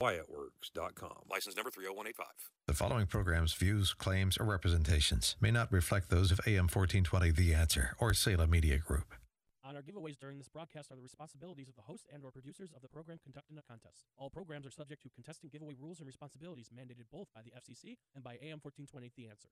[0.00, 1.24] quietworks.com.
[1.30, 2.26] License number 30185.
[2.66, 7.54] The following program's views, claims, or representations may not reflect those of AM 1420 The
[7.54, 9.14] Answer or Salem Media Group.
[9.64, 12.70] On our giveaways during this broadcast are the responsibilities of the host and or producers
[12.74, 14.06] of the program conducting a contest.
[14.16, 17.98] All programs are subject to contestant giveaway rules and responsibilities mandated both by the FCC
[18.14, 19.48] and by AM 1420 The Answer.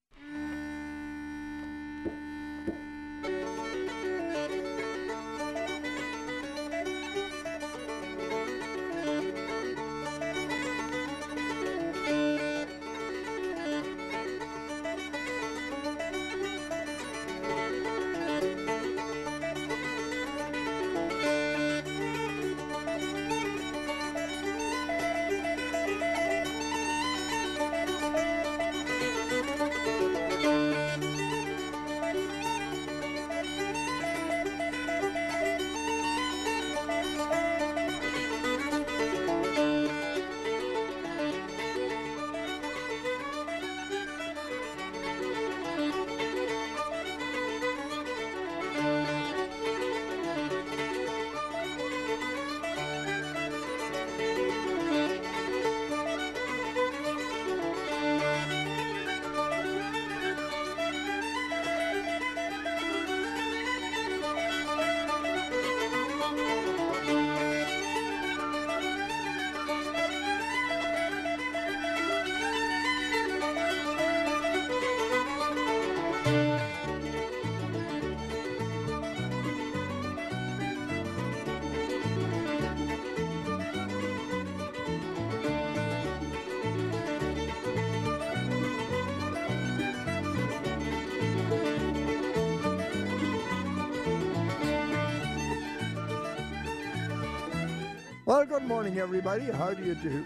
[98.59, 99.45] Good morning, everybody.
[99.45, 100.25] How do you do?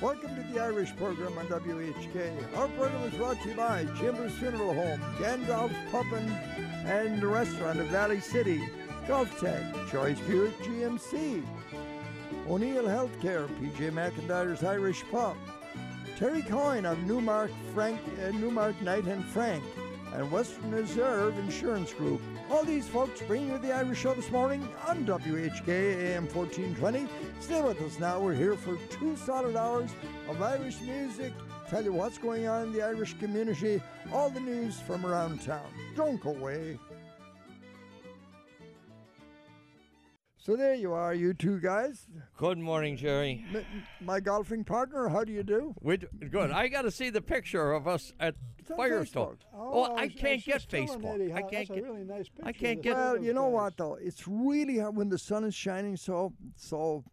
[0.00, 2.56] Welcome to the Irish program on WHK.
[2.56, 6.26] Our program is brought to you by Chambers Funeral Home, Gandalf's Pumpin'
[6.86, 8.66] and Restaurant of Valley City,
[9.06, 11.44] Golf Tech, Choice Buick GMC,
[12.48, 15.36] O'Neill Healthcare, PJ McIntyre's Irish Pub,
[16.18, 19.62] Terry Coyne of Newmark, Frank, uh, Newmark Knight and Frank,
[20.14, 22.22] and Western Reserve Insurance Group.
[22.58, 27.06] All these folks bringing you the Irish Show this morning on WHK AM 1420.
[27.38, 28.18] Stay with us now.
[28.18, 29.92] We're here for two solid hours
[30.28, 31.32] of Irish music.
[31.70, 33.80] Tell you what's going on in the Irish community,
[34.12, 35.68] all the news from around town.
[35.94, 36.80] Don't go away.
[40.36, 42.08] So there you are, you two guys.
[42.36, 43.44] Good morning, Jerry.
[43.54, 45.76] M- my golfing partner, how do you do?
[45.80, 46.50] We good.
[46.50, 48.34] I got to see the picture of us at
[48.76, 49.36] Firestone.
[49.36, 49.38] Facebook.
[49.54, 51.14] Oh, I was- can't was get Facebook.
[51.14, 52.46] Eddie I can't that's get- a really nice picture.
[52.48, 53.52] I can't get- Well, you know guys.
[53.54, 53.94] what though?
[53.94, 57.04] It's really hard when the sun is shining so so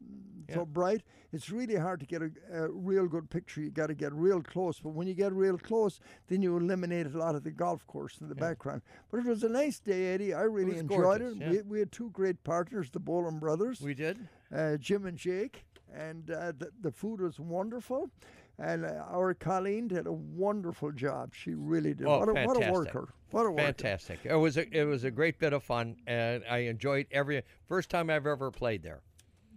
[0.48, 0.56] Yeah.
[0.56, 1.02] so bright.
[1.32, 3.60] It's really hard to get a, a real good picture.
[3.60, 4.80] You got to get real close.
[4.80, 8.22] But when you get real close, then you eliminate a lot of the golf course
[8.22, 8.84] in the background.
[9.12, 10.34] But it was a nice day, Eddie.
[10.34, 11.40] I really was enjoyed gorgeous, it.
[11.42, 11.50] yeah.
[11.50, 14.30] We, we had two great partners, the Boland brothers, We did.
[14.54, 18.10] uh, Jim and Jake, and uh, the, the food was wonderful.
[18.58, 21.34] And uh, our Colleen did a wonderful job.
[21.36, 22.08] She really did.
[22.08, 23.10] Oh, what, a, what a worker!
[23.32, 23.64] What a worker!
[23.64, 24.20] Fantastic.
[24.24, 27.90] It was a it was a great bit of fun, and I enjoyed every first
[27.90, 29.02] time I've ever played there,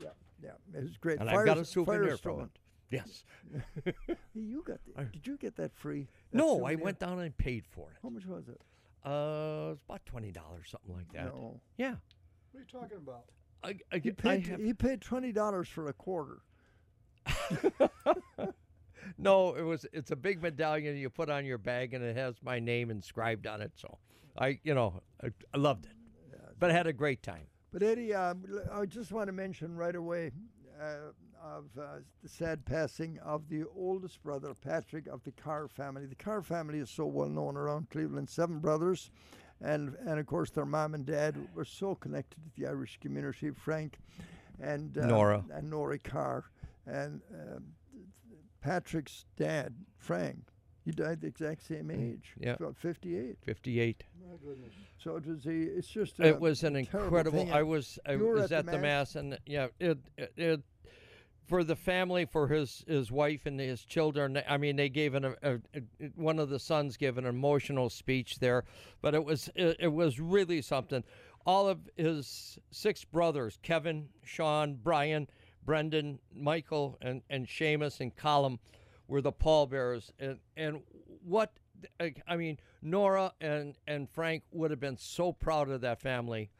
[0.00, 0.08] Yeah,
[0.42, 1.20] yeah, it was great.
[1.20, 2.50] and I've got a Fires- souvenir from it.
[2.90, 3.22] Yes.
[4.34, 6.08] You got the, Did you get that free?
[6.32, 7.96] that No, I went down and paid for it.
[8.02, 8.60] How much was it?
[9.04, 11.26] Uh, it's about twenty dollars, something like that.
[11.34, 11.94] No, Yeah.
[12.52, 13.24] What are you talking about?
[13.62, 14.46] I, I, he I paid.
[14.48, 16.38] have- he paid twenty dollars for a quarter.
[19.16, 22.36] No, it was it's a big medallion you put on your bag and it has
[22.42, 23.72] my name inscribed on it.
[23.76, 23.98] So
[24.36, 25.92] I, you know, I, I loved it,
[26.58, 27.46] but I had a great time.
[27.72, 30.32] But Eddie, um, I just want to mention right away
[30.80, 36.06] uh, of uh, the sad passing of the oldest brother, Patrick, of the Carr family.
[36.06, 38.28] The Carr family is so well known around Cleveland.
[38.28, 39.10] Seven brothers,
[39.60, 43.50] and and of course their mom and dad were so connected to the Irish community.
[43.50, 43.98] Frank
[44.60, 45.44] and uh, Nora.
[45.52, 46.44] and Nora Carr,
[46.86, 47.64] and um,
[48.68, 50.38] Patrick's dad, Frank.
[50.84, 52.32] He died the exact same mm, age.
[52.38, 52.54] yeah.
[52.54, 53.36] about fifty-eight.
[53.44, 54.04] Fifty-eight.
[54.26, 54.72] My goodness.
[54.98, 55.50] So it was a.
[55.50, 56.18] It's just.
[56.20, 57.38] It was an incredible.
[57.38, 59.14] thing, I was I was at at the the mass?
[59.14, 60.62] mass, and yeah, it, it, it
[61.46, 64.40] for the family, for his his wife and his children.
[64.48, 67.88] I mean, they gave an a, a, a- one of the sons gave an emotional
[67.90, 68.64] speech there,
[69.02, 71.04] but it was it, it was really something.
[71.46, 75.28] All of his six brothers, Kevin, Sean, Brian,
[75.68, 78.58] Brendan, Michael, and and Seamus and Colum,
[79.06, 80.80] were the pallbearers, and and
[81.22, 81.52] what.
[82.26, 86.50] I mean, Nora and, and Frank would have been so proud of that family.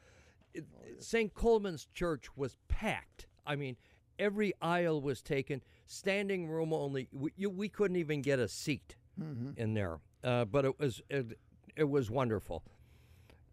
[0.55, 0.65] It-
[1.01, 1.35] St.
[1.35, 3.27] Colman's Church was packed.
[3.45, 3.77] I mean,
[4.21, 5.61] every aisle was taken.
[5.87, 7.09] Standing room only.
[7.11, 8.95] We, you, we couldn't even get a seat
[9.57, 9.99] in there.
[10.23, 11.37] Uh, but it was it,
[11.75, 12.63] it was wonderful.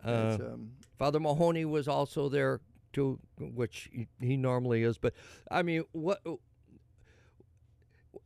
[0.05, 2.59] Uh, um, Father Mahoney was also there
[2.95, 4.97] too, which he, he normally is.
[4.97, 5.13] But
[5.51, 6.21] I mean, what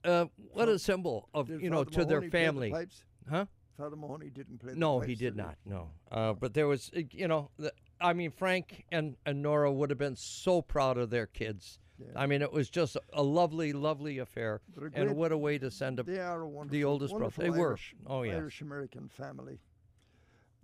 [0.05, 3.03] uh, what a symbol of you know Father to their Mahoney play the family, pipes?
[3.29, 3.45] huh?
[3.77, 4.73] Father Mahoney didn't play.
[4.73, 5.57] the No, he did not.
[5.65, 9.73] No, uh, but there was uh, you know, the, I mean, Frank and, and Nora
[9.73, 11.79] would have been so proud of their kids.
[12.15, 15.69] I mean, it was just a lovely, lovely affair, They're and what a way to
[15.69, 17.33] send a They are a wonderful, oldest brother.
[17.37, 17.69] They were.
[17.71, 18.35] Irish, Oh, yes.
[18.35, 19.59] Irish American family.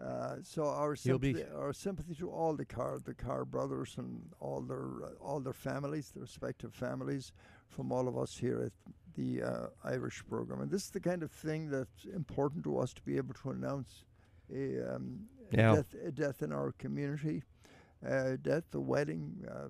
[0.03, 4.21] Uh, so our be- sympathy, our sympathy to all the Carr, the Carr brothers, and
[4.39, 7.31] all their uh, all their families, their respective families,
[7.69, 10.59] from all of us here at the uh, Irish program.
[10.62, 13.51] And this is the kind of thing that's important to us to be able to
[13.51, 14.03] announce
[14.53, 15.21] a, um,
[15.51, 17.44] a death, a death in our community,
[18.06, 19.69] uh, death, a wedding, uh,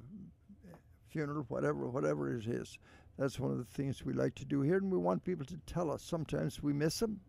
[1.09, 2.79] funeral, whatever, whatever it is.
[3.19, 5.57] That's one of the things we like to do here, and we want people to
[5.67, 6.01] tell us.
[6.01, 7.21] Sometimes we miss them.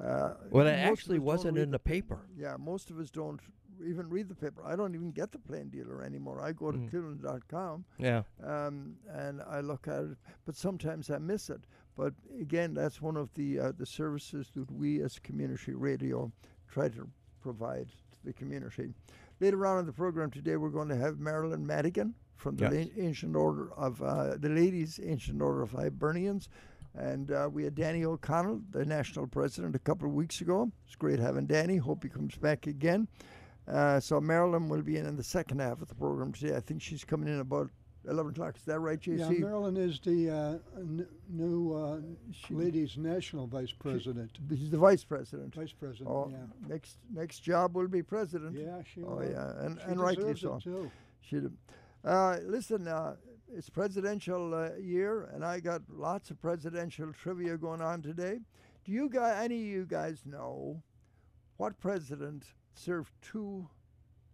[0.00, 2.26] Uh, Well, it actually wasn't in the paper.
[2.36, 3.40] Yeah, most of us don't
[3.84, 4.62] even read the paper.
[4.64, 6.40] I don't even get the plain dealer anymore.
[6.40, 6.90] I go to Mm.
[6.90, 11.62] Cleveland.com Yeah, um, and I look at it, but sometimes I miss it.
[11.96, 16.32] But again, that's one of the uh, the services that we as community radio
[16.68, 17.08] try to
[17.40, 18.94] provide to the community.
[19.40, 22.88] Later on in the program today, we're going to have Marilyn Madigan from the Yes.
[22.96, 26.48] Ancient Order of uh, the Ladies Ancient Order of Hibernians.
[26.96, 30.70] And uh, we had Danny O'Connell, the national president, a couple of weeks ago.
[30.86, 31.76] It's great having Danny.
[31.76, 33.08] Hope he comes back again.
[33.66, 36.54] Uh, so Marilyn will be in in the second half of the program today.
[36.54, 37.70] I think she's coming in about
[38.06, 38.56] 11 o'clock.
[38.56, 39.18] Is that right, JC?
[39.18, 42.00] Yeah, Marilyn is the uh, n- new uh,
[42.50, 44.38] ladies national vice president.
[44.50, 45.54] She's the vice president.
[45.54, 46.36] Vice president, Oh, yeah.
[46.68, 48.54] next next job will be president.
[48.56, 49.30] Yeah, she Oh will.
[49.30, 50.60] yeah, and She and rightly so.
[50.62, 50.90] too.
[51.22, 51.56] Should
[52.04, 52.86] uh, listen.
[53.56, 58.40] It's presidential uh, year, and I got lots of presidential trivia going on today.
[58.84, 60.82] Do you guys, any of you guys, know
[61.56, 63.68] what president served two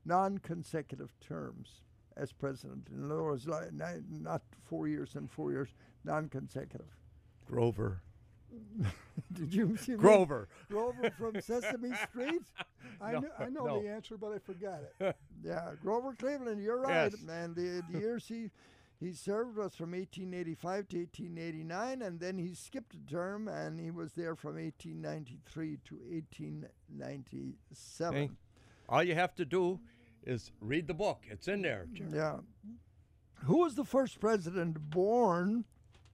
[0.06, 1.82] non-consecutive terms
[2.16, 2.88] as president?
[2.90, 5.68] In other words, like, not four years and four years,
[6.04, 6.86] non-consecutive.
[7.46, 8.00] Grover.
[9.32, 9.94] Did you see?
[9.94, 10.48] Grover.
[10.70, 12.42] Grover from Sesame Street?
[13.00, 13.82] I, No, kn- I know no.
[13.82, 15.16] the answer, but I forgot it.
[15.42, 17.22] Yeah, Grover Cleveland, you're right, Yes.
[17.22, 17.54] man.
[17.54, 18.50] The, the years he
[19.00, 23.90] he served was from 1885 to 1889, and then he skipped a term, and he
[23.90, 28.14] was there from 1893 to 1897.
[28.14, 28.30] Hey,
[28.88, 29.80] All you have to do
[30.24, 31.24] is read the book.
[31.30, 31.86] It's in there.
[31.94, 32.10] Jerry.
[32.12, 32.40] Yeah.
[33.44, 35.64] Who was the first president born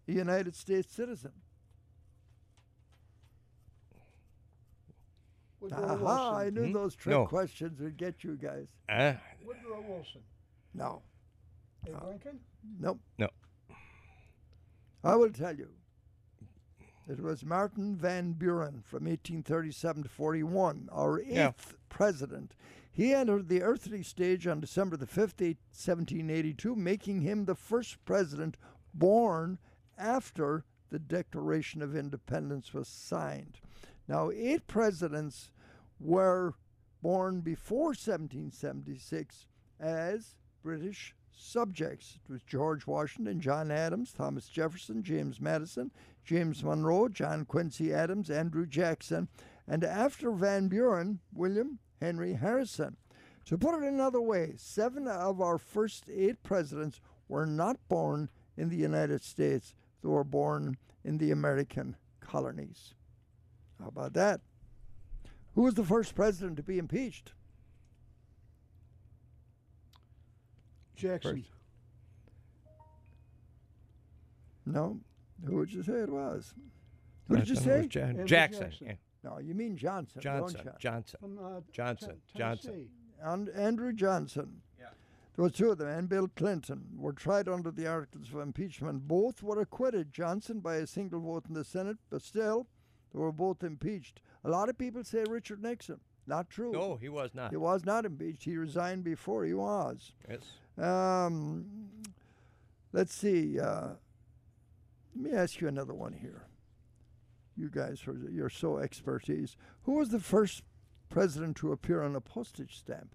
[0.06, 1.32] a United States citizen?
[5.61, 6.73] Woodrow Aha, I knew Hmm?
[6.73, 7.27] those trick No.
[7.27, 8.69] questions would get you guys.
[8.89, 10.23] Ah, Woodrow Wilson.
[10.75, 11.03] No.
[11.87, 12.41] Abe Lincoln?
[12.79, 13.01] Nope.
[13.19, 13.29] No.
[15.05, 15.69] I will tell you.
[17.09, 21.53] It was Martin Van Buren from 1837 to 41, our eighth Yeah.
[21.89, 22.57] president.
[22.91, 28.57] He entered the earthly stage on December the 5th, 1782, making him the first president
[28.93, 29.59] born
[29.97, 33.61] after the Declaration of Independence was signed.
[34.09, 35.51] Now, eight presidents
[36.01, 36.55] were
[37.03, 39.47] born before 1776
[39.79, 42.19] as British subjects.
[42.29, 45.91] It was George Washington, John Adams, Thomas Jefferson, James Madison,
[46.25, 49.29] James Monroe, John Quincy Adams, Andrew Jackson,
[49.69, 52.96] and after Van Buren, William Henry Harrison.
[53.46, 58.69] To put it another way, seven of our first eight presidents were not born in
[58.69, 62.94] the United States, they were born in the American colonies.
[63.79, 64.41] How about that?
[65.55, 67.32] Who was the first president to be impeached?
[70.96, 71.44] Jackson.
[74.65, 74.98] No.
[75.44, 76.55] Who would you say it was?
[77.29, 77.86] Who did you say?
[77.86, 78.62] Jan- Andrew Jackson.
[78.70, 78.86] Jackson.
[78.86, 78.94] yeah.
[79.22, 80.60] No, you mean Johnson, Johnson.
[80.65, 80.79] don't?
[80.79, 81.19] Johnson.
[81.20, 82.88] From uh, Johnson, Ten- Johnson.
[83.20, 84.62] And Andrew Johnson.
[84.79, 84.86] Yeah.
[85.34, 89.08] There were two of them, and Bill Clinton were tried under the articles of impeachment.
[89.08, 90.12] Both were acquitted.
[90.12, 92.69] Johnson by a single vote in the Senate, but still,
[93.12, 94.20] they were both impeached.
[94.44, 96.00] A lot of people say Richard Nixon.
[96.29, 96.72] Not true.
[96.72, 97.50] No, he was not.
[97.50, 98.44] He was not impeached.
[98.44, 100.12] He resigned before he was.
[100.29, 100.41] Yes.
[100.79, 101.67] Um,
[102.93, 103.59] let's see.
[103.59, 103.91] Uh,
[105.15, 106.47] let me ask you another one here.
[107.56, 109.56] You guys, are, you're so expertise.
[109.85, 110.63] Who was the first
[111.09, 113.15] president to appear on a postage stamp?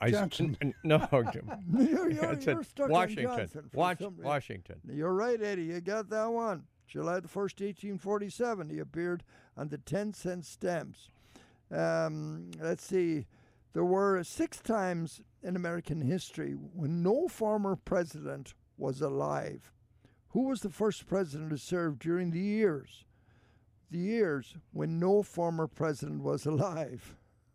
[0.00, 0.56] I s- Johnson.
[0.62, 1.06] n- n- no,
[1.78, 3.26] you're, you're, you're stuck Washington.
[3.26, 3.68] on Johnson.
[3.70, 4.76] for Wash- Washington.
[4.90, 5.64] You're right, Eddie.
[5.64, 6.64] You got that one.
[6.88, 9.22] July the 1st, 1847, he appeared
[9.56, 11.08] on the 10 cent stamps.
[11.70, 13.26] Um, let's see.
[13.72, 19.72] There were six times in American history when no former president was alive.
[20.30, 23.04] Who was the first president to serve during the years?
[23.90, 27.16] The years when no former president was alive.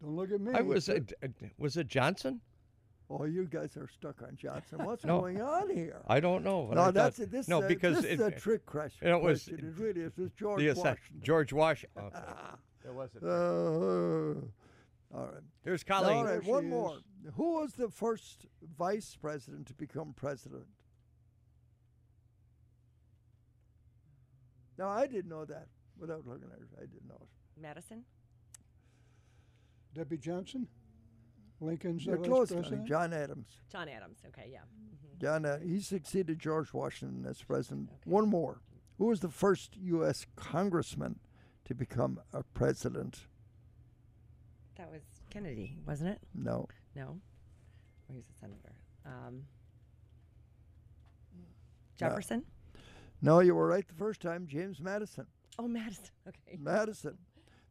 [0.00, 0.52] Don't look at me.
[0.54, 1.28] I was uh, uh,
[1.58, 2.40] was it Johnson?
[3.10, 4.84] Oh, you guys are stuck on Johnson.
[4.84, 5.20] What's No.
[5.20, 6.02] going on here?
[6.06, 6.66] I don't know.
[6.68, 7.30] but I no, thought- that's it.
[7.30, 9.08] This, no uh, because this it, is a trick question.
[9.08, 9.66] it was- question.
[9.74, 10.12] It really is.
[10.18, 11.20] It was George the Washington.
[11.22, 12.10] George Washington.
[12.84, 13.24] it wasn't.
[13.24, 15.42] Uh, all right.
[15.64, 16.24] Here's Colleen.
[16.26, 16.98] right, There one she more.
[17.36, 18.44] Who was the first
[18.78, 20.66] vice president to become president?
[24.78, 25.66] Now, I didn't know that
[25.98, 26.68] without looking at it.
[26.76, 27.60] I didn't know it.
[27.60, 28.04] Madison?
[29.94, 30.68] Debbie Johnson,
[31.60, 32.86] Lincoln's You're the vice close, president.
[32.86, 33.48] John Adams.
[33.70, 34.18] John Adams.
[34.28, 34.60] Okay, yeah.
[34.60, 37.90] hmm John, uh, he succeeded George Washington as president.
[38.04, 38.60] One more.
[38.98, 40.26] Who was the first U.S.
[40.36, 41.18] congressman
[41.64, 43.26] to become a president?
[44.76, 46.20] That was Kennedy, wasn't it?
[46.34, 46.68] No.
[46.94, 47.18] No.
[48.08, 48.72] Or he was a senator.
[49.04, 49.42] Um,
[51.96, 52.44] Jefferson?
[53.20, 54.46] No, you were right the first time.
[54.46, 55.26] James Madison.
[55.58, 56.04] Oh, Madison.
[56.28, 56.58] Okay.
[56.60, 57.18] Madison.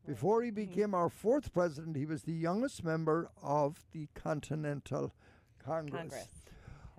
[0.08, 5.14] Before he became our fourth president, he was the youngest member of the Continental
[5.64, 6.00] Congress.
[6.00, 6.28] Congress.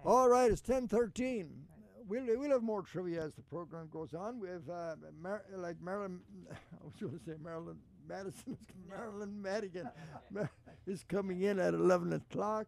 [0.04, 1.64] All right, it's ten thirteen.
[2.06, 4.38] We'll, we'll have more trivia as the program goes on.
[4.40, 8.56] We have uh, Mar- like Marilyn, I was going to say Marilyn Madison,
[8.88, 9.88] Marilyn Madigan
[10.86, 12.66] is coming in at 11 o'clock.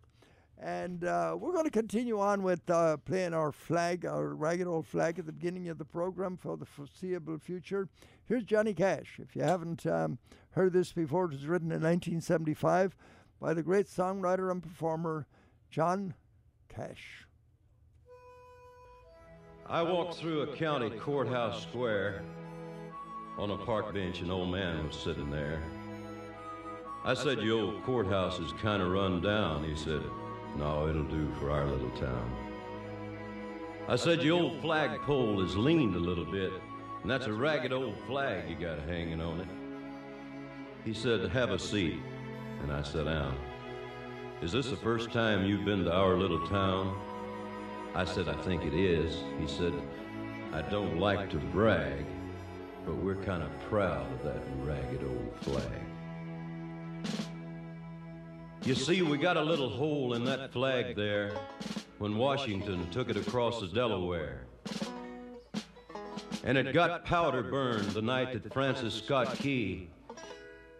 [0.63, 4.87] And uh, we're going to continue on with uh, playing our flag, our ragged old
[4.87, 7.89] flag at the beginning of the program for the foreseeable future.
[8.27, 9.19] Here's Johnny Cash.
[9.19, 10.19] If you haven't um,
[10.51, 12.95] heard this before, it was written in 1975
[13.41, 15.27] by the great songwriter and performer
[15.71, 16.13] John
[16.69, 17.27] Cash.
[19.67, 22.23] I walked through a county courthouse square.
[23.39, 25.63] On a park bench, an old man was sitting there.
[27.03, 29.65] I said, Your old courthouse is kind of run down.
[29.65, 30.03] He said,
[30.57, 32.31] No, it'll do for our little town.
[33.89, 36.53] I said, Your old flagpole is leaned a little bit,
[37.03, 39.49] and that's a ragged old flag you got hanging on it.
[40.85, 41.99] He said, Have a seat.
[42.63, 43.37] And I sat down.
[44.43, 46.99] Is this the first time you've been to our little town?
[47.95, 49.23] I said, I think it is.
[49.41, 49.73] He said,
[50.53, 52.05] I don't like to brag,
[52.87, 55.65] but we're kind of proud of that ragged old flag.
[58.63, 61.33] You see, we got a little hole in that flag there
[61.99, 64.45] when Washington took it across the Delaware.
[66.45, 69.89] And it got powder burned the night that Francis Scott Key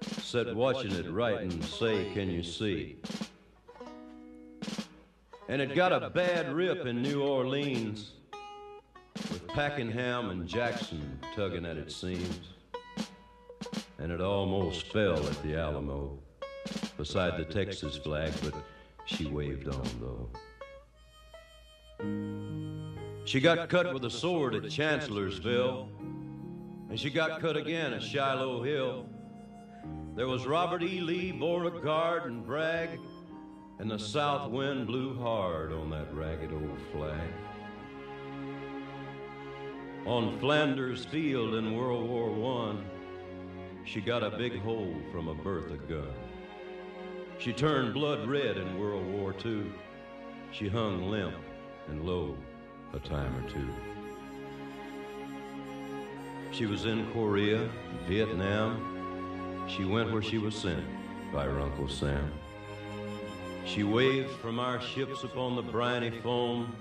[0.03, 2.97] sat watching it write and say, Can you see?
[5.49, 8.13] And it got a bad rip in New Orleans
[9.15, 12.51] with Pakenham and Jackson tugging at its seams.
[13.99, 16.19] And it almost fell at the Alamo
[16.97, 18.55] beside the Texas flag, but
[19.07, 20.29] she waved on though.
[23.25, 25.89] She got cut with a sword at Chancellorsville,
[26.89, 29.07] and she got cut again at Shiloh Hill.
[30.17, 31.01] There was Robert E.
[31.01, 32.99] Lee, Beauregard, and Bragg,
[33.79, 37.31] and the south wind blew hard on that ragged old flag.
[40.07, 42.85] On Flanders Field in World War One,
[43.85, 46.15] she got a big hole from a Bertha gun.
[47.41, 49.65] She turned blood red in World War II.
[50.53, 51.35] She hung limp
[51.89, 52.37] and low
[52.93, 53.67] a time or two.
[56.53, 57.67] She was in Korea,
[58.07, 59.67] Vietnam.
[59.69, 60.85] She went where she was sent
[61.33, 62.31] by her Uncle Sam.
[63.65, 66.77] She waved from our ships upon the briny foam,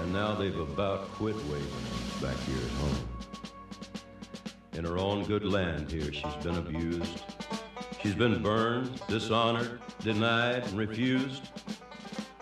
[0.00, 1.66] and now they've about quit waving
[2.22, 3.08] back here at home.
[4.74, 7.24] In her own good land here, she's been abused.
[8.02, 11.50] She's been burned, dishonored, denied, and refused.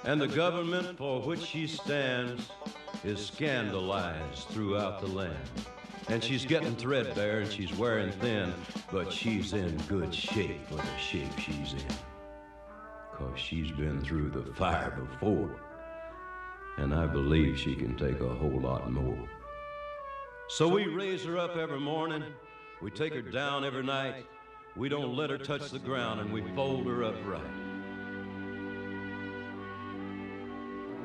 [0.04, 2.48] And the government for which she stands
[3.04, 5.48] is scandalized throughout the land.
[6.08, 8.52] And she's getting threadbare and she's wearing thin,
[8.92, 11.96] but she's in good shape for the shape she's in.
[13.12, 15.56] Cause she's been through the fire before.
[16.78, 19.28] And I believe she can take a whole lot more.
[20.48, 22.24] So we raise her up every morning.
[22.82, 24.26] We take her down every night.
[24.76, 27.42] We don't let her touch the ground and we fold her upright.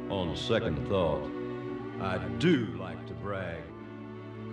[0.09, 1.29] On second thought,
[2.01, 3.61] I do like to brag,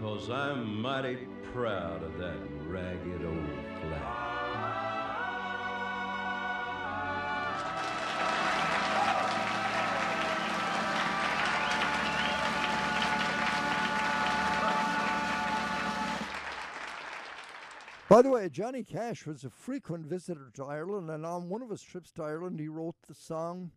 [0.03, 4.36] cause I'm mighty proud of that ragged old flag.
[18.17, 21.69] By the way, Johnny Cash was a frequent visitor to Ireland, and on one of
[21.69, 23.73] his trips to Ireland, he wrote the song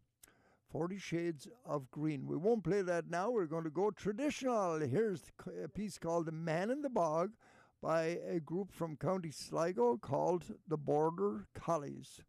[0.71, 2.25] Forty Shades of Green.
[2.25, 3.31] We won't play that now.
[3.31, 4.79] We're going to go traditional.
[4.79, 5.23] Here's
[5.61, 7.31] a piece called The Man in the Bog
[7.81, 12.21] by a group from County Sligo called the Border Collies.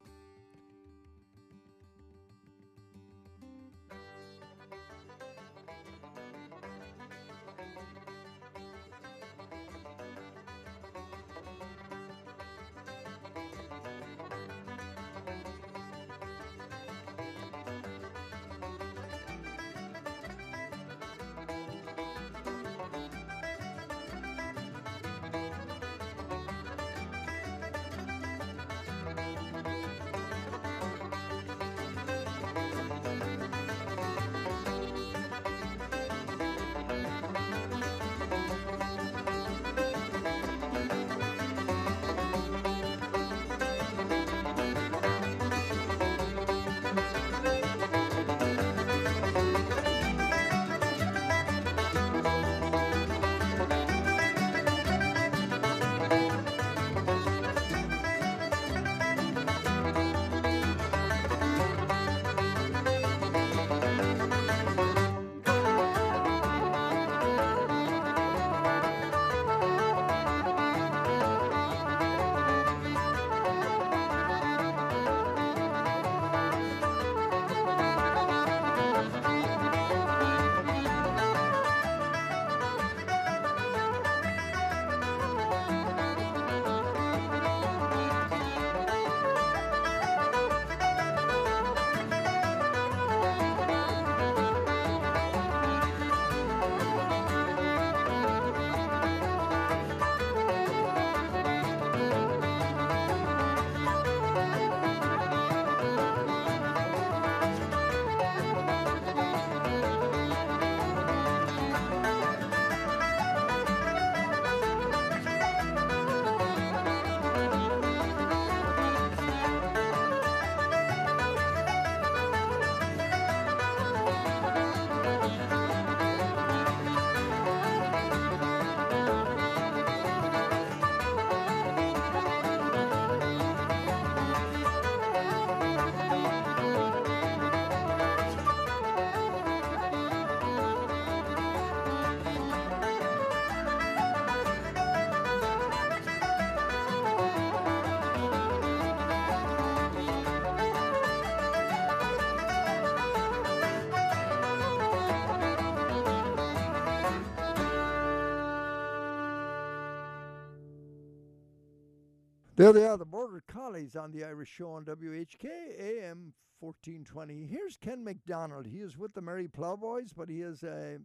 [162.71, 165.45] There they are, the Border Collies on the Irish Show on WHK
[165.77, 167.49] AM 1420.
[167.51, 168.65] Here's Ken McDonald.
[168.65, 170.99] He is with the Merry Plowboys, but he has a,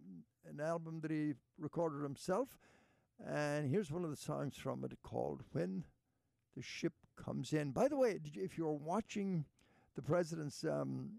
[0.48, 2.60] an album that he recorded himself.
[3.28, 5.86] And here's one of the songs from it called When
[6.56, 7.72] the Ship Comes In.
[7.72, 9.46] By the way, you, if you're watching
[9.96, 11.14] the president's um,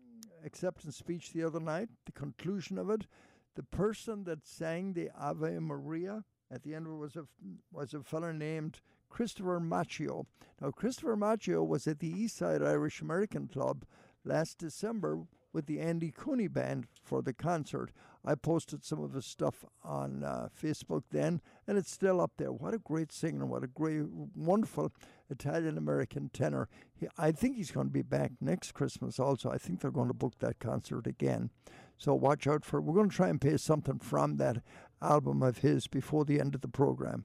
[0.45, 3.09] acceptance speech the other night, the conclusion of it,
[3.57, 7.25] the person that sang the Ave Maria at the end of it was a,
[7.73, 10.27] was a fellow named Christopher Macchio.
[10.61, 13.85] Now, Christopher Macchio was at the Eastside Irish American Club
[14.25, 17.91] last December with the Andy Cooney Band for the concert.
[18.25, 22.53] I posted some of his stuff on uh, Facebook then, and it's still up there.
[22.53, 23.47] What a great singer!
[23.47, 24.03] What a great,
[24.35, 24.93] wonderful
[25.31, 26.69] Italian American tenor.
[26.95, 29.51] He, I think he's going to be back next Christmas also.
[29.51, 31.51] I think they're going to book that concert again.
[31.97, 32.81] So watch out for.
[32.81, 34.59] We're going to try and play something from that
[35.01, 37.25] album of his before the end of the program.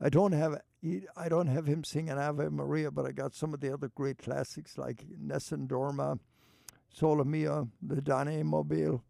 [0.00, 0.60] I don't have
[1.16, 4.18] I don't have him singing Ave Maria, but I got some of the other great
[4.18, 6.20] classics like Nessun Dorma,
[6.88, 9.02] Sole Mio, the Dane Mobile,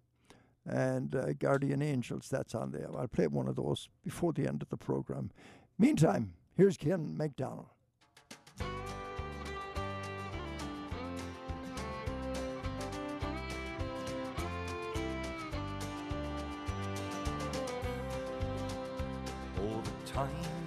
[0.64, 2.28] and uh, Guardian Angels.
[2.30, 2.88] That's on there.
[2.96, 5.30] I'll play one of those before the end of the program.
[5.78, 7.66] Meantime, here's Ken McDonald.
[19.60, 20.57] All the time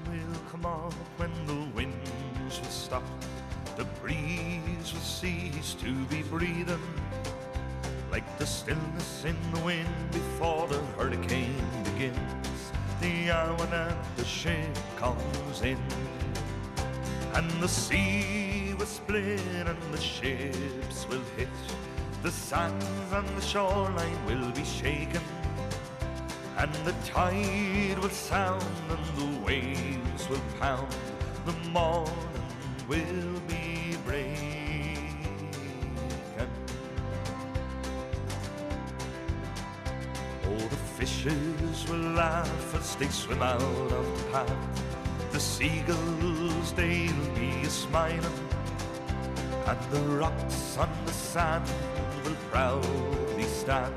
[1.18, 3.04] when the winds will stop.
[3.78, 6.80] The breeze will cease to be breathing,
[8.12, 12.72] like the stillness in the wind before the hurricane begins.
[13.02, 15.80] The hour that the ship comes in,
[17.34, 21.50] and the sea will split and the ships will hit.
[22.22, 25.24] The sands and the shoreline will be shaken
[26.62, 30.88] and the tide will sound and the waves will pound.
[31.44, 32.14] the morning
[32.88, 35.40] will be breaking.
[40.46, 45.32] Oh, the fishes will laugh as they swim out of the path.
[45.32, 48.40] The seagulls, they'll be smiling.
[49.66, 51.66] And the rocks on the sand
[52.24, 53.96] will proudly stand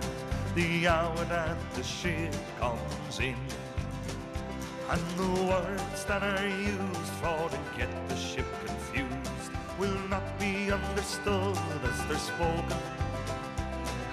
[0.54, 3.36] the hour that the ship comes in.
[4.88, 10.70] And the words that are used for to get the ship confused will not be
[10.70, 12.78] understood as they're spoken.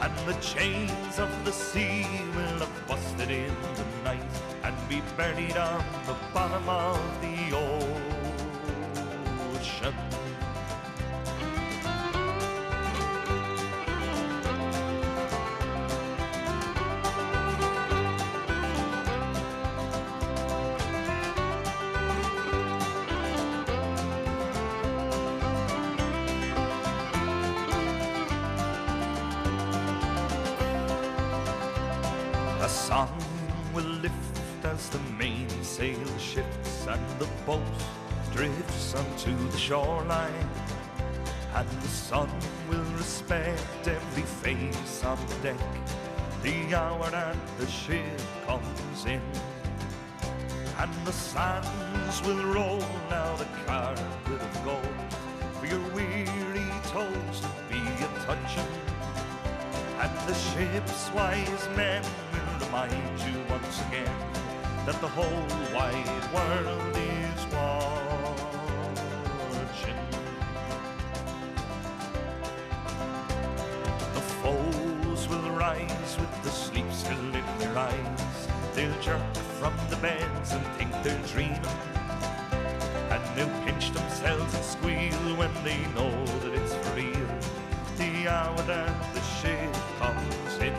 [0.02, 5.58] And the chains of the sea will have busted in the night and be buried
[5.58, 8.21] on the bottom of the ocean.
[37.46, 37.62] Boat
[38.32, 40.50] drifts onto the shoreline.
[41.54, 42.30] And the sun
[42.70, 45.58] will respect every face on the deck
[46.44, 49.22] the hour that the ship comes in.
[50.80, 55.14] And the sands will roll out a carpet of gold
[55.60, 58.72] for your weary toes to be a touching.
[60.00, 64.31] And the ship's wise men will remind you once again
[64.92, 67.96] that the whole wide world is watching.
[74.14, 78.48] The foes will rise with the sleep still in their eyes.
[78.76, 81.66] They'll jerk from the beds and think they're dreaming.
[83.12, 87.30] And they'll pinch themselves and squeal when they know that it's for real.
[87.98, 90.76] The hour that the ship comes in.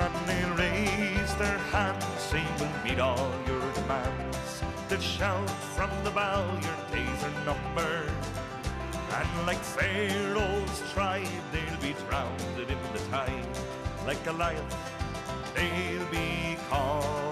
[0.00, 4.62] And they'll raise their hands, we'll meet all your demands.
[4.88, 8.12] They'll shout from the bow, your days are numbered.
[9.14, 13.46] And like Pharaoh's tribe, they'll be drowned in the tide.
[14.06, 14.76] Like Goliath,
[15.54, 17.27] they'll be conquered.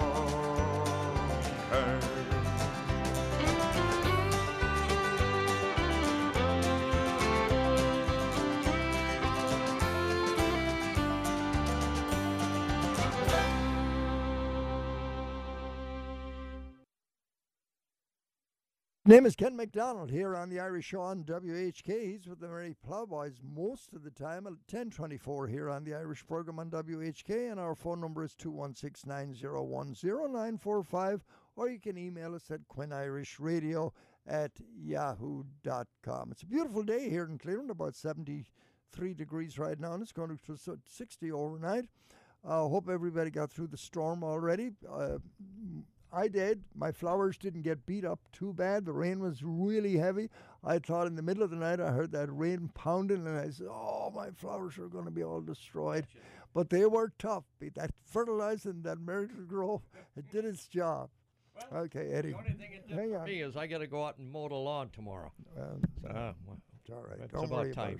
[19.07, 22.11] Name is Ken McDonald here on the Irish Show on WHK.
[22.11, 26.27] He's with the Merry Plowboys most of the time at 1024 here on the Irish
[26.27, 27.49] program on WHK.
[27.49, 31.23] And our phone number is 216 901 0945.
[31.55, 33.91] Or you can email us at quinirishradio
[34.27, 36.31] at yahoo.com.
[36.33, 40.37] It's a beautiful day here in Cleveland, about 73 degrees right now, and it's going
[40.37, 41.85] to so- 60 overnight.
[42.43, 44.71] I uh, hope everybody got through the storm already.
[44.85, 45.19] Uh,
[46.11, 46.63] I did.
[46.75, 48.85] My flowers didn't get beat up too bad.
[48.85, 50.29] The rain was really heavy.
[50.63, 53.49] I thought in the middle of the night I heard that rain pounding, and I
[53.49, 56.07] said, "Oh, my flowers are going to be all destroyed."
[56.53, 57.43] But they were tough.
[57.75, 59.81] That fertilizer and that Miracle-Gro,
[60.15, 61.09] it did its job.
[61.73, 62.31] okay, Eddie.
[62.31, 63.25] The only thing it did hang for on.
[63.25, 65.31] me is I got to go out and mow the lawn tomorrow.
[65.55, 67.19] Well, So, uh, well, it's all right.
[67.31, 67.97] Don't about worry about it.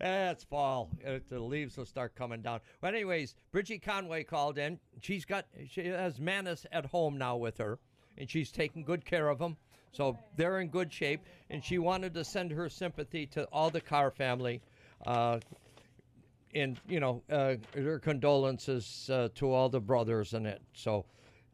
[0.00, 0.90] It's fall.
[1.06, 2.60] Uh, the leaves will start coming down.
[2.80, 4.78] But anyways, Bridgie Conway called in.
[5.00, 7.78] She's got she has Manus at home now with her,
[8.18, 9.56] and she's taking good care of him.
[9.92, 11.20] So they're in good shape.
[11.48, 14.60] And she wanted to send her sympathy to all the Carr family,
[15.06, 15.40] uh,
[16.54, 20.60] and you know uh, her condolences uh, to all the brothers in it.
[20.74, 21.06] So,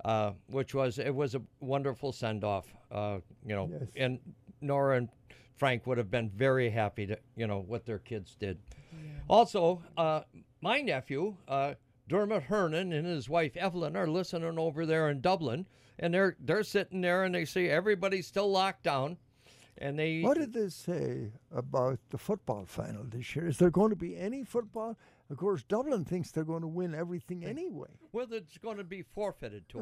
[0.05, 2.67] uh, which was it was a wonderful send off.
[2.91, 3.89] Uh, you know, Yes.
[3.97, 4.19] and
[4.61, 5.09] Nora and
[5.57, 8.59] Frank would have been very happy to you know what their kids did.
[9.29, 10.23] Also, uh,
[10.61, 11.75] my nephew uh,
[12.09, 15.67] Dermot Hernan and his wife Evelyn are listening over there in Dublin,
[15.99, 19.17] and they're they're sitting there and they see everybody's still locked down,
[19.79, 23.47] and they What did they say about the football final this year?
[23.47, 24.99] Is there going to be any football?
[25.31, 27.89] Of course, Dublin thinks they're going to win everything anyway.
[28.13, 29.79] well, it's going to be forfeited to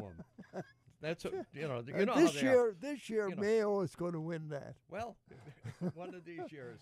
[0.53, 0.63] them.
[1.01, 1.83] That's what, you know.
[1.85, 2.45] You know this are.
[2.45, 3.41] year, this year, You know.
[3.41, 4.75] Mayo is going to win that.
[4.89, 5.17] Well,
[5.95, 6.81] one of these years,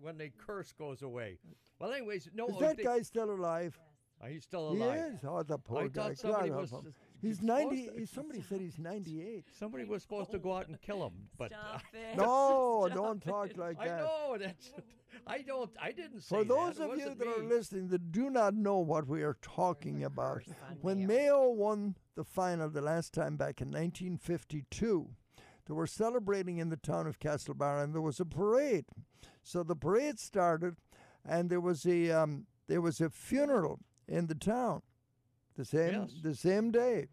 [0.00, 1.38] when the curse goes away.
[1.78, 2.46] Well, anyways, no.
[2.48, 3.78] Is that they- guy still alive?
[4.22, 5.12] uh, he's still He alive.
[5.14, 5.20] is.
[5.26, 6.08] Oh, the poor I guy.
[6.08, 6.72] thought somebody God was.
[7.22, 7.30] Help him.
[7.30, 7.86] s- He's supposed ninety.
[7.86, 9.44] to- he- Somebody said he's ninety-eight.
[9.58, 12.16] Somebody was supposed to go out and kill him, but uh, it.
[12.16, 13.58] No, Stop don't talk it.
[13.58, 13.98] like I that.
[13.98, 14.72] know that's.
[15.26, 15.70] I don't.
[15.80, 16.84] I didn't say For those that.
[16.90, 20.42] Of you wasn't that are listening that do not know what we are talking about,
[20.80, 21.08] when Mayo.
[21.08, 25.08] Mayo won the final the last time back in 1952,
[25.66, 28.86] They were celebrating in the town of Castlebar, and there was a parade.
[29.42, 30.76] So the parade started,
[31.24, 34.82] and there was a um, there was a funeral in the town,
[35.58, 36.12] the same Yes.
[36.22, 37.08] the same day,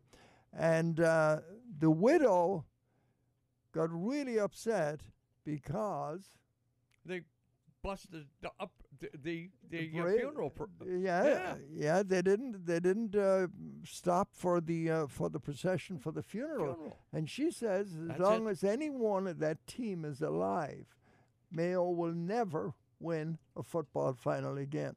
[0.53, 1.39] and uh,
[1.79, 2.63] the widow
[3.73, 5.01] got really upset
[5.43, 6.23] because
[7.05, 7.21] They
[7.83, 10.53] busted the up the the, the, uh, parade- funeral.
[10.85, 11.55] Yeah, yeah.
[11.85, 13.47] yeah, they didn't they didn't uh,
[13.83, 16.73] stop for the uh, for the procession for the funeral.
[16.75, 16.97] funeral.
[17.13, 18.51] And she says, as That's long it.
[18.51, 20.85] as anyone of that team is alive,
[21.51, 24.95] Mayo will never win a football final again.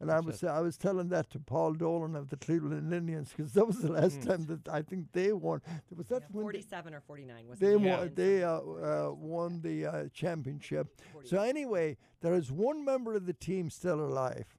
[0.00, 0.44] And I was.
[0.44, 3.90] I was telling that to Paul Dolan of the Cleveland Indians because that was the
[3.90, 4.26] last Mm.
[4.28, 5.60] time that I think they won.
[5.96, 8.60] Was that Yeah, when they- 47 or 49 was they the won, Indians they uh,
[8.60, 10.86] the uh, won the uh, championship.
[11.12, 11.28] 48.
[11.30, 14.56] So anyway, there is one member of the team still alive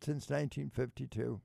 [0.00, 1.40] since 1952.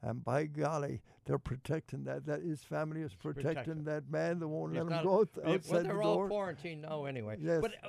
[0.00, 2.24] And by golly, they're protecting that.
[2.24, 3.84] That his family is protecting protecting.
[3.84, 4.38] that man.
[4.38, 6.28] They won't He's let him not- go out- They- well, outside they're the all door.
[6.28, 7.36] quarantined now anyway.
[7.38, 7.60] Yes.
[7.60, 7.88] But uh,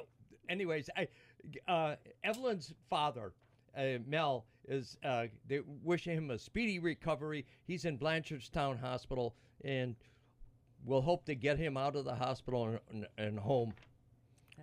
[0.50, 1.08] anyways, I,
[1.72, 3.32] uh, Evelyn's father,
[3.78, 7.46] uh, Mel, is uh, they wish him a speedy recovery.
[7.66, 9.96] He's in Blanchardstown Hospital, and
[10.86, 13.74] we'll hope to get him out of the hospital and, and, and home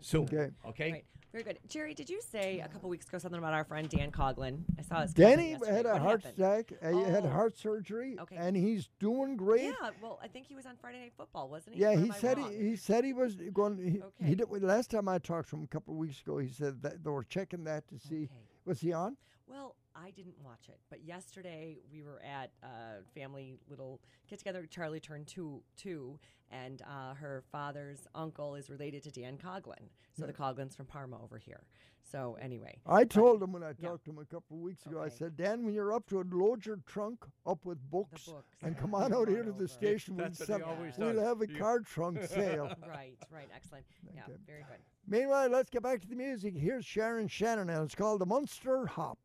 [0.01, 0.23] soon.
[0.25, 0.49] Okay.
[0.67, 0.93] Okay.
[0.93, 1.05] Right.
[1.33, 1.59] Very good.
[1.69, 4.61] Jerry, did you say a couple weeks ago something about our friend Dan Coughlin?
[4.79, 6.71] I saw his Danny comment had a What heart attack.
[6.81, 7.29] He had Oh.
[7.29, 8.37] heart surgery, Okay.
[8.37, 9.65] and he's doing great.
[9.65, 11.83] Yeah, well, I think he was on Friday Night Football, wasn't he?
[11.83, 13.77] Yeah, Or he said he, he said he was going.
[13.77, 14.25] He, Okay.
[14.29, 16.81] he did, last time I talked to him a couple of weeks ago, he said
[16.83, 18.33] that they were checking that to see Okay.
[18.65, 19.19] was he on.
[19.47, 24.67] Well, I didn't watch it, but yesterday we were at a family little get together.
[24.69, 26.19] Charlie turned two, two,
[26.51, 29.89] and uh, her father's uncle is related to Dan Coughlin.
[30.19, 31.63] So the Coughlin's from Parma over here.
[32.03, 33.89] So anyway, I told him when I yeah.
[33.89, 35.01] talked to him a couple of weeks ago.
[35.03, 38.45] I said, Dan, when you're up to it, load your trunk up with books, books
[38.63, 40.17] and and come come on out here to over." the station.
[40.17, 41.59] That's we'll what he sell- always We'll have a Yeah.
[41.59, 42.71] car trunk sale.
[42.87, 43.85] right, right, excellent.
[44.15, 44.35] Yeah, Okay.
[44.47, 44.79] very good.
[45.09, 46.55] Meanwhile, let's get back to the music.
[46.57, 49.19] Here's Sharon Shannon, and it's called the Monster Hop.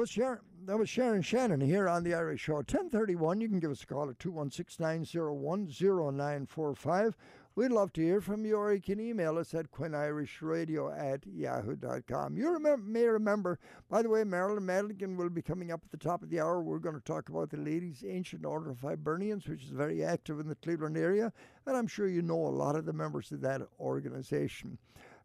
[0.00, 0.38] That was Sharon.
[0.64, 2.62] That was Sharon Shannon here on the Irish Show.
[2.62, 3.38] Ten thirty one.
[3.38, 7.12] You can give us a call at 216-901-0945.
[7.54, 12.38] We'd love to hear from you, or you can email us at quinirishradio at yahoo.com.
[12.38, 13.58] You remember, may remember,
[13.90, 16.62] by the way, Marilyn Madigan will be coming up at the top of the hour.
[16.62, 20.40] We're going to talk about the Ladies' Ancient Order of Hibernians, which is very active
[20.40, 21.30] in the Cleveland area,
[21.66, 24.78] and I'm sure you know a lot of the members of that organization.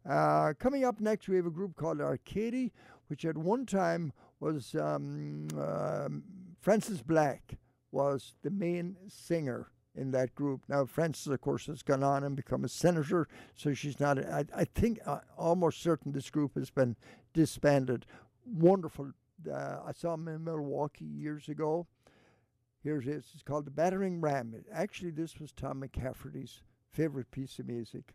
[0.06, 2.74] Uh, coming up next, we have a group called Arcady,
[3.08, 6.08] which at one time was um, uh,
[6.60, 7.58] Frances Black
[7.92, 10.62] was the main singer in that group.
[10.68, 14.18] Now, Frances, of course, has gone on and become a senator, so she's not.
[14.18, 16.96] I, I think uh, almost certain this group has been
[17.32, 18.06] disbanded.
[18.44, 19.12] Wonderful.
[19.50, 21.86] Uh, I saw him in Milwaukee years ago.
[22.82, 23.26] Here it is.
[23.34, 24.54] It's called the Battering Ram.
[24.72, 28.14] Actually, this was Tom McCafferty's favorite piece of music.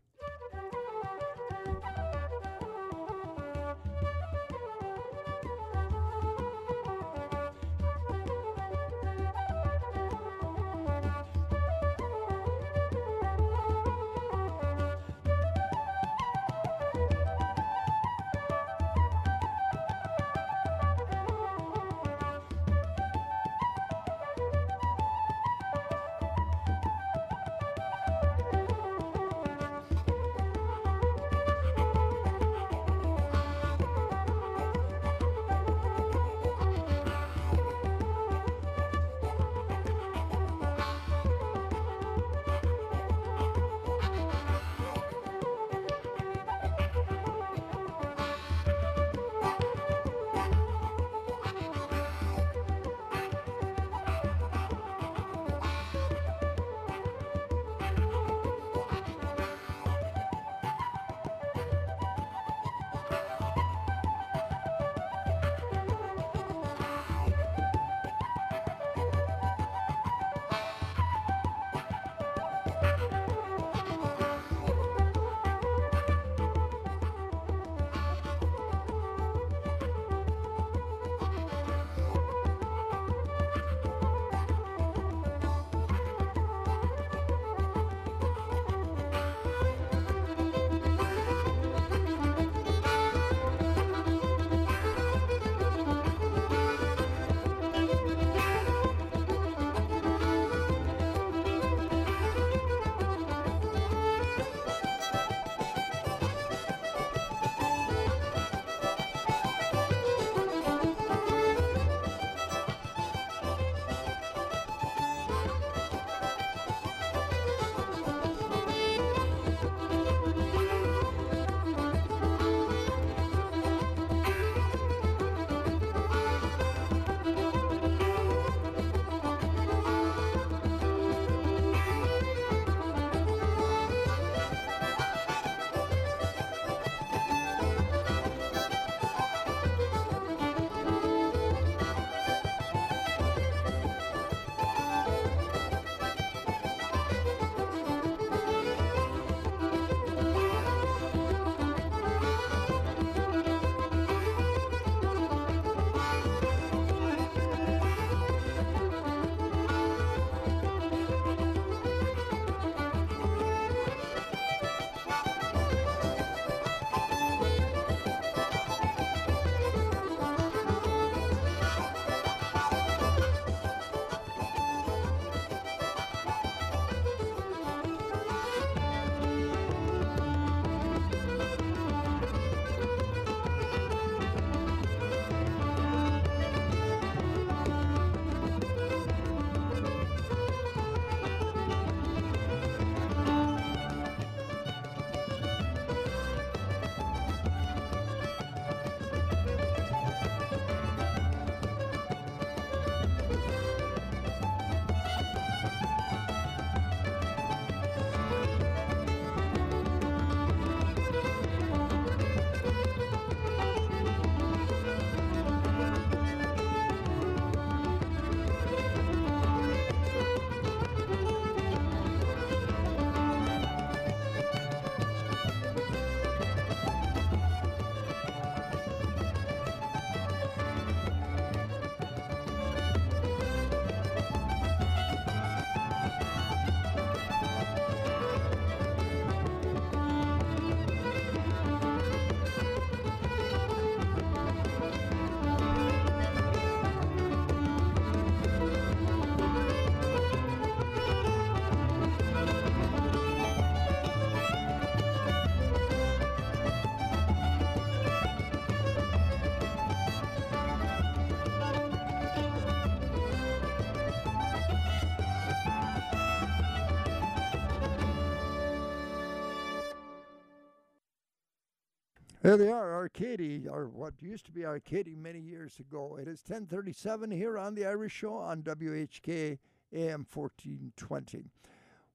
[272.51, 276.17] Here they are, Arcady, or what used to be Arcady many years ago.
[276.21, 279.57] It is 1037 here on the Irish Show on WHK
[279.93, 281.45] AM 1420.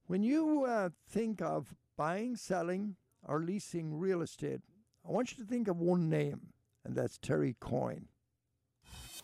[0.09, 4.61] When you uh, think of buying, selling, or leasing real estate,
[5.09, 6.49] I want you to think of one name,
[6.85, 8.09] and that's Terry Coyne.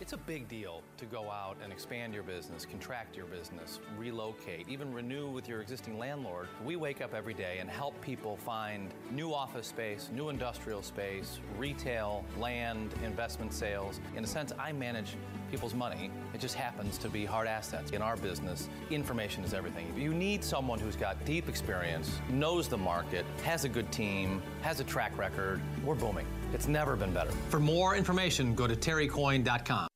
[0.03, 4.69] It's a big deal to go out and expand your business, contract your business, relocate,
[4.69, 6.49] even renew with your existing landlord.
[6.65, 11.39] We wake up every day and help people find new office space, new industrial space,
[11.57, 14.01] retail, land, investment sales.
[14.17, 15.15] In a sense, I manage
[15.53, 16.11] people's money.
[16.35, 17.93] It just happens to be hard assets.
[17.93, 19.87] In our business, information is everything.
[19.97, 24.81] You need someone who's got deep experience, knows the market, has a good team, has
[24.81, 26.27] a track record, we're booming.
[26.53, 27.31] It's never been better.
[27.51, 29.92] For more information, go to terrycoyne.com.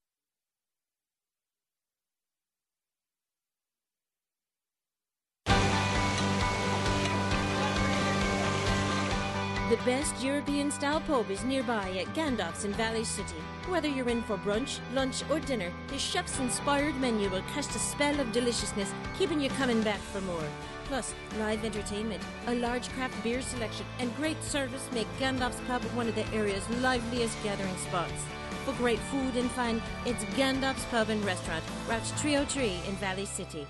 [9.68, 13.34] The best European style pub is nearby at Gandalf's in Valley City.
[13.66, 17.80] Whether you're in for brunch, lunch, or dinner, the chef's inspired menu will cast a
[17.80, 20.48] spell of deliciousness, keeping you coming back for more.
[20.84, 26.06] Plus, live entertainment, a large craft beer selection, and great service make Gandalf's Pub one
[26.06, 28.24] of the area's liveliest gathering spots.
[28.64, 33.66] For great food and fun, it's Gandalf's Pub and Restaurant, Route 303 in Valley City.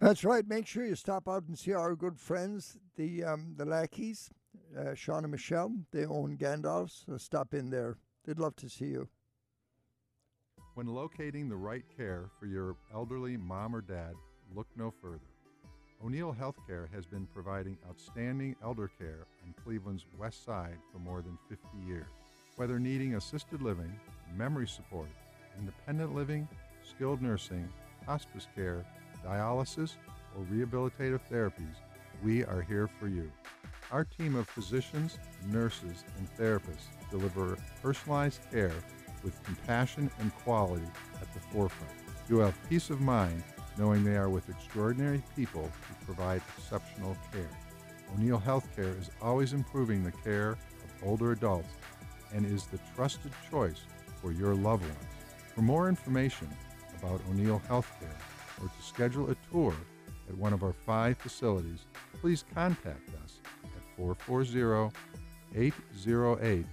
[0.00, 0.46] That's right.
[0.46, 4.30] Make sure you stop out and see our good friends, the um, the Lackeys,
[4.78, 5.72] uh, Sean and Michelle.
[5.92, 7.04] They own Gandalf's.
[7.06, 7.96] So stop in there.
[8.24, 9.08] They'd love to see you.
[10.74, 14.14] When locating the right care for your elderly mom or dad,
[14.54, 15.18] look no further.
[16.04, 21.36] O'Neill Healthcare has been providing outstanding elder care on Cleveland's west side for more than
[21.48, 22.06] 50 years.
[22.54, 23.92] Whether needing assisted living,
[24.36, 25.08] memory support,
[25.58, 26.46] independent living,
[26.88, 27.68] skilled nursing,
[28.06, 28.86] hospice care,
[29.28, 29.92] dialysis,
[30.36, 31.76] or rehabilitative therapies,
[32.22, 33.30] we are here for you.
[33.90, 38.72] Our team of physicians, nurses, and therapists deliver personalized care
[39.22, 40.86] with compassion and quality
[41.20, 41.92] at the forefront.
[42.28, 43.42] You have peace of mind
[43.78, 47.48] knowing they are with extraordinary people who provide exceptional care.
[48.14, 50.58] O'Neill Healthcare is always improving the care of
[51.04, 51.68] older adults
[52.34, 53.80] and is the trusted choice
[54.20, 54.96] for your loved ones.
[55.54, 56.48] For more information
[56.98, 58.16] about O'Neill Healthcare
[58.62, 59.74] or to schedule a tour
[60.28, 61.86] at one of our five facilities,
[62.20, 64.94] please contact us at 440
[65.54, 66.66] 808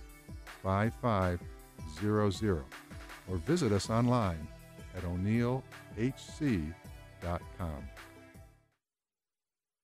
[0.64, 2.64] 5500
[3.28, 4.48] or visit us online
[4.96, 5.64] at o'neillhc.com.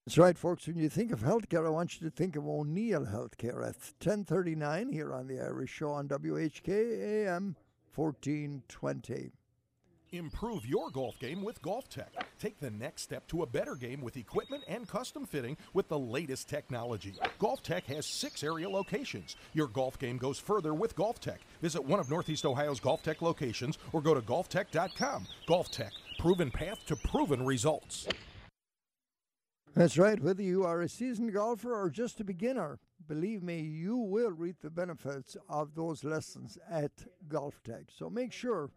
[0.06, 0.68] That's right, folks.
[0.68, 4.90] When you think of healthcare, I want you to think of O'Neill Healthcare at 1039
[4.90, 7.56] here on the Irish Show on WHK AM
[7.96, 9.32] 1420.
[10.14, 12.08] Improve your golf game with GolfTEC.
[12.38, 15.98] Take the next step to a better game with equipment and custom fitting with the
[15.98, 17.14] latest technology.
[17.40, 19.38] GolfTEC has six area locations.
[19.54, 21.38] Your golf game goes further with GolfTEC.
[21.62, 25.28] Visit one of Northeast Ohio's GolfTEC locations or go to golftec.com.
[25.48, 28.06] Golf Tech, proven path to proven results.
[29.74, 30.22] That's right.
[30.22, 34.58] Whether you are a seasoned golfer or just a beginner, believe me, you will reap
[34.62, 36.92] the benefits of those lessons at
[37.30, 37.86] GolfTEC.
[37.98, 38.70] So make sure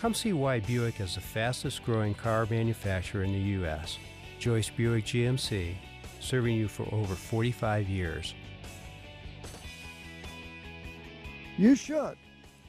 [0.00, 3.98] Come see why Buick is the fastest growing car manufacturer in the U.S.
[4.38, 5.74] Joyce Buick GMC,
[6.20, 8.32] serving you for over 45 years.
[11.58, 12.16] You should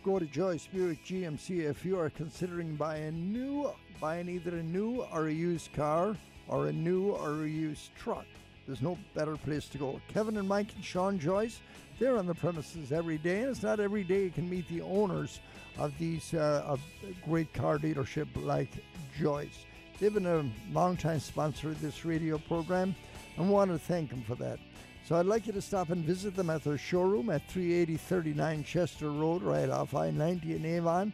[0.04, 3.72] go to Joyce Buick GMC if you are considering buying new,
[4.02, 6.18] buying either a new or a used car
[6.50, 8.26] or a new or a used truck.
[8.68, 10.02] There's no better place to go.
[10.10, 11.62] Kevin and Mike and Sean Joyce,
[11.98, 14.82] they're on the premises every day, and it's not every day you can meet the
[14.82, 15.40] owners
[15.78, 16.82] of these uh, of
[17.26, 18.72] great car dealership like
[19.18, 19.66] Joyce.
[20.00, 22.96] They've been a long-time sponsor of this radio program,
[23.38, 24.60] and want to thank them for that.
[25.06, 29.12] So I'd like you to stop and visit them at their showroom at 38039 Chester
[29.12, 31.12] Road, right off I 90 in Avon.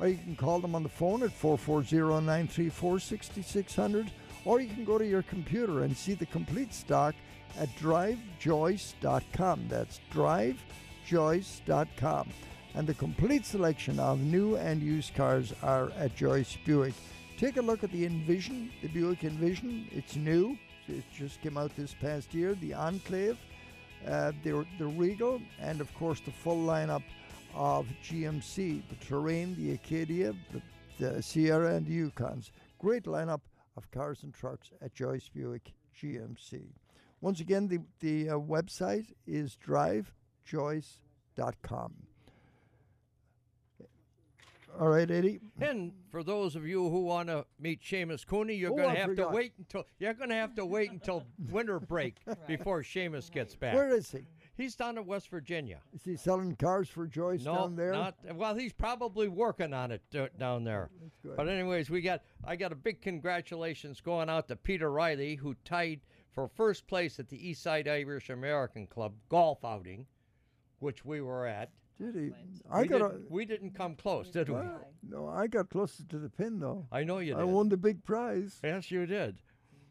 [0.00, 4.10] Or you can call them on the phone at 440 934 6600.
[4.44, 7.14] Or you can go to your computer and see the complete stock
[7.58, 9.68] at drivejoyce.com.
[9.68, 12.28] That's drivejoyce.com.
[12.76, 16.92] And the complete selection of new and used cars are at Joyce Buick.
[17.38, 19.88] Take a look at the Envision, the Buick Envision.
[19.90, 20.58] It's new.
[20.86, 22.54] It just came out this past year.
[22.54, 23.38] The Enclave,
[24.06, 27.02] uh, the, the Regal, and of course the full lineup
[27.54, 30.60] of GMC, the Terrain, the Acadia, the,
[30.98, 32.50] the Sierra, and the Yukons.
[32.78, 33.40] Great lineup
[33.78, 36.66] of cars and trucks at Joyce Buick GMC.
[37.22, 42.05] Once again, the, the uh, website is drivejoyce.com.
[44.78, 45.40] All right, Eddie.
[45.60, 49.00] And for those of you who want to meet Seamus Cooney, you're Oh, going to
[49.00, 52.16] have to wait until you're going to have to wait until winter break
[52.46, 53.74] before Seamus gets back.
[53.74, 54.20] Where is he?
[54.56, 55.80] He's down in West Virginia.
[55.94, 57.92] Is he selling cars for Joyce no, down there?
[57.92, 58.54] not well.
[58.54, 60.90] He's probably working on it uh, down there.
[61.22, 61.36] good.
[61.36, 65.54] But anyways, we got I got a big congratulations going out to Peter Riley who
[65.64, 66.00] tied
[66.32, 70.06] for first place at the Eastside Irish American Club golf outing,
[70.80, 71.70] which we were at.
[72.00, 72.30] Did he?
[72.70, 73.32] I we, got didn't, a.
[73.32, 74.56] we didn't come close, did we?
[74.56, 76.86] Well, no, I got closer to the pin though.
[76.92, 77.40] I know you did.
[77.40, 78.60] I won the big prize.
[78.62, 79.38] Yes, you did.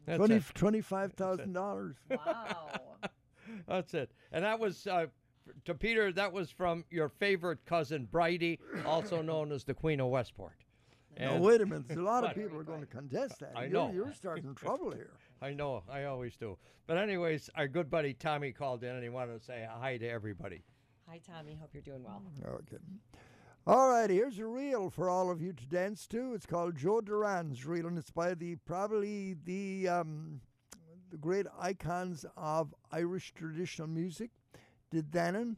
[0.06, 0.44] That's Twenty it.
[0.54, 1.96] twenty-five thousand dollars.
[2.10, 2.70] Wow.
[3.68, 4.12] That's it.
[4.30, 5.06] And that was uh,
[5.64, 6.12] to Peter.
[6.12, 10.54] That was from your favorite cousin Bridie, also known as the Queen of Westport.
[11.18, 11.88] Now wait a minute.
[11.88, 13.52] There's a lot of people are going to contest that.
[13.56, 13.90] I You're- know.
[13.92, 15.12] You're, starting trouble here.
[15.42, 15.82] I know.
[15.90, 16.56] I always do.
[16.86, 20.08] But anyways, our good buddy Tommy called in and he wanted to say hi to
[20.08, 20.62] everybody.
[21.08, 21.56] Hi, Tommy.
[21.60, 22.20] Hope you're doing well.
[22.44, 22.78] Okay.
[23.64, 26.34] All right, here's a reel for all of you to dance to.
[26.34, 30.40] It's called Joe Duran's reel, and it's by the probably the um,
[31.10, 34.30] the great icons of Irish traditional music,
[34.90, 35.56] De Dannan.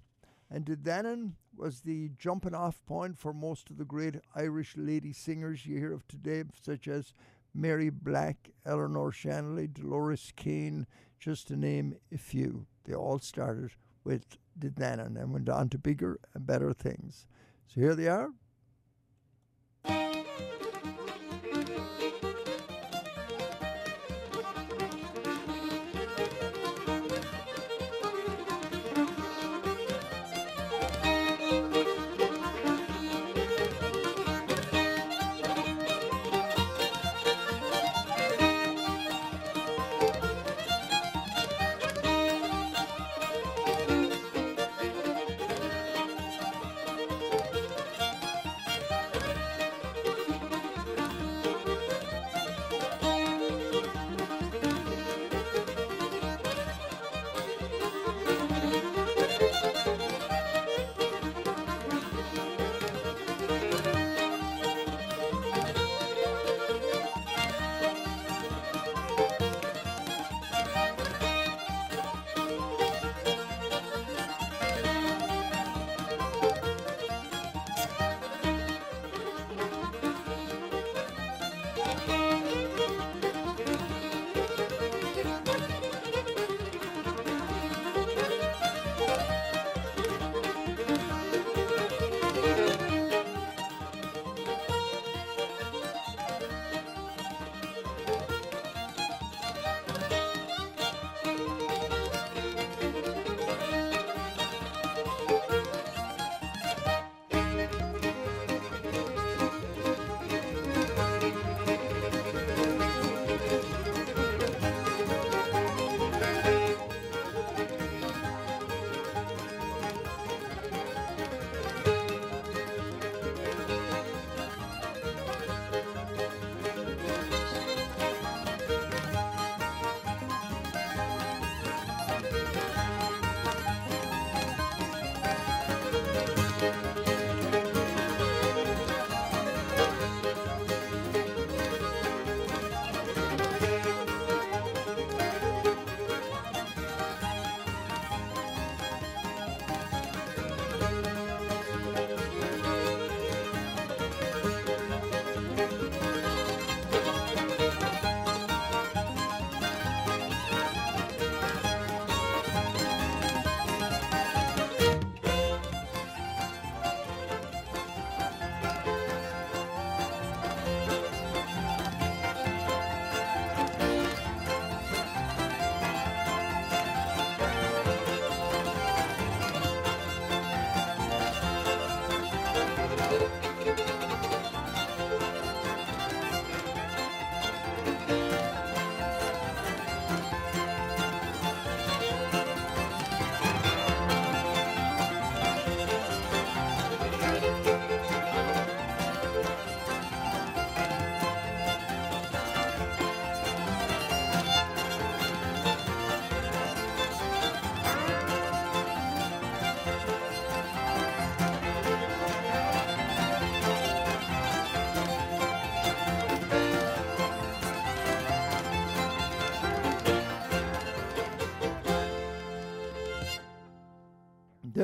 [0.51, 5.13] And De Dannan was the jumping off point for most of the great Irish lady
[5.13, 7.15] singers you hear of today, such as
[7.55, 10.87] Mary Black, Eleanor Shanley, Dolores Keane,
[11.19, 12.67] just to name a few.
[12.85, 13.73] They all started
[14.05, 17.27] with De Dannan and then went on to bigger and better things.
[17.67, 18.31] So here they are.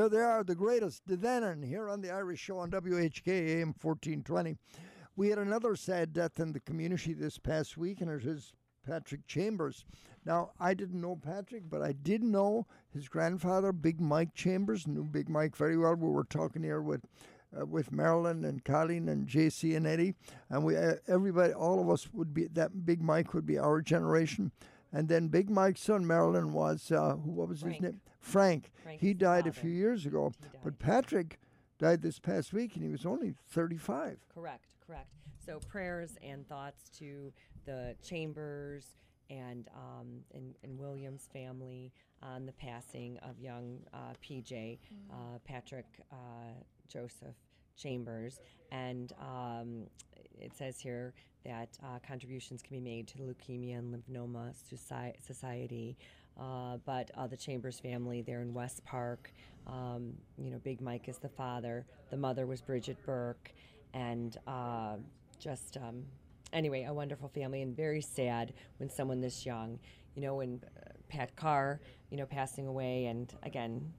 [0.04, 3.68] There they are, the greatest, De Dannan, here on the Irish Show on WHK AM
[3.68, 4.54] 1420.
[5.16, 8.52] We had another sad death in the community this past week, and it is
[8.86, 9.86] Patrick Chambers.
[10.26, 14.86] Now, I didn't know Patrick, but I did know his grandfather, Big Mike Chambers.
[14.86, 15.94] Knew Big Mike very well.
[15.94, 17.06] We were talking here with
[17.58, 20.16] uh, with Marilyn and Colleen and JC and Eddie,
[20.50, 23.80] and we uh, everybody, all of us would be that Big Mike would be our
[23.80, 24.52] generation.
[24.92, 27.30] And then Big Mike's son, Marilyn, was uh, who?
[27.30, 27.76] What was Frank.
[27.76, 28.00] his name?
[28.24, 28.70] Frank.
[28.82, 31.38] Frank he is the died a few years ago, but Patrick
[31.78, 34.18] died this past week, and he was only 35.
[34.34, 35.10] Correct, correct.
[35.44, 37.32] So prayers and thoughts to
[37.66, 38.96] the Chambers
[39.30, 44.78] and um, and, and Williams family on the passing of young uh, PJ
[45.10, 46.16] uh, Patrick uh,
[46.88, 47.36] Joseph
[47.76, 48.40] Chambers,
[48.72, 49.86] and um,
[50.40, 51.12] it says here
[51.44, 55.96] that uh, contributions can be made to the Leukemia and Lymphoma Soci- Society.
[56.38, 59.32] Uh, but uh, the Chambers family there in West Park,
[59.66, 61.86] um, you know, Big Mike is the father.
[62.10, 63.52] The mother was Bridget Burke,
[63.92, 64.96] and uh,
[65.38, 66.02] just um,
[66.52, 69.78] anyway, a wonderful family and very sad when someone this young,
[70.14, 71.80] you know, when uh, Pat Carr,
[72.10, 73.92] you know, passing away, and again,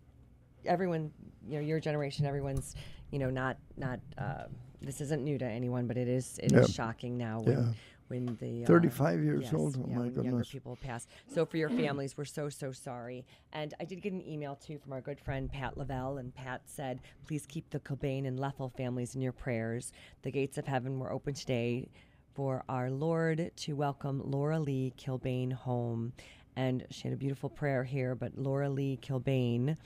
[0.66, 1.12] everyone,
[1.48, 2.76] you know, your generation, everyone's,
[3.12, 4.00] you know, not not.
[4.18, 4.44] Uh,
[4.82, 7.74] this isn't new to anyone, but it is it is shocking now when Yeah.
[8.08, 10.50] When the uh, 35 years yes, old, oh yeah, my when younger goodness.
[10.50, 11.08] people pass.
[11.34, 13.26] So for your families, we're so so sorry.
[13.54, 16.62] And I did get an email too from our good friend Pat Lavelle, and Pat
[16.66, 19.92] said, "Please keep the Kilbane and Leffel families in your prayers.
[20.22, 21.90] The gates of heaven were open today
[22.36, 26.14] for our Lord to welcome Laura Lee Kilbane home."
[26.56, 29.78] And she had a beautiful prayer here, but Laura Lee Kilbane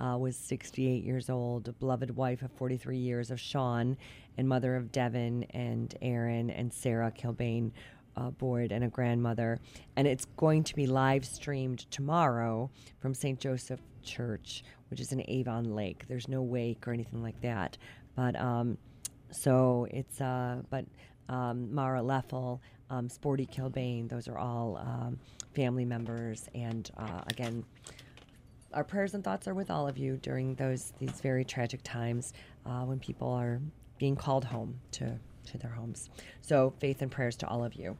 [0.00, 3.96] uh, was 68 years old, beloved wife of 43 years of Sean,
[4.38, 7.70] and mother of Devin and Aaron and Sarah Kilbane
[8.16, 9.58] uh, Board, and a grandmother.
[9.96, 12.70] And it's going to be live streamed tomorrow
[13.00, 13.38] from St.
[13.38, 16.04] Joseph Church, which is in Avon Lake.
[16.08, 17.76] There's no wake or anything like that.
[18.16, 18.78] But um,
[19.30, 20.84] so it's, uh, but
[21.28, 25.18] um, Mara Leffel, um, Sporty Kilbane, those are all um,
[25.54, 26.48] family members.
[26.54, 27.64] And uh, again,
[28.72, 32.32] our prayers and thoughts are with all of you during those these very tragic times
[32.66, 33.60] uh, when people are
[33.98, 36.10] being called home to to their homes.
[36.42, 37.96] So faith and prayers to all of you.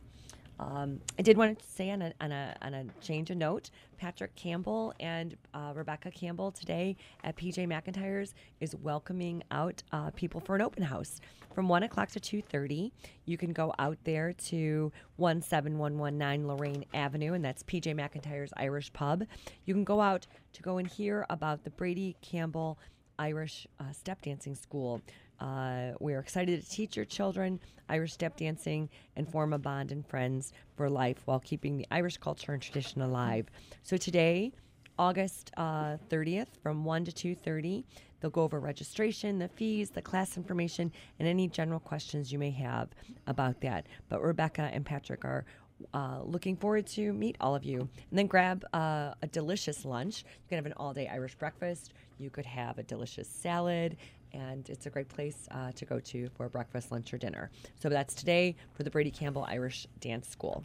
[0.61, 3.71] Um, I did want to say on a, on a on a change of note,
[3.97, 10.39] Patrick Campbell and uh, Rebecca Campbell today at PJ McIntyre's is welcoming out uh, people
[10.41, 11.21] for an open house
[11.55, 12.93] from one o'clock to two thirty.
[13.25, 17.63] You can go out there to one seven one one nine Lorain Avenue, and that's
[17.63, 19.25] PJ McIntyre's Irish Pub.
[19.65, 22.79] You can go out to go and hear about the Brady Campbell
[23.19, 25.01] Irish uh, Step Dancing School.
[25.41, 30.07] Uh, we're excited to teach your children Irish step dancing and form a bond and
[30.07, 33.47] friends for life while keeping the Irish culture and tradition alive.
[33.83, 34.53] So today,
[34.99, 37.85] August uh, 30th, from 1 to 2:30,
[38.21, 42.51] they'll go over registration, the fees, the class information, and any general questions you may
[42.51, 42.89] have
[43.27, 43.87] about that.
[44.11, 45.47] But Rebecca and Patrick are
[45.95, 47.81] uh, looking forward to meet all of you.
[47.81, 50.25] And then grab uh, a delicious lunch.
[50.27, 51.95] You can have an all day Irish breakfast.
[52.19, 53.97] You could have a delicious salad.
[54.33, 57.51] And it's a great place uh, to go to for breakfast, lunch, or dinner.
[57.81, 60.65] So that's today for the Brady Campbell Irish Dance School.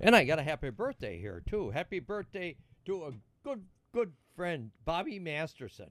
[0.00, 1.70] And I got a happy birthday here too.
[1.70, 3.12] Happy birthday to a
[3.44, 5.90] good good friend, Bobby Masterson.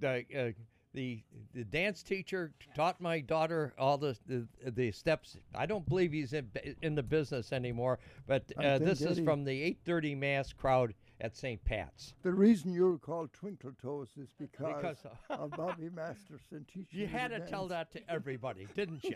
[0.00, 0.50] The uh,
[0.94, 1.22] the
[1.54, 5.36] the dance teacher taught my daughter all the the, the steps.
[5.54, 6.50] I don't believe he's in,
[6.82, 11.36] in the business anymore, but uh, this is Eddie- from the 8:30 mass crowd at
[11.36, 11.64] St.
[11.64, 12.14] Pat's.
[12.22, 17.28] The reason you're called Twinkle Toes is because, Because of Bobby Masterson teaching You had
[17.30, 19.14] to to tell that to everybody, didn't you?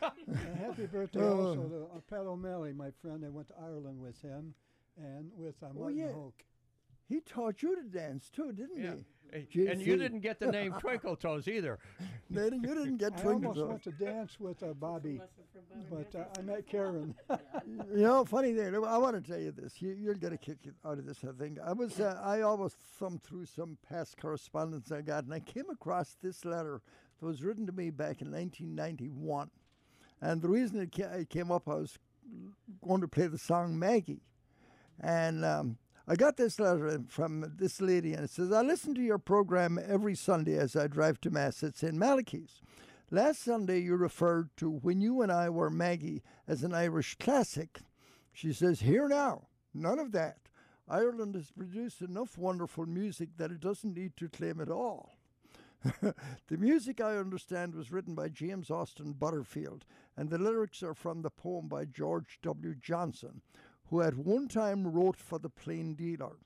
[0.00, 1.48] Happy birthday Oh.
[1.48, 1.62] also
[1.94, 3.22] to Pat O'Malley, my friend.
[3.24, 4.54] I went to Ireland with him
[4.96, 6.12] and with uh, Oh, Martin yeah.
[6.12, 6.42] Hoke.
[7.06, 8.94] He taught you to dance too, didn't Yeah.
[8.94, 9.04] he?
[9.32, 11.78] And you didn't get the name Twinkle Toes either.
[12.30, 15.20] Then you didn't get I Twinkle almost went to dance with uh, Bobby,
[15.90, 17.14] but uh, I met Karen.
[17.94, 18.74] You know, funny thing.
[18.74, 19.80] I want to tell you this.
[19.80, 21.18] You, you'll get a kick out of this.
[21.22, 22.00] I think I was.
[22.00, 26.44] Uh, I almost thumbed through some past correspondence I got, and I came across this
[26.44, 26.80] letter
[27.20, 29.50] that was written to me back in 1991.
[30.20, 31.98] And the reason it, ca- it came up, I was
[32.86, 34.22] going to play the song Maggie,
[35.00, 35.76] and um,
[36.06, 39.78] I got this letter from this lady, and it says, "I listen to your program
[39.78, 41.94] every Sunday as I drive to mass at St.
[41.94, 42.60] Malachy's."
[43.10, 47.80] Last Sunday, you referred to when you and I were Maggie as an Irish classic.
[48.32, 50.38] She says, Here now, none of that.
[50.88, 55.16] Ireland has produced enough wonderful music that it doesn't need to claim it all.
[56.00, 59.84] the music, I understand, was written by James Austin Butterfield,
[60.16, 62.74] and the lyrics are from the poem by George W.
[62.74, 63.42] Johnson,
[63.90, 66.36] who at one time wrote for the Plain Dealer.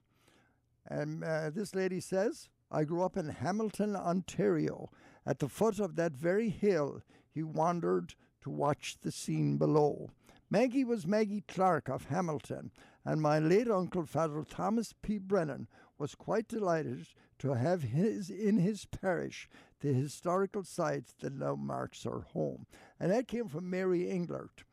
[0.86, 4.90] And uh, this lady says, I grew up in Hamilton, Ontario.
[5.26, 10.10] At the foot of that very hill, he wandered to watch the scene below.
[10.50, 12.70] Maggie was Maggie Clark of Hamilton,
[13.04, 15.18] and my late uncle, Father Thomas P.
[15.18, 15.68] Brennan,
[15.98, 17.08] was quite delighted
[17.38, 19.48] to have his in his parish
[19.80, 22.66] the historical site that now marks her home.
[22.98, 24.64] And that came from Mary Englert.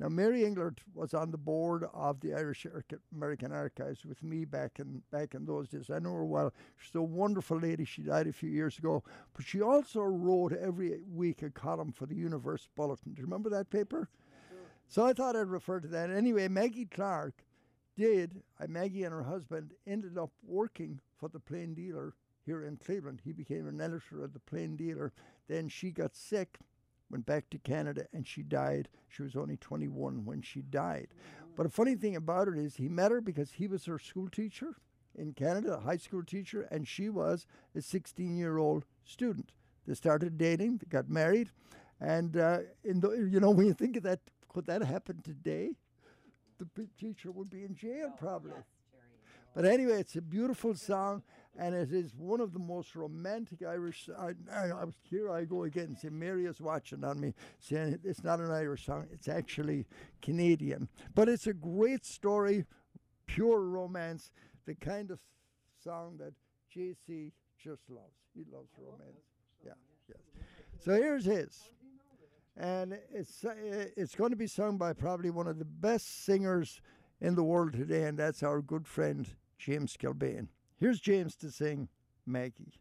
[0.00, 2.66] Now, Mary Englert was on the board of the Irish
[3.12, 5.90] American Archives with me back in back in those days.
[5.90, 6.52] I know her well.
[6.76, 7.84] She's a wonderful lady.
[7.84, 9.02] She died a few years ago,
[9.34, 13.14] but she also wrote every week a column for the Universe Bulletin.
[13.14, 14.08] Do you remember that paper?
[14.86, 16.10] So I thought I'd refer to that.
[16.10, 17.44] Anyway, Maggie Clark
[17.96, 18.42] did.
[18.60, 22.14] Uh, Maggie and her husband ended up working for the Plain Dealer
[22.46, 23.20] here in Cleveland.
[23.22, 25.12] He became an editor of the Plain Dealer.
[25.48, 26.60] Then she got sick
[27.10, 28.88] went back to Canada, and she died.
[29.08, 31.08] She was only 21 when she died.
[31.56, 34.28] But a funny thing about it is he met her because he was her school
[34.28, 34.76] teacher
[35.16, 39.50] in Canada, a high school teacher, and she was a 16 year old student.
[39.86, 41.50] They started dating, they got married,
[42.00, 45.70] and uh, in the, you know when you think of that, could that happen today?
[46.58, 48.52] The teacher would be in jail probably.
[49.54, 51.22] But anyway, it's a beautiful song,
[51.58, 54.08] and it is one of the most romantic Irish.
[54.16, 55.30] I, I, I was here.
[55.30, 55.96] I go again.
[56.00, 59.06] Say Mary is watching on me, saying it's not an Irish song.
[59.12, 59.86] It's actually
[60.22, 62.64] Canadian, but it's a great story,
[63.26, 64.30] pure romance,
[64.66, 65.18] the kind of
[65.82, 66.32] song that
[66.74, 68.14] JC just loves.
[68.34, 69.24] He loves romance.
[69.64, 69.72] Yeah,
[70.08, 70.18] yes.
[70.78, 71.70] So here's his,
[72.56, 73.54] and it's uh,
[73.96, 76.80] it's going to be sung by probably one of the best singers
[77.20, 79.26] in the world today, and that's our good friend
[79.58, 80.46] James Kilbane.
[80.80, 81.88] Here's James to sing
[82.24, 82.72] Maggie.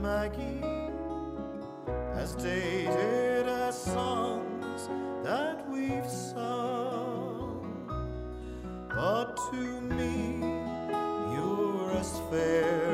[0.00, 0.62] Maggie,
[2.14, 4.88] as dated as songs
[5.24, 7.66] that we've sung.
[8.88, 10.38] But to me,
[11.34, 12.87] you're as fair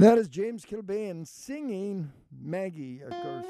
[0.00, 3.44] And that is James Kilbane singing Maggie, of course.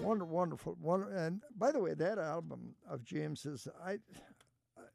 [0.00, 0.76] Wonder, wonderful.
[0.80, 3.98] Wonder, and by the way, that album of James's, I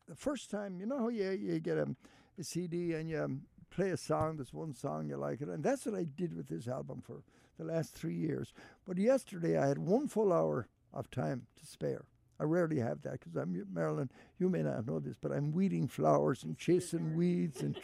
[0.07, 1.93] the first time, you know how you, you get a,
[2.39, 5.86] a CD and you play a song, there's one song you like it, and that's
[5.86, 7.22] what I did with this album for
[7.57, 8.53] the last three years.
[8.88, 12.05] But yesterday I had one full hour of time to spare.
[12.41, 14.09] I rarely have that because I'm Marilyn.
[14.39, 17.77] You may not know this, but I'm weeding flowers and chasing weeds and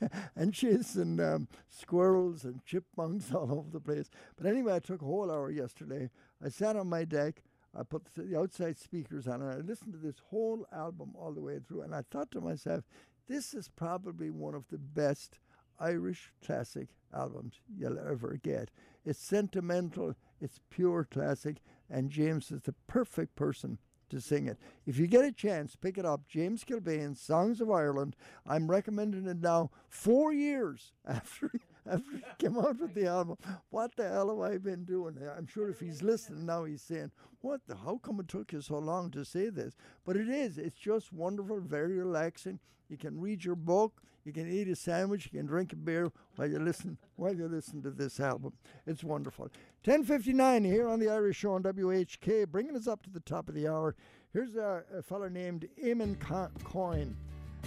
[0.34, 4.08] and chasing um, squirrels and chipmunks all over the place.
[4.38, 6.08] But anyway, I took a whole hour yesterday.
[6.42, 7.42] I sat on my deck.
[7.78, 11.42] I put the outside speakers on, and I listened to this whole album all the
[11.42, 11.82] way through.
[11.82, 12.84] And I thought to myself,
[13.28, 15.38] this is probably one of the best
[15.78, 18.70] Irish classic albums you'll ever get.
[19.04, 21.58] It's sentimental, it's pure classic,
[21.90, 23.78] and James is the perfect person
[24.10, 24.58] to sing it.
[24.86, 26.26] If you get a chance, pick it up.
[26.28, 28.16] James Kilbane, Songs of Ireland.
[28.46, 31.50] I'm recommending it now four years after
[31.86, 33.36] after he came out with the album.
[33.70, 35.16] What the hell have I been doing?
[35.36, 37.76] I'm sure if he's listening now, he's saying, "What the?
[37.76, 40.58] How come it took you so long to say this?" But it is.
[40.58, 42.60] It's just wonderful, very relaxing.
[42.88, 44.02] You can read your book.
[44.28, 45.24] You can eat a sandwich.
[45.32, 48.52] You can drink a beer while you listen while you listen to this album.
[48.86, 49.48] It's wonderful.
[49.84, 53.54] 10:59 here on the Irish Show on WHK, bringing us up to the top of
[53.54, 53.96] the hour.
[54.34, 57.16] Here's a, a fellow named Eamon Co- Coyne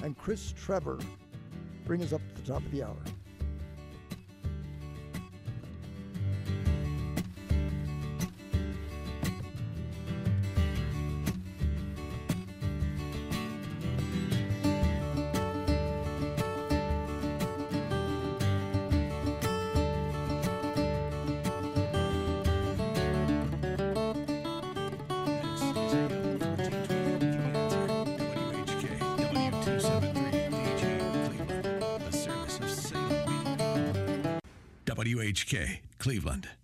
[0.03, 0.99] and Chris Trevor.
[1.83, 3.01] Bring us up to the top of the hour.
[35.51, 36.60] WHK, Cleveland.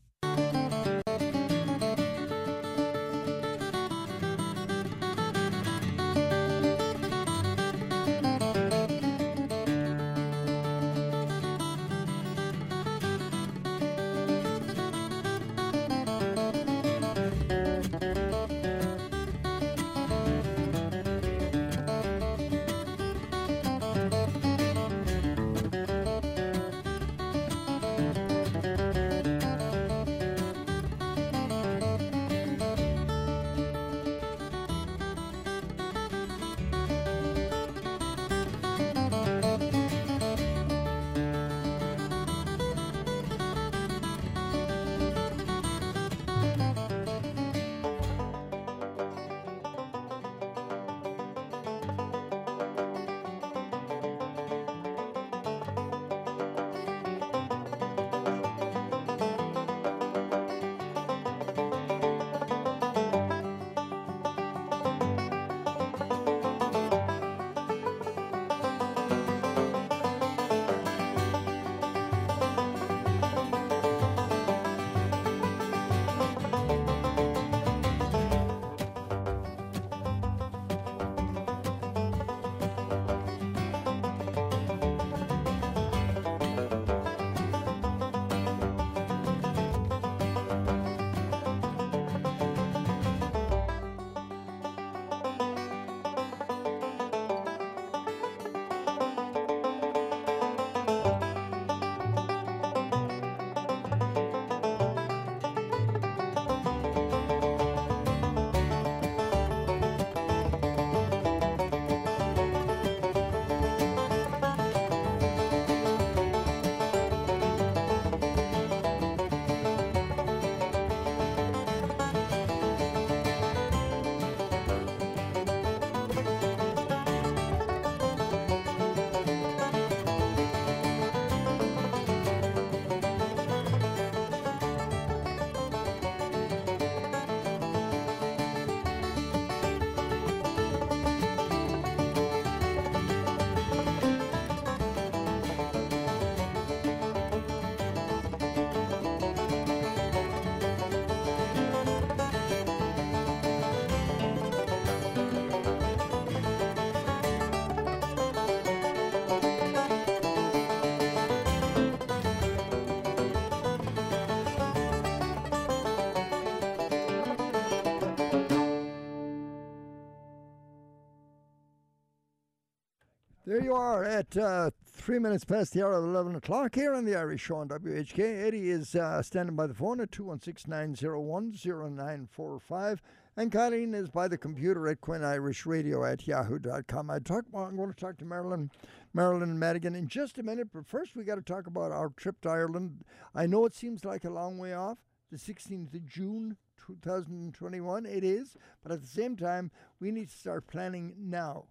[173.58, 177.05] There you are at uh, three minutes past the hour of 11 o'clock here on
[177.05, 178.45] the Irish Show on WHK.
[178.45, 183.01] Eddie is uh, standing by the phone at 216 901 0945.
[183.36, 187.10] And Colleen is by the computer at Quinn Irish Radio at yahoo.com.
[187.10, 188.70] I talk, well, I'm going to talk to Marilyn,
[189.16, 192.39] Marilyn Madigan in just a minute, but first we got to talk about our trip
[192.41, 193.05] to Ireland.
[193.34, 194.99] I know it seems like a long way off,
[195.32, 198.05] the 16th of June 2021.
[198.05, 201.66] It is, but at the same time, we need to start planning now.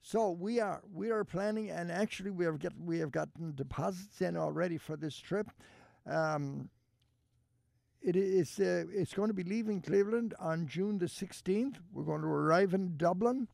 [0.00, 4.20] So we are we are planning, and actually we have get we have gotten deposits
[4.20, 5.50] in already for this trip.
[6.06, 6.70] Um,
[8.00, 11.76] it is uh, it's going to be leaving Cleveland on June the 16th.
[11.92, 13.48] We're going to arrive in Dublin.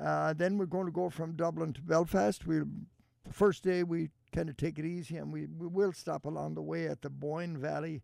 [0.00, 2.46] Uh, then we're going to go from Dublin to Belfast.
[2.46, 2.68] The
[3.30, 6.62] first day we kind of take it easy, and we, we will stop along the
[6.62, 8.02] way at the Boyne Valley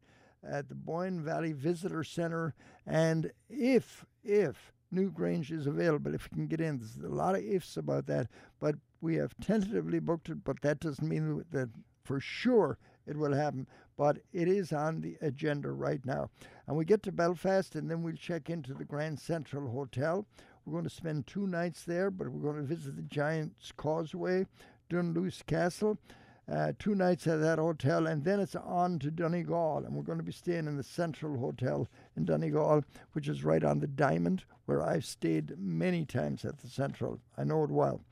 [0.48, 2.54] at the Boyne Valley Visitor Center.
[2.86, 7.42] And if if Newgrange is available, if you can get in, there's a lot of
[7.42, 8.28] ifs about that,
[8.60, 10.44] but we have tentatively booked it.
[10.44, 11.68] But that doesn't mean that
[12.04, 13.66] for sure it will happen.
[13.96, 16.30] But it is on the agenda right now.
[16.66, 20.26] And we get to Belfast, and then we'll check into the Grand Central Hotel.
[20.64, 24.46] We're going to spend two nights there, but we're going to visit the Giant's Causeway,
[24.88, 25.98] Dunluce Castle.
[26.50, 30.18] Uh, two nights at that hotel, and then it's on to Donegal, and we're going
[30.18, 34.44] to be staying in the Central Hotel in Donegal, which is right on the Diamond,
[34.66, 37.18] where I've stayed many times at the Central.
[37.38, 38.02] I know it well.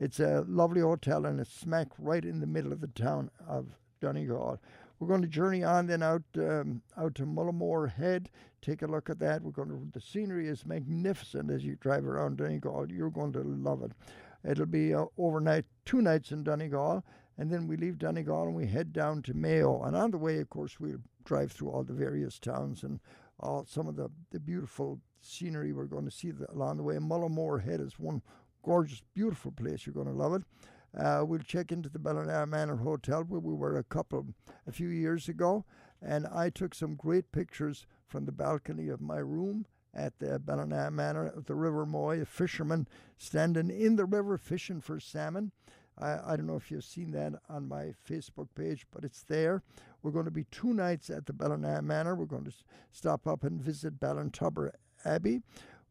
[0.00, 3.66] It's a lovely hotel, and it's smack right in the middle of the town of
[4.00, 4.58] Donegal.
[4.98, 8.30] We're going to journey on then out um, out to Mullaghmore Head.
[8.62, 9.42] Take a look at that.
[9.42, 9.88] We're going to.
[9.92, 12.90] The scenery is magnificent as you drive around Donegal.
[12.90, 13.92] You're going to love it.
[14.48, 17.04] It'll be uh, overnight, two nights in Donegal,
[17.38, 19.82] and then we leave Donegal and we head down to Mayo.
[19.82, 23.00] And on the way, of course, we'll drive through all the various towns and
[23.40, 26.96] all some of the, the beautiful scenery we're going to see the, along the way.
[26.96, 28.22] Mullaghmore Head is one
[28.64, 29.86] gorgeous, beautiful place.
[29.86, 30.42] You're going to love it.
[30.98, 34.26] Uh, we'll check into the Ballina Manor Hotel where we were a couple,
[34.66, 35.64] a few years ago,
[36.02, 39.64] and I took some great pictures from the balcony of my room
[39.94, 44.80] at the Ballina Manor of the River Moy, a fisherman standing in the river fishing
[44.80, 45.52] for salmon.
[45.98, 49.62] I, I don't know if you've seen that on my Facebook page, but it's there.
[50.02, 52.14] We're going to be two nights at the Ballina Manor.
[52.14, 52.54] We're going to
[52.90, 54.70] stop up and visit Ballintubber
[55.04, 55.42] Abbey,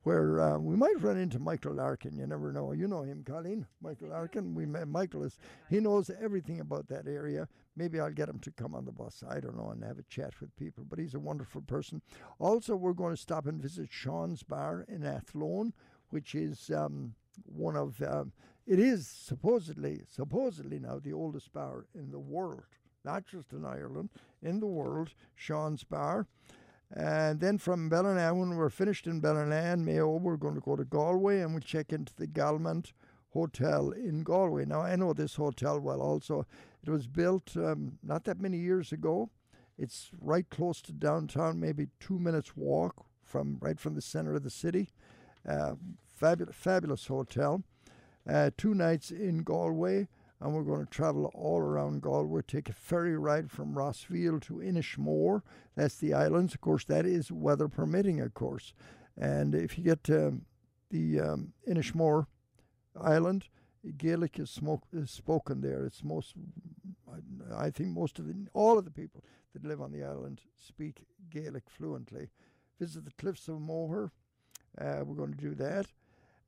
[0.03, 2.17] where uh, we might run into Michael Larkin.
[2.17, 2.71] You never know.
[2.71, 3.67] You know him, Colleen.
[3.81, 4.55] Michael Larkin.
[4.55, 5.37] We met Michael is
[5.69, 7.47] he knows everything about that area.
[7.75, 9.23] Maybe I'll get him to come on the bus.
[9.29, 10.83] I don't know and have a chat with people.
[10.89, 12.01] But he's a wonderful person.
[12.39, 15.73] Also, we're going to stop and visit Sean's Bar in Athlone,
[16.09, 17.13] which is um,
[17.45, 18.33] one of um,
[18.71, 22.63] it is supposedly supposedly now the oldest bar in the world,
[23.03, 24.09] not just in Ireland,
[24.41, 25.09] in the world.
[25.35, 26.25] Sean's Bar.
[26.89, 30.77] And then from Ballina, when we're finished in Ballina and Mayo, we're going to go
[30.77, 32.93] to Galway and we'll check into the Galmont
[33.33, 34.65] Hotel in Galway.
[34.65, 36.45] Now, I know this hotel well also.
[36.81, 39.29] It was built um, not that many years ago.
[39.77, 44.43] It's right close to downtown, maybe two minutes walk from right from the center of
[44.43, 44.89] the city.
[45.47, 45.73] Uh,
[46.09, 47.63] fabulous, fabulous hotel.
[48.29, 50.07] Uh, two nights in Galway,
[50.39, 52.41] and we're going to travel all around Galway.
[52.47, 55.41] Take a ferry ride from Rossaveal to Inishmore.
[55.75, 56.53] That's the islands.
[56.53, 58.73] Of course, that is weather permitting, of course.
[59.17, 60.41] And if you get to
[60.89, 62.27] the um, Inishmore
[62.99, 63.47] Island,
[63.97, 65.85] Gaelic is, smoke, is spoken there.
[65.85, 66.35] It's most,
[67.11, 70.41] I, I think, most of the all of the people that live on the island
[70.55, 72.29] speak Gaelic fluently.
[72.79, 74.11] Visit the cliffs of Moher.
[74.79, 75.87] Uh, we're going to do that.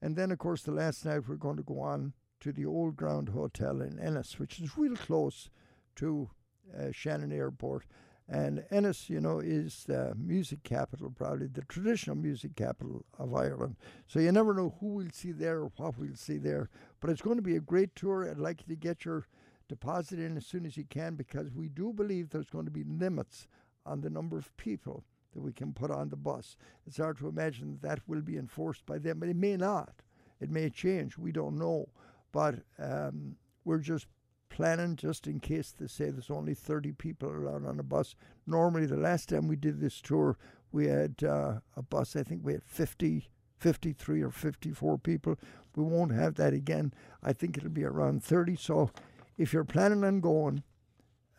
[0.03, 2.97] And then, of course, the last night we're going to go on to the Old
[2.97, 5.49] Ground Hotel in Ennis, which is real close
[5.95, 6.29] to
[6.77, 7.85] uh, Shannon Airport.
[8.27, 13.77] And Ennis, you know, is the music capital, probably the traditional music capital of Ireland.
[14.05, 16.69] So you never know who we'll see there or what we'll see there.
[16.99, 18.29] But it's going to be a great tour.
[18.29, 19.25] I'd like you to get your
[19.69, 22.83] deposit in as soon as you can because we do believe there's going to be
[22.83, 23.47] limits
[23.85, 26.57] on the number of people that we can put on the bus.
[26.86, 30.01] It's hard to imagine that, will be enforced by them, but it may not.
[30.39, 31.17] It may change.
[31.17, 31.89] We don't know.
[32.31, 34.07] But um, we're just
[34.49, 38.15] planning just in case they say there's only 30 people allowed on a bus.
[38.45, 40.38] Normally, the last time we did this tour,
[40.71, 43.29] we had uh, a bus, I think we had 50,
[43.59, 45.38] 53 or 54 people.
[45.75, 46.93] We won't have that again.
[47.23, 48.55] I think it'll be around 30.
[48.57, 48.91] So
[49.38, 50.63] if you're planning on going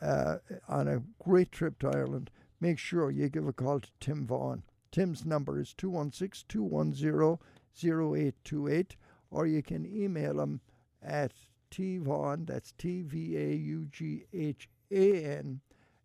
[0.01, 0.37] uh,
[0.69, 2.31] on a great trip to Ireland,
[2.65, 4.63] make sure you give a call to Tim Vaughan.
[4.91, 7.39] Tim's number is 216 210
[7.77, 8.97] 0828,
[9.31, 10.63] or you can email him
[11.03, 11.33] at
[11.71, 15.61] tvaughan, that's T V A U G H A N,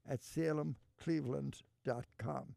[0.06, 2.56] at salemcleveland.com.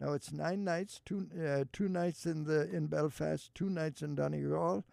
[0.00, 4.16] Now it's nine nights, two uh, two nights in the in Belfast, two nights in
[4.16, 4.84] Donegal,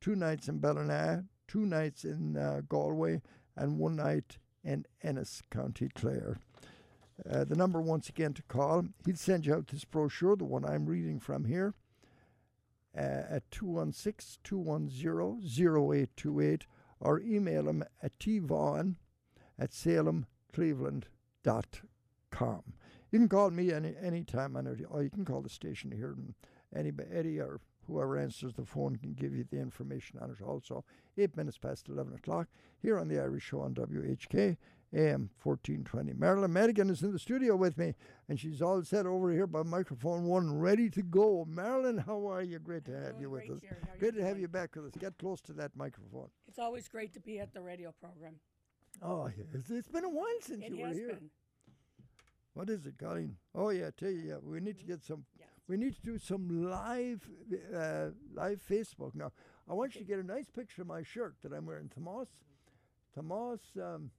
[0.00, 3.22] two nights in Ballina, two nights in uh, Galway,
[3.54, 6.40] and one night in Ennis, County Clare.
[7.28, 8.84] Uh, the number once again to call.
[9.04, 11.74] He'll send you out this brochure, the one I'm reading from here,
[12.96, 16.66] uh, at 216 210 0828
[17.00, 18.96] or email him at tvaughan
[19.58, 22.62] at salemcleveland.com.
[23.10, 25.90] You can call me any any time on it, or you can call the station
[25.90, 26.34] here, and
[26.74, 30.84] anybody, Eddie or whoever answers the phone can give you the information on it also.
[31.16, 32.48] Eight minutes past 11 o'clock
[32.80, 34.58] here on the Irish Show on WHK.
[34.94, 36.14] AM 1420.
[36.14, 37.94] Marilyn Madigan is in the studio with me,
[38.28, 41.44] and she's all set over here by microphone one, ready to go.
[41.48, 42.58] Marilyn, how are you?
[42.58, 43.60] Great to have you with us.
[43.98, 44.92] Great to have you back with us.
[44.98, 46.28] Get close to that microphone.
[46.48, 48.36] It's always great to be at the radio program.
[49.02, 49.44] Oh, yeah.
[49.52, 51.08] It's, it's been a while since It you were here.
[51.08, 51.30] been.
[52.54, 53.36] What is it, Colleen?
[53.54, 55.24] Oh yeah, I tell you, yeah, we need to get some.
[55.68, 57.20] We need to do some live,
[57.72, 59.30] uh, live Facebook now.
[59.70, 61.88] I want you to get a nice picture of my shirt that I'm wearing.
[61.88, 62.26] Tomas,
[63.14, 64.10] Tomas um,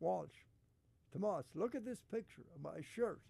[0.00, 0.30] Walsh.
[1.12, 3.20] Tomas, look at this picture of my shirt,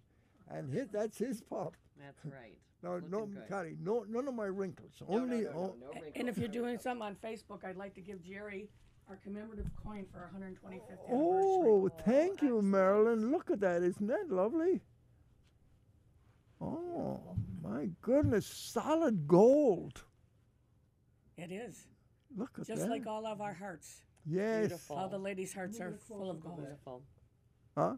[0.48, 1.76] and his, that's his pop.
[1.98, 2.58] That's right.
[2.82, 3.48] No, no, Looking good.
[3.48, 4.92] Connie, no, none of my wrinkles.
[5.00, 7.64] No, no, Only, no, no, o- no A- And if you're doing something on Facebook,
[7.64, 8.68] I'd like to give Jerry
[9.08, 11.10] our commemorative coin for our 125th anniversary.
[11.12, 13.30] Oh, thank you, oh, Marilyn.
[13.30, 13.82] Look at that.
[13.82, 14.82] Isn't that lovely?
[16.60, 17.20] Oh,
[17.62, 18.46] my goodness.
[18.46, 20.02] Solid gold.
[21.36, 21.86] It is.
[22.36, 22.76] Look at Just that.
[22.76, 24.02] Just like all of our hearts.
[24.26, 24.86] Yes.
[24.90, 26.56] All the ladies' hearts are full of gold.
[26.58, 27.02] Beautiful.
[27.76, 27.96] Huh?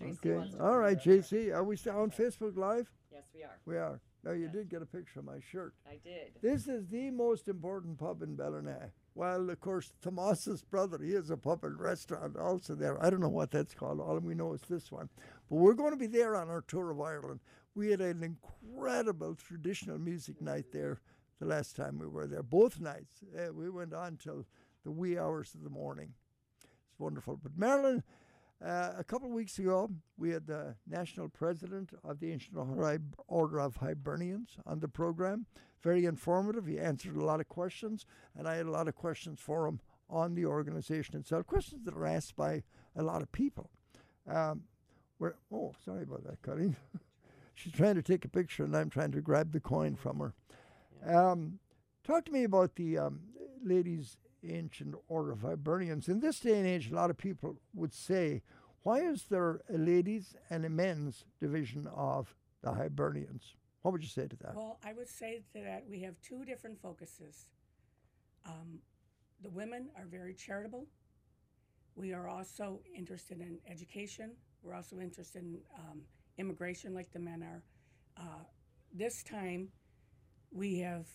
[0.00, 0.34] JC Okay.
[0.34, 1.18] wants to All be right, there.
[1.18, 1.52] JC.
[1.54, 2.90] Are we still on Facebook Live?
[3.10, 3.58] Yes, we are.
[3.66, 4.00] We are.
[4.24, 5.74] Now, you did get a picture of my shirt.
[5.88, 6.32] I did.
[6.42, 8.90] This is the most important pub in Ballina.
[9.14, 13.02] Well, of course, Tomas's brother, he has a pub and restaurant also there.
[13.02, 14.00] I don't know what that's called.
[14.00, 15.08] All we know is this one.
[15.48, 17.40] But we're going to be there on our tour of Ireland.
[17.74, 21.00] We had an incredible traditional music night there
[21.40, 22.42] the last time we were there.
[22.42, 23.22] Both nights.
[23.36, 24.44] Uh, we went on till
[24.84, 26.14] the wee hours of the morning.
[26.62, 27.38] It's wonderful.
[27.42, 28.02] But Marilyn,
[28.64, 32.56] uh, a couple of weeks ago, we had the national president of the Ancient
[33.28, 35.46] Order of Hibernians on the program.
[35.82, 36.66] Very informative.
[36.66, 38.04] He answered a lot of questions,
[38.36, 41.46] and I had a lot of questions for him on the organization itself.
[41.46, 42.64] Questions that are asked by
[42.96, 43.70] a lot of people.
[44.26, 44.64] Um,
[45.18, 46.76] we're, oh, sorry about that, Colleen.
[47.54, 50.34] She's trying to take a picture, and I'm trying to grab the coin from her.
[51.04, 51.58] Um,
[52.04, 53.20] talk to me about the um,
[53.64, 54.16] ladies'
[54.50, 56.08] ancient order of Hibernians.
[56.08, 58.42] In this day and age, a lot of people would say,
[58.82, 63.54] why is there a ladies' and a men's division of the Hibernians?
[63.82, 64.54] What would you say to that?
[64.54, 67.48] Well, I would say to that we have two different focuses.
[68.46, 68.80] Um,
[69.42, 70.86] the women are very charitable.
[71.94, 74.32] We are also interested in education.
[74.62, 76.02] We're also interested in um,
[76.38, 77.62] immigration, like the men are.
[78.16, 78.44] Uh,
[78.92, 79.68] this time,
[80.50, 81.06] we have,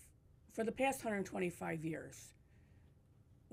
[0.54, 2.34] for the past 125 years,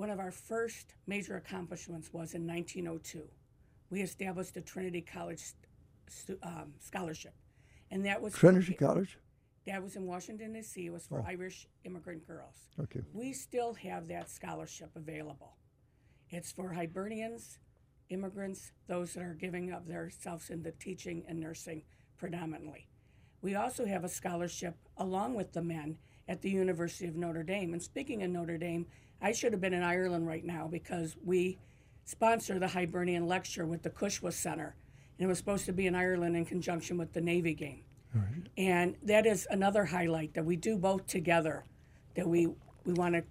[0.00, 3.22] one of our first major accomplishments was in 1902.
[3.90, 5.42] We established the Trinity College
[6.42, 7.34] um, scholarship,
[7.90, 9.18] and that was Trinity College?
[9.66, 10.86] that was in Washington, D.C.
[10.86, 11.26] It was for Oh.
[11.28, 12.70] Irish immigrant girls.
[12.80, 13.00] Okay.
[13.12, 15.58] We still have that scholarship available.
[16.30, 17.58] It's for Hibernians,
[18.08, 21.82] immigrants, those that are giving of themselves into teaching and nursing
[22.16, 22.88] predominantly.
[23.42, 25.98] We also have a scholarship along with the men
[26.30, 27.72] at the University of Notre Dame.
[27.72, 28.86] And speaking of Notre Dame,
[29.20, 31.58] I should have been in Ireland right now because we
[32.04, 34.76] sponsor the Hibernian lecture with the Cushwa Center.
[35.18, 37.82] And it was supposed to be in Ireland in conjunction with the Navy game.
[38.56, 41.64] And that is another highlight that we do both together,
[42.14, 42.46] that we,
[42.84, 43.24] we want to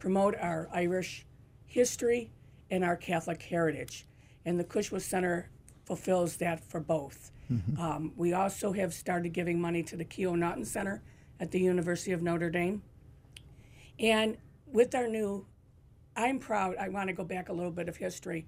[0.00, 1.24] promote our Irish
[1.66, 2.32] history
[2.72, 4.06] and our Catholic heritage.
[4.44, 5.48] And the Cushwa Center
[5.84, 7.30] fulfills that for both.
[7.78, 11.02] Um, we also have started giving money to the Keough Naughton Center
[11.42, 12.82] at the University of Notre Dame.
[13.98, 15.44] And with our new,
[16.14, 18.46] I'm proud, I want to go back a little bit of history.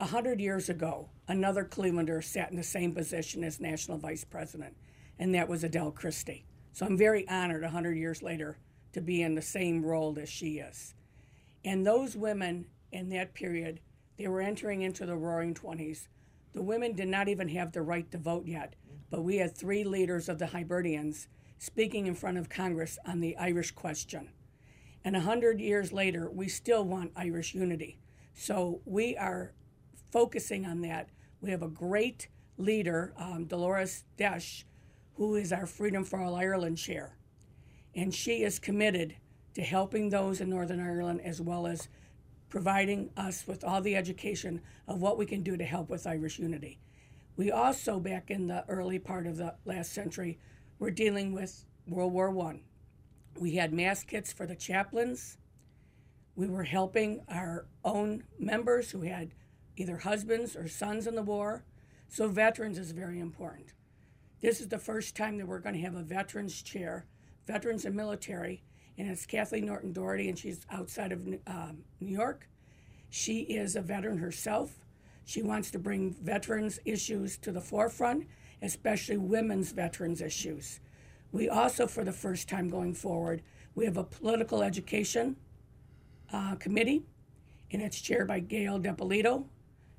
[0.00, 4.74] A hundred years ago, another Clevelander sat in the same position as National Vice President,
[5.20, 6.44] and that was Adele Christie.
[6.72, 8.58] So I'm very honored a hundred years later
[8.94, 10.94] to be in the same role as she is.
[11.64, 13.78] And those women in that period,
[14.16, 16.08] they were entering into the roaring 20s.
[16.52, 18.74] The women did not even have the right to vote yet,
[19.08, 21.28] but we had three leaders of the Hibernians
[21.58, 24.30] speaking in front of Congress on the Irish question.
[25.04, 27.98] And a hundred years later, we still want Irish unity.
[28.34, 29.52] So we are
[30.12, 31.08] focusing on that.
[31.40, 34.64] We have a great leader, um, Dolores Desch,
[35.14, 37.16] who is our Freedom for All Ireland chair.
[37.94, 39.16] And she is committed
[39.54, 41.88] to helping those in Northern Ireland as well as
[42.48, 46.38] providing us with all the education of what we can do to help with Irish
[46.38, 46.78] unity.
[47.36, 50.38] We also, back in the early part of the last century,
[50.78, 52.60] were dealing with World War I.
[53.38, 55.38] We had mass kits for the chaplains.
[56.34, 59.32] We were helping our own members who had
[59.76, 61.64] either husbands or sons in the war.
[62.08, 63.74] So, veterans is very important.
[64.40, 67.06] This is the first time that we're going to have a veterans chair,
[67.46, 68.62] veterans and military,
[68.96, 72.48] and it's Kathleen Norton Doherty, and she's outside of um, New York.
[73.10, 74.78] She is a veteran herself.
[75.24, 78.26] She wants to bring veterans issues to the forefront,
[78.62, 80.80] especially women's veterans issues.
[81.32, 83.42] We also, for the first time going forward,
[83.74, 85.36] we have a political education
[86.32, 87.02] uh, committee,
[87.70, 89.44] and it's chaired by Gail DePolito.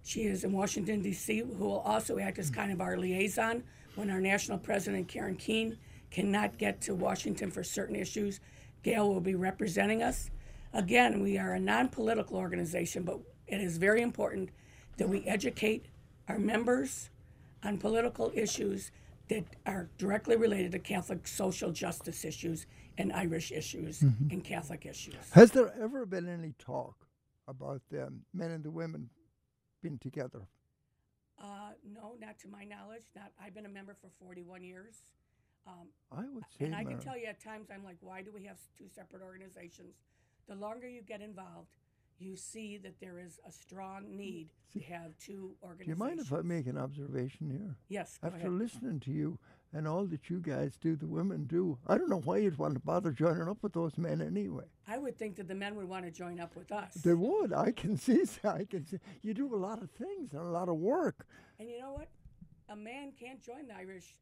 [0.04, 3.64] She is in Washington, D.C., who will also act as kind of our liaison
[3.96, 5.78] when our national president, Karen Keene,
[6.10, 8.40] cannot get to Washington for certain issues.
[8.84, 10.32] Gail will be representing us.
[10.74, 14.50] Again, we are a non political organization, but it is very important
[14.98, 15.88] that we educate
[16.28, 17.10] our members
[17.64, 18.92] on political issues
[19.30, 22.66] that are directly related to Catholic social justice issues
[22.98, 24.32] and Irish issues Mhm.
[24.32, 25.30] and Catholic issues.
[25.34, 27.08] Has there ever been any talk
[27.48, 29.10] about the men and the women
[29.82, 30.48] being together?
[31.38, 33.06] Uh, no, not to my knowledge.
[33.16, 33.32] Not.
[33.40, 34.96] I've been a member for 41 years.
[35.66, 38.32] Um, I would say, and I can tell you at times I'm like, why do
[38.32, 39.96] we have two separate organizations?
[40.48, 41.70] The longer you get involved,
[42.22, 45.98] you see that there is a strong need to have two organizations.
[45.98, 47.76] Do you mind if I make an observation here?
[47.88, 48.52] Yes, After ahead.
[48.52, 49.40] listening to you
[49.74, 52.74] and all that you guys do, the women do, I don't know why you'd want
[52.76, 54.66] to bother joining up with those men anyway.
[54.88, 56.94] I would think that the men would want to join up with us.
[56.96, 57.54] They would.
[57.54, 58.24] I can see.
[58.44, 58.98] I can see.
[59.22, 61.26] You do a lot of things and a lot of work.
[61.60, 62.10] And you know what?
[62.70, 64.20] A man can't join the Irish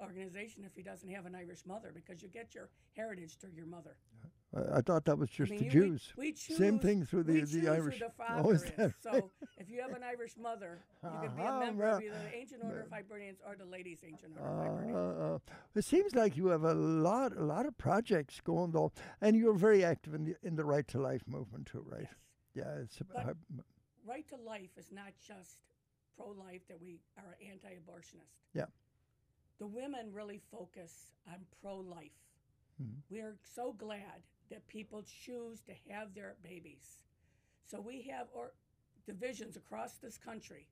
[0.00, 3.66] organization if he doesn't have an Irish mother because you get your heritage through your
[3.66, 3.96] mother.
[4.56, 6.12] I, I thought that was just I the mean, we- Jews.
[6.16, 7.98] We, choose, Same thing through the we the Irish.
[7.98, 8.92] The Oh, father is that right?
[9.00, 12.14] So if you have an Irish mother, you can be a Uh-huh, member of either
[12.30, 15.34] the Ancient Order of Hibernians or the Ladies Ancient Order of Uh, Hibernians.
[15.36, 18.92] uh, it seems like you have a lot, a lot of projects going on, though,
[19.20, 22.08] and you're very active in the in the Right to Life movement too, right?
[22.54, 22.64] Yes.
[22.66, 22.98] Yeah, it's.
[23.12, 23.62] But- I-
[24.06, 25.58] Right to life is not just
[26.14, 28.36] pro-life that we are anti-abortionist.
[28.52, 28.66] yeah.
[29.58, 30.92] The women really focus
[31.26, 32.12] on pro-life.
[32.82, 33.00] Mhm.
[33.08, 36.98] We are so glad that people choose to have their babies.
[37.66, 38.52] So we have or
[39.06, 40.68] divisions across this country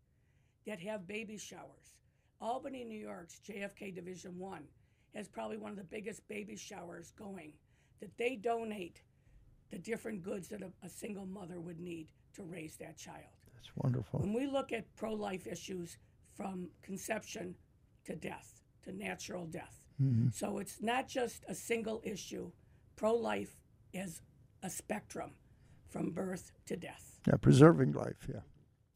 [0.67, 1.95] that have baby showers.
[2.41, 4.63] Albany, New York's JFK Division 1
[5.15, 7.53] has probably one of the biggest baby showers going
[8.01, 9.03] that they donate
[9.71, 13.25] the different goods that a, a single mother would need to raise that child.
[13.55, 14.21] That's wonderful.
[14.21, 15.99] When we look at pro life issues
[16.35, 17.55] from conception
[18.05, 20.33] to death, to natural death, Mhm.
[20.33, 22.51] so it's not just a single issue.
[22.97, 23.57] Pro life
[23.93, 24.23] is
[24.63, 25.33] a spectrum
[25.89, 27.21] from birth to death.
[27.27, 28.29] Yeah, preserving life.
[28.29, 28.41] Yeah,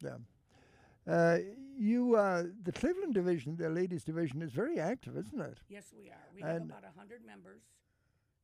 [0.03, 1.13] yeah.
[1.13, 1.39] Uh,
[1.79, 5.59] you, uh, the Cleveland division, the ladies division, is very active, isn't it?
[5.69, 6.29] Yes, we are.
[6.35, 7.63] We have And- about 100 members.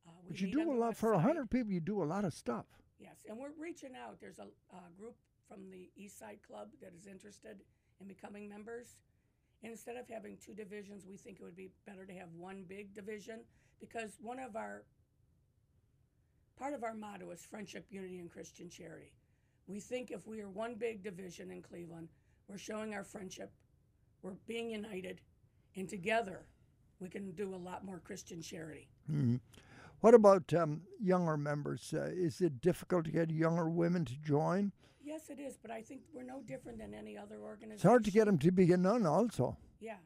[0.05, 1.71] Uh, But you do a lot for a hundred people.
[1.71, 2.65] You do a lot of stuff.
[2.99, 4.19] Yes, and we're reaching out.
[4.19, 5.15] There's a uh, group
[5.47, 7.63] from the East Side Club that is interested
[7.99, 8.97] in becoming members.
[9.61, 12.63] And instead of having two divisions, we think it would be better to have one
[12.67, 13.45] big division
[13.79, 14.83] because one of our
[16.63, 19.11] part of our motto is friendship, unity, and Christian charity.
[19.67, 22.07] We think if we are one big division in Cleveland,
[22.47, 23.51] we're showing our friendship,
[24.21, 25.19] we're being united,
[25.75, 26.45] and together
[27.01, 28.87] we can do a lot more Christian charity.
[29.11, 29.41] Mhm.
[29.99, 31.93] What about um, younger members?
[31.93, 34.71] Uh, is it difficult to get younger women to join?
[35.03, 37.73] Yes, it is, but I think we're no different than any other organization.
[37.73, 39.57] It's hard to get them to be a nun, also.
[39.81, 39.97] Yeah.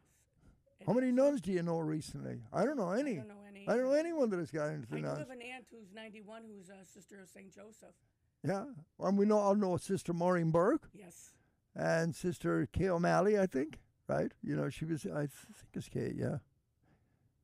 [0.88, 2.42] How many nuns do you know recently?
[2.52, 3.18] I don't know any.
[3.18, 5.42] don't know any I don't know anyone that has got into I do have an
[5.42, 7.54] aunt who's 91 who's a sister of St.
[7.54, 7.96] Joseph.
[8.44, 8.64] Yeah,
[9.00, 11.32] and we know all know Sister Maureen Burke Yes.
[11.76, 13.38] and Sister Kay O'Malley.
[13.38, 14.32] I think, right?
[14.42, 15.06] You know, she was.
[15.06, 16.14] I think it's Kay.
[16.16, 16.38] Yeah,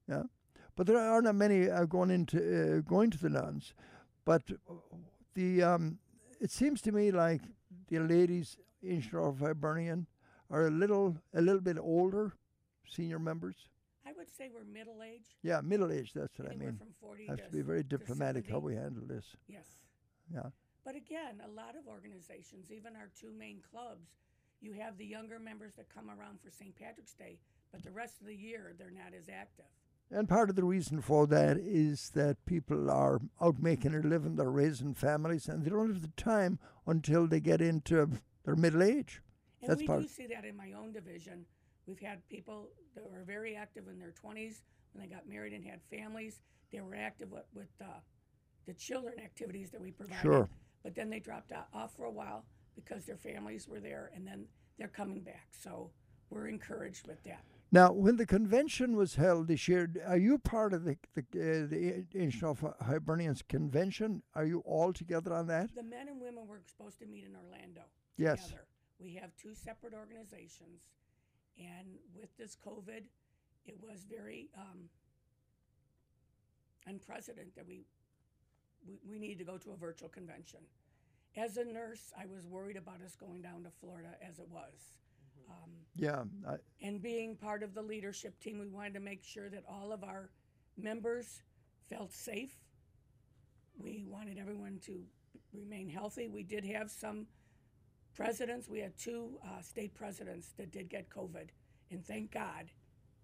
[0.07, 0.23] yeah.
[0.75, 2.37] But there are not many uh, going into
[2.77, 3.73] uh, going to the nuns.
[4.23, 4.43] But
[5.33, 5.97] the um,
[6.39, 7.41] it seems to me like
[7.89, 10.07] the ladies in Shore Hibernian
[10.49, 12.33] are a little a little bit older,
[12.87, 13.67] senior members.
[14.23, 15.35] Would say we're middle aged.
[15.43, 16.15] Yeah, middle aged.
[16.15, 16.77] That's what Anywhere I mean.
[16.77, 19.25] from 40 Have to to be very diplomatic how we handle this.
[19.49, 19.67] Yes.
[20.33, 20.43] Yeah.
[20.85, 24.07] But again, a lot of organizations, even our two main clubs,
[24.61, 26.73] you have the younger members that come around for St.
[26.73, 27.37] Patrick's Day,
[27.73, 29.65] but the rest of the year they're not as active.
[30.09, 34.37] And part of the reason for that is that people are out making a living,
[34.37, 38.09] they're raising families, and they don't have the time until they get into
[38.45, 39.21] their middle age.
[39.61, 40.01] And That's we part.
[40.03, 41.45] do see that in my own division.
[41.87, 44.61] We've had people that were very active in their 20s
[44.93, 46.39] when they got married and had families.
[46.71, 47.99] They were active with, with uh,
[48.65, 50.21] the children activities that we provided.
[50.21, 50.49] Sure.
[50.83, 52.45] But then they dropped off for a while
[52.75, 54.45] because their families were there, and then
[54.77, 55.49] they're coming back.
[55.51, 55.91] So
[56.29, 57.43] we're encouraged with that.
[57.71, 62.01] Now, when the convention was held this year, are you part of the the, uh,
[62.11, 64.21] the of Hibernians convention?
[64.35, 65.73] Are you all together on that?
[65.75, 67.81] The men and women were supposed to meet in Orlando.
[68.17, 68.45] Yes.
[68.45, 68.65] Together.
[68.99, 70.83] We have two separate organizations,
[71.57, 73.03] and with this COVID,
[73.65, 74.89] it was very um,
[76.87, 77.85] unprecedented that we,
[78.87, 80.59] we we needed to go to a virtual convention.
[81.35, 84.97] As a nurse, I was worried about us going down to Florida as it was.
[85.49, 86.23] Um, Yeah.
[86.47, 89.91] I, and being part of the leadership team, we wanted to make sure that all
[89.91, 90.29] of our
[90.77, 91.41] members
[91.89, 92.51] felt safe.
[93.77, 95.03] We wanted everyone to
[95.53, 96.27] remain healthy.
[96.27, 97.25] We did have some
[98.15, 98.67] presidents.
[98.67, 101.49] We had two uh, state presidents that did get COVID,
[101.91, 102.69] and thank God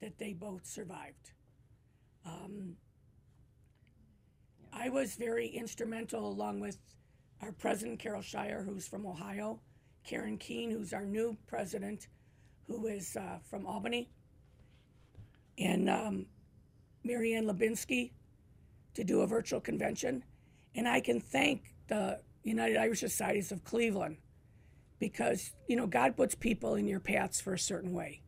[0.01, 1.31] that they both survived.
[2.25, 2.75] Um,
[4.71, 6.77] I was very instrumental, along with
[7.41, 9.59] our president, Carol Shire, who's from Ohio,
[10.03, 12.07] Karen Keene, who's our new president,
[12.67, 14.09] who is uh, from Albany,
[15.57, 16.25] and um,
[17.03, 18.11] Marianne Lubinsky
[18.93, 20.23] to do a virtual convention.
[20.75, 24.17] And I can thank the United Irish Societies of Cleveland
[24.99, 28.21] because, you know, God puts people in your paths for a certain way.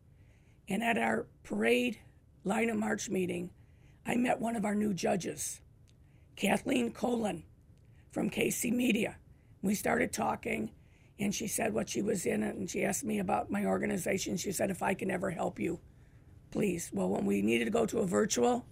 [0.68, 1.98] And at our parade
[2.44, 3.50] line of march meeting,
[4.06, 5.60] I met one of our new judges,
[6.36, 7.44] Kathleen Colin
[8.10, 9.16] from KC Media.
[9.62, 10.70] We started talking,
[11.20, 14.36] and she said what she was in, and she asked me about my organization.
[14.36, 15.78] She said, if I can ever help you,
[16.50, 16.90] please.
[16.92, 18.64] Well, when we needed to go to a virtual,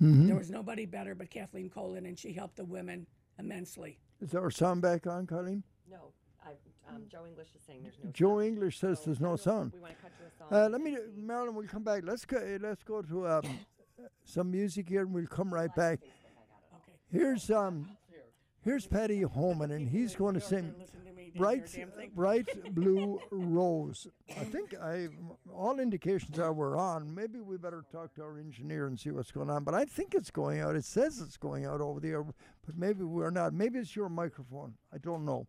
[0.00, 0.26] Mhm.
[0.26, 3.06] there was nobody better but Kathleen Colin, and she helped the women
[3.38, 3.98] immensely.
[4.20, 5.62] Is our sound back on, Colleen?
[5.88, 6.12] No,
[6.44, 6.52] I,
[6.94, 8.10] um, Joe English is saying there's no.
[8.10, 9.72] Joe English says there's no sound.
[9.74, 10.66] We want to cut to a song.
[10.66, 11.54] Uh, let me, Marilyn.
[11.54, 12.02] We'll come back.
[12.04, 12.38] Let's go.
[12.38, 13.58] uh, Let's go to um,
[14.24, 16.00] some music here, and we'll come right back.
[16.02, 16.92] Okay.
[17.12, 17.88] Here's um,
[18.62, 20.74] here's Paddy Homan, and he's going to sing
[21.36, 21.76] "Bright,
[22.14, 25.08] Bright Blue Rose." I think I,
[25.54, 27.14] all indications are we're on.
[27.14, 29.62] Maybe we better talk to our engineer and see what's going on.
[29.64, 30.74] But I think it's going out.
[30.74, 33.52] It says it's going out over there, but maybe we're not.
[33.52, 34.74] Maybe it's your microphone.
[34.92, 35.46] I don't know.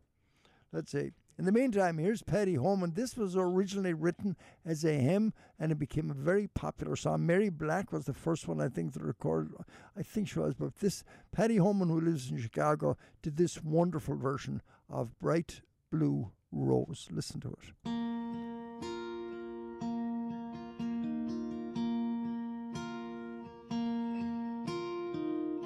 [0.73, 1.11] Let's see.
[1.37, 2.93] In the meantime, here's Paddy Homan.
[2.93, 7.25] This was originally written as a hymn, and it became a very popular song.
[7.25, 9.51] Mary Black was the first one, I think, to record.
[9.97, 14.15] I think she was, but this Paddy Homan, who lives in Chicago, did this wonderful
[14.15, 15.61] version of "Bright
[15.91, 17.73] Blue Rose." Listen to it.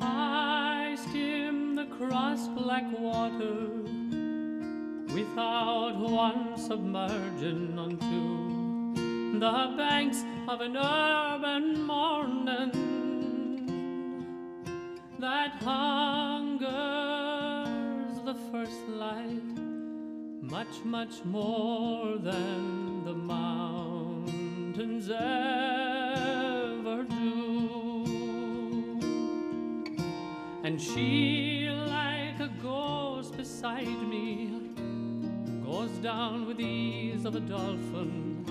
[0.02, 3.85] I skim the cross black water
[5.36, 12.72] one submerging unto the banks of an urban morning
[15.20, 16.56] that hungers
[18.24, 19.42] the first light
[20.42, 27.70] much, much more than the mountains ever do.
[30.64, 34.55] And she, like a ghost beside me,
[35.78, 38.46] goes down with the ease of a dolphin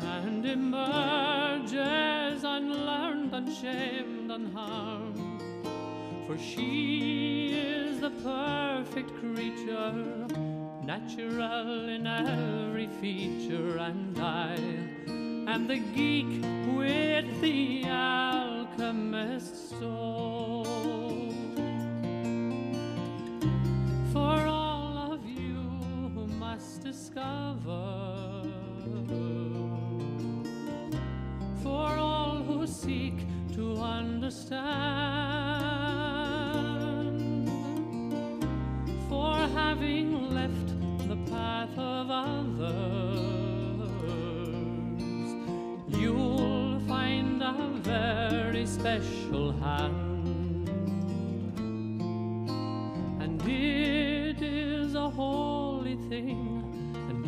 [0.00, 5.42] and emerges unlearned, unshamed, unharmed.
[6.28, 10.28] For she is the perfect creature,
[10.84, 14.54] natural in every feature, and I
[15.52, 16.40] am the geek
[16.76, 20.57] with the alchemist's soul.
[26.98, 28.42] Discover,
[31.62, 33.14] for all who seek
[33.54, 34.58] to understand,
[39.08, 40.68] for having left
[41.08, 43.20] the path of others,
[46.00, 50.68] you'll find a very special hand.
[53.22, 56.57] And it is a holy thing,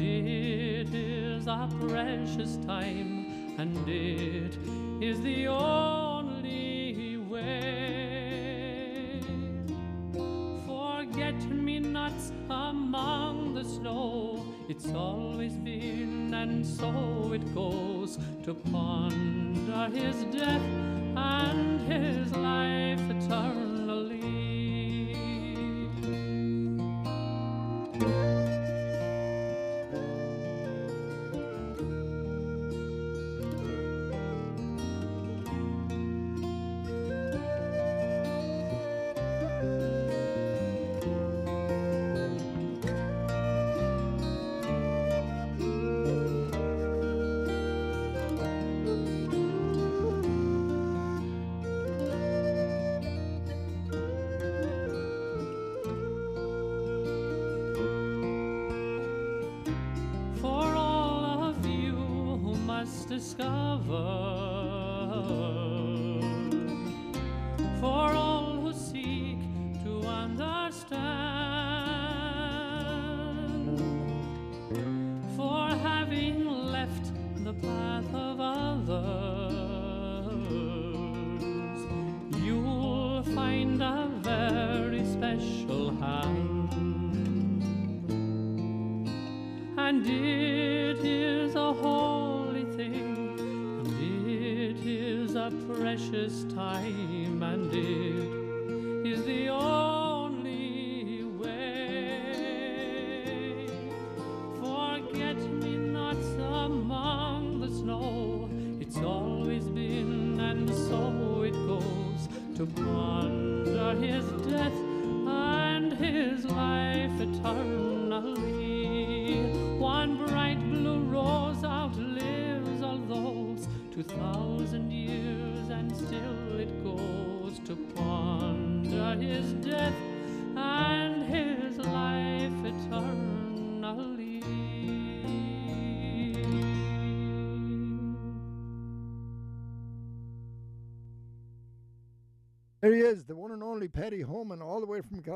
[0.00, 4.56] it is a precious time, and it
[5.00, 9.20] is the only way.
[10.66, 19.88] Forget me nots among the snow, it's always been, and so it goes to ponder
[19.92, 20.62] his death
[21.16, 23.69] and his life eternally.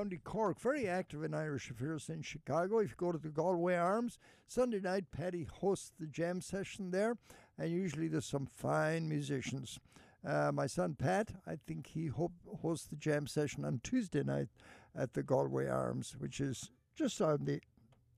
[0.04, 0.60] County Cork.
[0.60, 2.80] Very active in Irish affairs in Chicago.
[2.80, 7.16] If you go to the Galway Arms, Sunday night, Paddy hosts the jam session there,
[7.56, 9.80] and usually there's some fine musicians.
[10.22, 14.48] Uh, my son Pat, I think he ho- hosts the jam session on Tuesday night
[14.94, 17.62] at the Galway Arms, which is just on the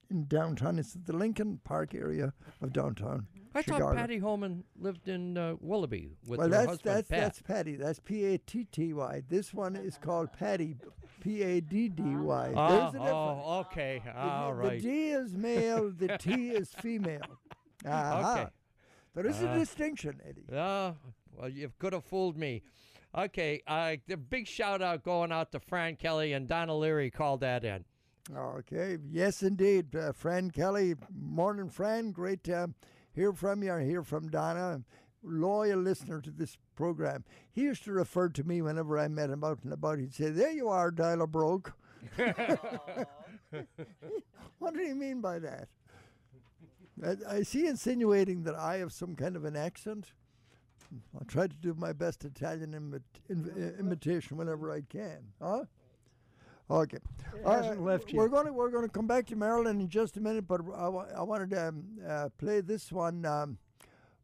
[0.09, 0.79] in downtown.
[0.79, 3.27] It's the Lincoln Park area of downtown.
[3.55, 3.87] I Chicago.
[3.87, 7.19] thought Patty Holman lived in uh, Willoughby with well, her that's husband that's Pat.
[7.21, 7.75] that's Patty.
[7.75, 9.23] That's P A T T Y.
[9.29, 10.77] This one is called Paddy,
[11.27, 12.53] P A D D Y.
[12.55, 13.11] Oh, There's a difference.
[13.13, 14.81] oh, okay, The- all the, right.
[14.81, 15.91] D is male.
[15.91, 17.21] The T is female.
[17.85, 18.31] Aha.
[18.33, 18.49] Okay.
[19.13, 20.45] There is a Uh, distinction, Eddie.
[20.51, 20.93] Yeah,
[21.35, 22.61] well, you could have fooled me.
[23.15, 27.39] Okay, uh, the big shout out going out to Fran Kelly and Donna Leary called
[27.41, 27.83] that in.
[28.35, 28.97] Okay.
[29.09, 29.95] Yes, indeed.
[29.95, 30.95] Uh, Fran Kelly.
[31.13, 32.11] Morning, Fran.
[32.11, 32.69] Great to
[33.13, 33.73] hear from you.
[33.73, 34.83] I hear from Donna.
[35.27, 37.23] Loyal listener to this program.
[37.51, 39.99] He used to refer to me whenever I met him out and about.
[39.99, 41.73] He'd say, "There you are, dialer broke."
[44.59, 45.67] what do you mean by that?
[47.03, 50.13] I, I see insinuating that I have some kind of an accent.
[51.13, 55.19] I'll try to do my best Italian imit- in, uh, imitation whenever I can.
[55.41, 55.65] Huh?
[56.69, 56.97] Okay.
[57.35, 60.17] It hasn't left We're going to we're going to come back to Marilyn in just
[60.17, 63.57] a minute, but I, wanted to um, uh, play this one um,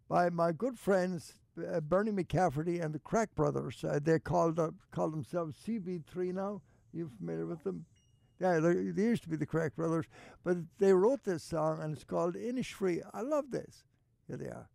[0.09, 3.83] by my good friends uh, Bernie McCafferty and the Crack Brothers.
[3.83, 6.61] Uh, they called uh, call themselves CB3 now.
[6.91, 7.85] You familiar with them?
[8.39, 10.05] Yeah, they, they used to be the Crack Brothers,
[10.43, 13.01] but they wrote this song and it's called Innisfree.
[13.13, 13.83] I love this.
[14.27, 14.69] Here they are.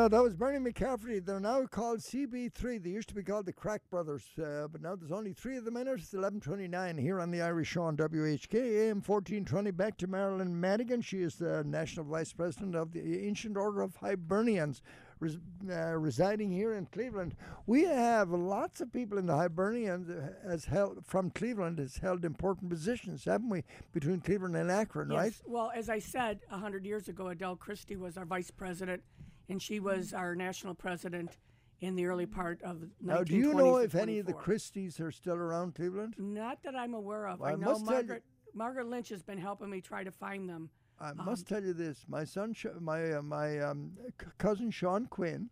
[0.00, 1.22] Uh, that was Bernie McCaffrey.
[1.22, 2.82] They're now called CB3.
[2.82, 5.66] They used to be called the Crack Brothers, uh, but now there's only three of
[5.66, 5.90] them in it.
[5.90, 9.70] It's 1129 here on the Irish Show on WHK, AM 1420.
[9.72, 11.02] Back to Marilyn Madigan.
[11.02, 14.80] She is the National Vice President of the Ancient Order of Hibernians,
[15.18, 15.36] res-
[15.70, 17.34] uh, residing here in Cleveland.
[17.66, 20.08] We have lots of people in the Hibernians
[20.42, 25.18] as held, from Cleveland has held important positions, haven't we, between Cleveland and Akron, Yes.
[25.18, 25.34] right?
[25.44, 29.02] Well, as I said, 100 years ago, Adele Christie was our vice president,
[29.50, 31.36] and she was our national president
[31.80, 35.00] in the early part of the Now, do you know if any of the Christies
[35.00, 36.14] are still around Cleveland?
[36.18, 37.40] Not that I'm aware of.
[37.40, 38.24] Well, I I know tell you- Margaret,
[38.54, 40.70] Margaret Lynch has been helping me try to find them.
[40.98, 45.06] I Um, must tell you this: my son, my uh, my um, c- cousin Sean
[45.06, 45.48] Quinn,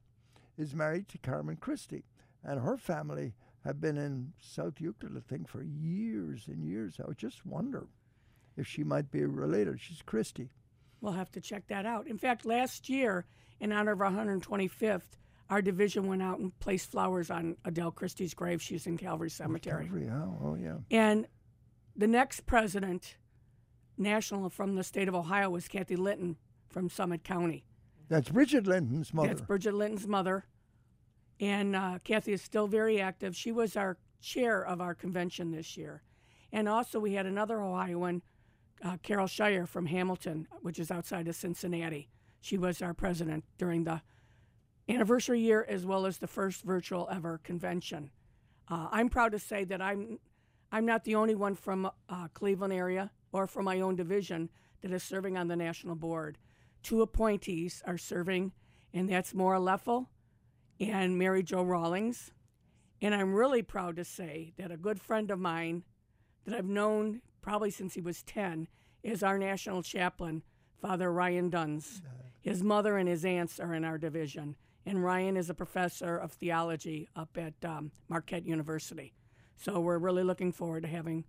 [0.59, 2.05] is married to Carmen Christie,
[2.45, 3.35] and her family
[3.65, 7.01] have been in South Euclid, I think, for years and years.
[7.03, 7.87] I would just wonder
[8.57, 9.81] if she might be related.
[9.81, 10.51] She's Christie.
[11.01, 12.07] We'll have to check that out.
[12.09, 13.25] In fact, last year,
[13.61, 15.03] in honor of our 125th,
[15.51, 18.61] our division went out and placed flowers on Adele Christie's grave.
[18.61, 19.85] She's in Calvary Cemetery.
[19.87, 20.77] Calvary, oh, oh yeah.
[20.91, 21.27] And
[21.97, 23.17] the next president,
[23.97, 26.37] national from the state of Ohio, was Kathy Linton
[26.69, 27.65] from Summit County.
[28.09, 29.29] That's Bridget Linton's mother.
[29.29, 30.45] That's Bridget Linton's mother.
[31.41, 33.37] And uh, Kathy is still very active.
[33.37, 36.03] She was our chair of our convention this year.
[36.53, 38.23] And also, we had another Ohioan,
[38.83, 42.09] uh, Carol Shire from Hamilton, which is outside of Cincinnati.
[42.41, 44.03] She was our president during the
[44.89, 48.11] anniversary year as well as the first virtual ever convention.
[48.69, 50.19] Uh, I'm proud to say that I'm,
[50.73, 54.51] I'm not the only one from uh, Cleveland area or from my own division
[54.83, 56.39] that is serving on the national board.
[56.83, 58.53] Two appointees are serving,
[58.95, 60.07] and that's Maura Leffel
[60.81, 62.31] and Mary Jo Rawlings.
[63.01, 65.85] And I'm really proud to say that a good friend of mine
[66.45, 68.69] that I've known probably since he was 10
[69.03, 70.43] is our national chaplain,
[70.81, 72.03] Father Ryan Duns.
[72.49, 74.57] His mother and his aunts are in our division,
[74.87, 79.13] and Ryan is a professor of theology up at um, Marquette University.
[79.55, 81.27] So we're really looking forward to having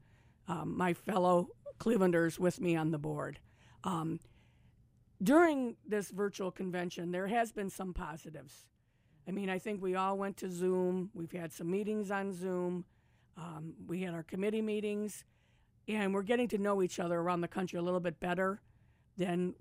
[0.47, 3.39] um, my fellow Clevelanders with me on the board.
[3.83, 4.21] Um,
[5.21, 8.65] during this virtual convention, there has been some positives.
[9.27, 11.09] I mean, I think we all went to Zoom.
[11.13, 12.85] We've had some meetings on Zoom.
[13.35, 15.25] Um, we had our committee meetings,
[15.85, 18.61] and we're getting to know each other around the country a little bit better
[19.17, 19.55] than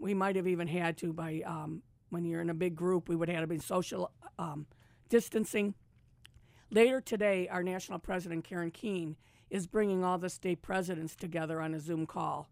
[0.00, 3.08] we might have even had to by um, when you're in a big group.
[3.08, 4.66] We would have been social um,
[5.08, 5.74] distancing.
[6.70, 9.16] Later today, our national president, Karen Keene,
[9.50, 12.48] is bringing all the state presidents together on a Zoom call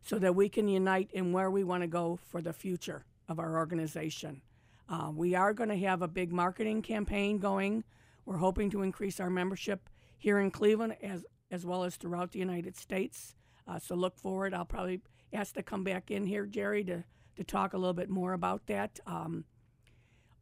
[0.00, 3.38] so that we can unite in where we want to go for the future of
[3.38, 4.42] our organization.
[4.88, 7.84] Uh, we are going to have a big marketing campaign going.
[8.24, 9.88] We're hoping to increase our membership
[10.18, 13.34] here in Cleveland as, as well as throughout the United States.
[13.66, 14.54] Uh, so look forward.
[14.54, 15.00] I'll probably
[15.32, 17.04] ask to come back in here, Jerry, to,
[17.36, 19.00] to talk a little bit more about that.
[19.06, 19.44] Um,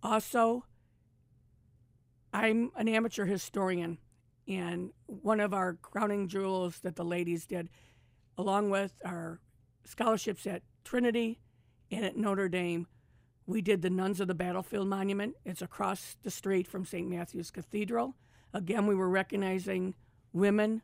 [0.03, 0.65] also,
[2.33, 3.99] I'm an amateur historian,
[4.49, 7.69] and one of our crowning jewels that the ladies did,
[8.39, 9.41] along with our
[9.85, 11.41] scholarships at Trinity
[11.91, 12.87] and at Notre Dame,
[13.47, 15.35] we did the Nuns of the Battlefield Monument.
[15.45, 17.09] It's across the street from St.
[17.09, 18.15] Matthew's Cathedral.
[18.55, 19.95] Again, we were recognizing
[20.33, 20.83] women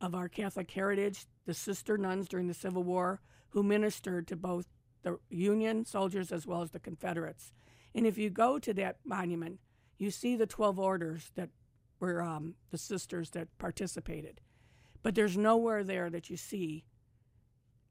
[0.00, 4.66] of our Catholic heritage, the sister nuns during the Civil War, who ministered to both
[5.02, 7.52] the Union soldiers as well as the Confederates.
[7.94, 9.58] And if you go to that monument,
[9.98, 11.50] you see the 12 orders that
[11.98, 14.40] were um, the sisters that participated.
[15.02, 16.84] But there's nowhere there that you see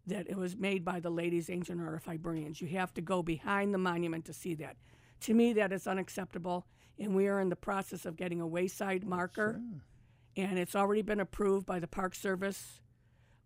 [0.07, 2.61] that it was made by the Ladies Ancient Order of Hibernians.
[2.61, 4.77] You have to go behind the monument to see that.
[5.21, 6.65] To me, that is unacceptable,
[6.97, 9.61] and we are in the process of getting a wayside marker,
[10.37, 12.79] and it's already been approved by the Park Service.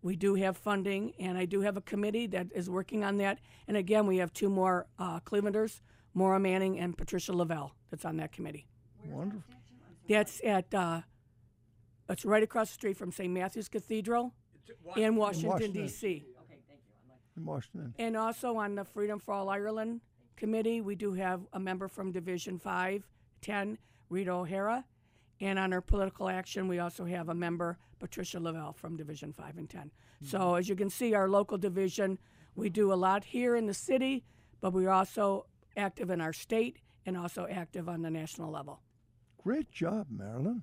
[0.04, 3.38] We do have funding, and I do have a committee that is working on that.
[3.66, 5.80] And again, we have two more uh, Clevelanders,
[6.12, 8.66] Maura Manning and Patricia Lavelle, that's on that committee.
[9.06, 9.42] Wonderful.
[10.06, 11.00] That's at, uh,
[12.10, 13.32] it's right across the street from St.
[13.32, 14.34] Matthew's Cathedral
[14.94, 15.82] in Washington, Washington.
[15.84, 16.26] D.C.
[17.38, 17.94] In Washington.
[17.98, 20.02] And also on the Freedom for All Ireland
[20.36, 23.08] committee, we do have a member from Division 5,
[23.40, 23.78] 10,
[24.10, 24.84] Rita O'Hara.
[25.40, 29.58] And on our political action, we also have a member, Patricia Lavelle, from Division 5
[29.58, 29.90] and 10.
[30.22, 32.18] So as you can see, our local division,
[32.54, 34.24] we do a lot here in the city,
[34.60, 35.46] but we're also
[35.76, 38.80] active in our state and also active on the national level.
[39.42, 40.62] Great job, Marilyn.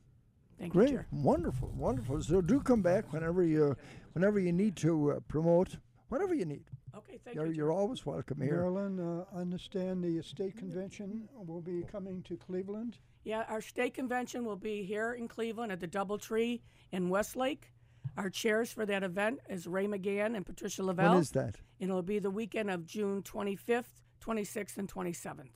[0.57, 1.07] Thank you, Great, Chair.
[1.11, 2.22] wonderful, wonderful.
[2.22, 3.76] So do come back whenever you,
[4.14, 5.77] whenever you need to uh, promote,
[6.10, 6.64] whatever you need.
[6.95, 7.53] Okay, thank you're, you.
[7.53, 8.57] You're always welcome here.
[8.57, 12.98] Marilyn, uh, understand the state convention will be coming to Cleveland.
[13.23, 16.61] Yeah, our state convention will be here in Cleveland at the Doubletree
[16.91, 17.72] in Westlake.
[18.18, 21.11] Our chairs for that event is Ray McGann and Patricia Lavelle.
[21.14, 21.57] When is that?
[21.80, 23.85] And it'll be the weekend of June 25th,
[24.26, 25.49] 26th, and 27th.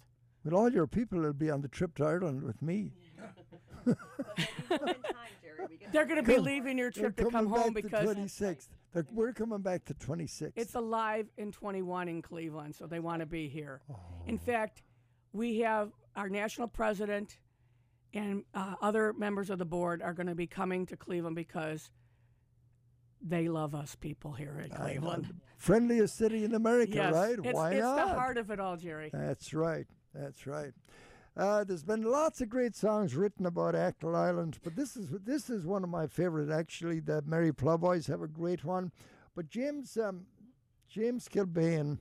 [0.44, 2.92] With all your people, it'll be on the trip to Ireland with me.
[5.92, 8.68] They're going to be leaving your trip to come home because the 26th.
[8.94, 10.54] They're- we're coming back to 26th.
[10.56, 13.82] it's alive in 21 in Cleveland, so they want to be here.
[13.92, 13.96] Oh.
[14.28, 14.84] In fact,
[15.34, 17.38] we have our national president
[18.16, 21.92] and uh, other members of the board are going to be coming to Cleveland because
[23.22, 25.34] they love us people here in Cleveland.
[25.58, 27.38] Friendliest city in America, yes, right?
[27.44, 27.96] It's, Why it's not?
[27.96, 29.10] the heart of it all, Jerry.
[29.12, 29.88] That's right.
[30.14, 30.72] That's right.
[31.36, 35.50] Uh, there's been lots of great songs written about Achill Island, but this is this
[35.50, 36.50] is one of my favorite.
[36.50, 38.94] Actually, the Merry Plowboys have a great one,
[39.36, 40.28] but James um,
[40.88, 41.98] James Kilbane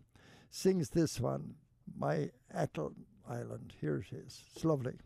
[0.51, 1.57] sings this one,
[1.99, 2.93] "My Achill
[3.29, 4.45] Island." Here it is.
[4.55, 4.99] It's lovely.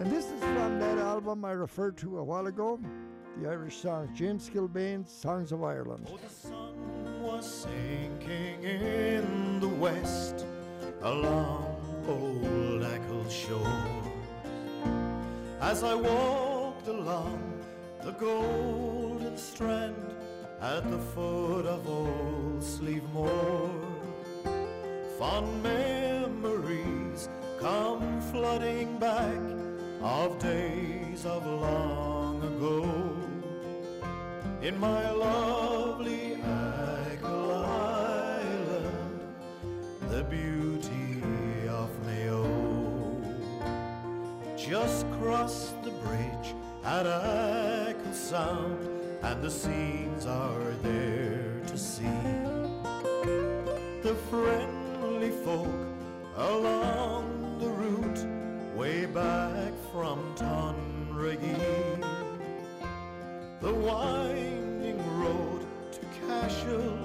[0.00, 2.80] And this is from that album I referred to a while ago,
[3.36, 6.08] the Irish song James Kilbane's Songs of Ireland.
[6.10, 6.72] Oh,
[7.20, 10.46] was sinking in the west
[11.02, 11.76] along
[12.08, 14.02] old Achill shore.
[15.60, 17.62] As I walked along
[18.02, 20.14] the golden strand
[20.62, 23.70] at the foot of old Slievemore,
[25.18, 27.28] fond memories
[27.60, 29.59] come flooding back
[30.02, 33.14] of days of long ago.
[34.62, 39.20] In my lovely Achill Island,
[40.08, 41.22] the beauty
[41.68, 42.46] of Mayo.
[44.56, 46.54] Just cross the bridge
[46.84, 48.88] at Achill Sound,
[49.22, 52.04] and the scenes are there to see.
[54.02, 55.86] The friendly folk
[56.36, 58.49] along the route,
[58.80, 62.00] way back from Tonragee
[63.60, 66.98] the winding road to Cashel,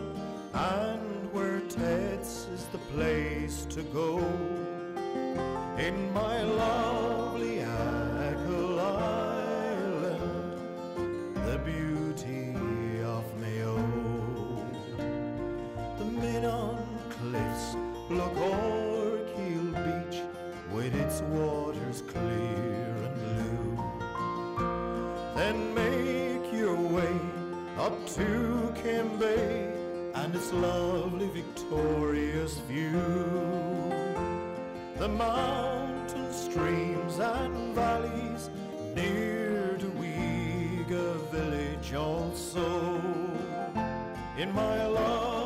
[0.54, 4.20] and where Ted's is the place to go.
[5.78, 10.22] In my lovely Achill Island,
[11.46, 12.56] the beauty
[13.04, 13.76] of Mayo.
[15.98, 17.76] The Minaun cliffs
[18.10, 19.05] look Beach
[20.86, 23.84] with its waters clear and blue.
[25.36, 27.20] Then make your way
[27.80, 29.74] up to Keem Bay
[30.14, 33.02] and its lovely victorious view.
[35.00, 38.52] The mountain streams and valleys
[38.96, 43.02] near to Weega village also.
[44.38, 45.45] In my lovely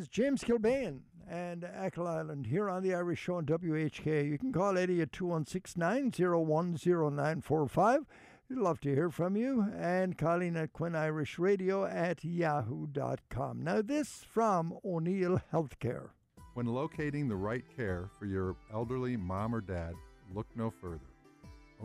[0.00, 4.28] is, James Kilbane and Achill Island here on the Irish Show on WHK.
[4.30, 8.06] You can call Eddie at 216 901 0945.
[8.48, 9.66] We'd love to hear from you.
[9.76, 13.62] And Colleen at Quinn Irish Radio at yahoo.com.
[13.62, 16.08] Now, this from O'Neill Healthcare.
[16.54, 19.94] When locating the right care for your elderly mom or dad,
[20.34, 21.00] look no further.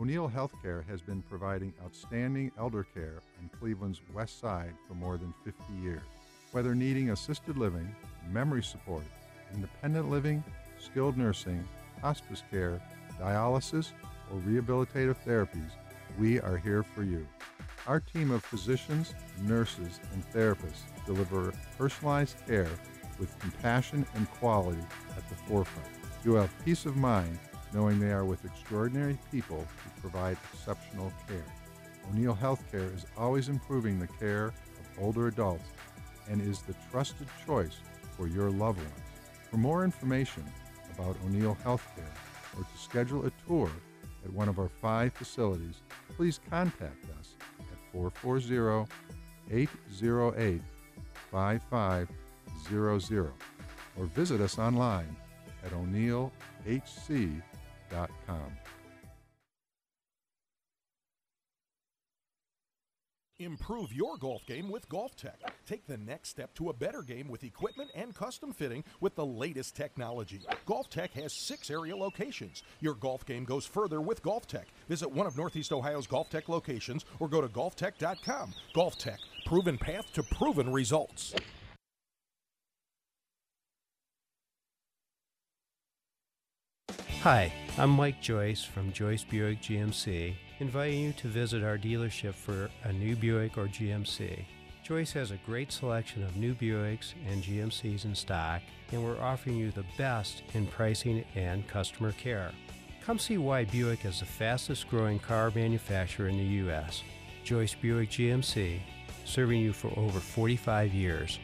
[0.00, 5.34] O'Neill Healthcare has been providing outstanding elder care on Cleveland's west side for more than
[5.44, 6.02] 50 years.
[6.56, 7.94] Whether needing assisted living,
[8.32, 9.04] memory support,
[9.52, 10.42] independent living,
[10.78, 11.62] skilled nursing,
[12.00, 12.80] hospice care,
[13.20, 13.90] dialysis,
[14.32, 15.72] or rehabilitative therapies,
[16.18, 17.28] we are here for you.
[17.86, 19.12] Our team of physicians,
[19.42, 22.70] nurses, and therapists deliver personalized care
[23.18, 24.80] with compassion and quality
[25.14, 25.90] at the forefront.
[26.24, 27.38] You have peace of mind
[27.74, 31.44] knowing they are with extraordinary people who provide exceptional care.
[32.08, 35.68] O'Neill Healthcare is always improving the care of older adults
[36.28, 37.76] and is the trusted choice
[38.16, 38.90] for your loved ones.
[39.50, 40.44] For more information
[40.94, 42.14] about O'Neill Healthcare
[42.56, 43.70] or to schedule a tour
[44.24, 45.82] at one of our five facilities,
[46.16, 48.90] please contact us at 440
[49.50, 50.62] 808
[51.30, 53.32] 5500
[53.98, 55.16] or visit us online
[55.64, 56.30] at o'neillhc.com.
[63.38, 65.34] Improve your golf game with GolfTEC.
[65.66, 69.26] Take the next step to a better game with equipment and custom fitting with the
[69.26, 70.40] latest technology.
[70.66, 72.62] GolfTEC has six area locations.
[72.80, 74.64] Your golf game goes further with GolfTEC.
[74.88, 78.54] Visit one of Northeast Ohio's GolfTEC locations or go to golftec.com.
[78.74, 81.34] Golf Tech, proven path to proven results.
[87.20, 92.70] Hi, I'm Mike Joyce from Joyce Buick GMC, inviting you to visit our dealership for
[92.84, 94.44] a new Buick or GMC.
[94.82, 98.62] Joyce has a great selection of new Buicks and GMCs in stock,
[98.92, 102.52] and we're offering you the best in pricing and customer care.
[103.04, 107.02] Come see why Buick is the fastest growing car manufacturer in the U.S.
[107.44, 108.80] Joyce Buick GMC,
[109.24, 111.38] serving you for over 45 years.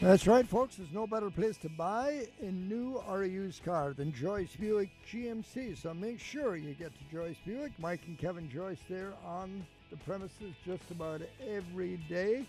[0.00, 0.76] That's right, folks.
[0.76, 4.90] There's no better place to buy a new or a used car than Joyce Buick
[5.10, 5.76] GMC.
[5.76, 7.72] So make sure you get to Joyce Buick.
[7.80, 12.46] Mike and Kevin Joyce there on the premises just about every day.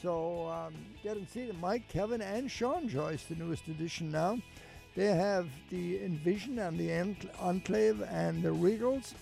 [0.00, 0.72] So um,
[1.02, 1.60] get and see them.
[1.60, 4.38] Mike, Kevin, and Sean Joyce, the newest addition now.
[4.96, 6.90] They have the Envision and the
[7.38, 9.12] Enclave and the Regals,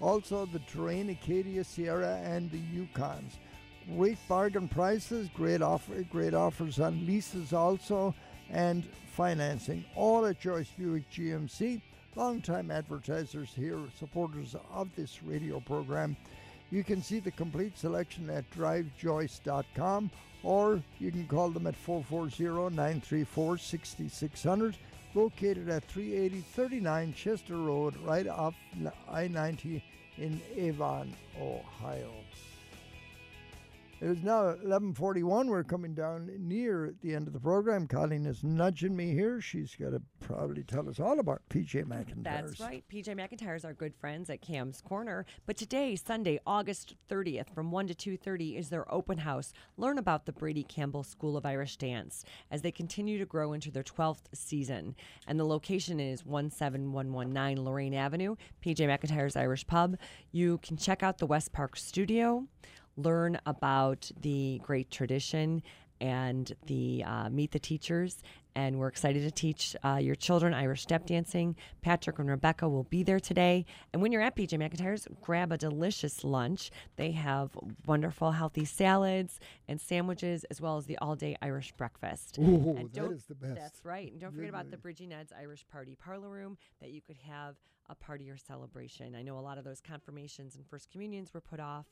[0.00, 3.32] also the Terrain, Acadia, Sierra, and the Yukons
[3.96, 8.14] great bargain prices, great offer, great offers on leases also,
[8.50, 8.84] and
[9.14, 9.84] financing.
[9.94, 11.80] All at Joyce Buick GMC.
[12.16, 16.16] Longtime advertisers here, supporters of this radio program.
[16.70, 20.10] You can see the complete selection at drivejoyce.com
[20.42, 24.76] or you can call them at 440 934 6600,
[25.14, 28.54] located at 380 39 Chester Road, right off
[29.08, 29.82] I 90
[30.18, 32.12] in Avon, Ohio.
[34.02, 35.48] It is now 11:41.
[35.48, 37.86] We're coming down near the end of the program.
[37.86, 39.42] Colleen is nudging me here.
[39.42, 42.22] She's got to probably tell us all about PJ McIntyre.
[42.22, 42.82] That's right.
[42.90, 45.26] PJ McIntyre's our good friends at Kamm's Corner.
[45.44, 49.52] But today, Sunday, August 30th, from 1 to 2:30 is their open house.
[49.76, 53.70] Learn about the Brady Campbell School of Irish Dance as they continue to grow into
[53.70, 54.96] their 12th season.
[55.26, 59.98] And the location is 17119 Lorain Avenue, PJ McIntyre's Irish Pub.
[60.32, 62.48] You can check out the West Park Studio
[62.96, 65.62] learn about the great tradition
[66.00, 68.22] and the uh, meet the teachers.
[68.56, 71.54] And we're excited to teach uh, your children irish step dancing.
[71.82, 73.64] Patrick and rebecca will be there today.
[73.92, 76.70] And when you're at pj mcintyre's grab a delicious lunch.
[76.96, 77.50] They have
[77.86, 79.38] wonderful healthy salads
[79.68, 82.38] and sandwiches as well as the all-day irish breakfast.
[82.38, 82.42] Ooh,
[82.76, 83.54] And that don't- the best.
[83.54, 84.10] that's right.
[84.10, 87.54] And don't forget about the bridgie ned's irish party parlor room that you could have
[87.88, 89.14] a party or celebration.
[89.14, 91.86] I know a lot of those confirmations and first communions were put off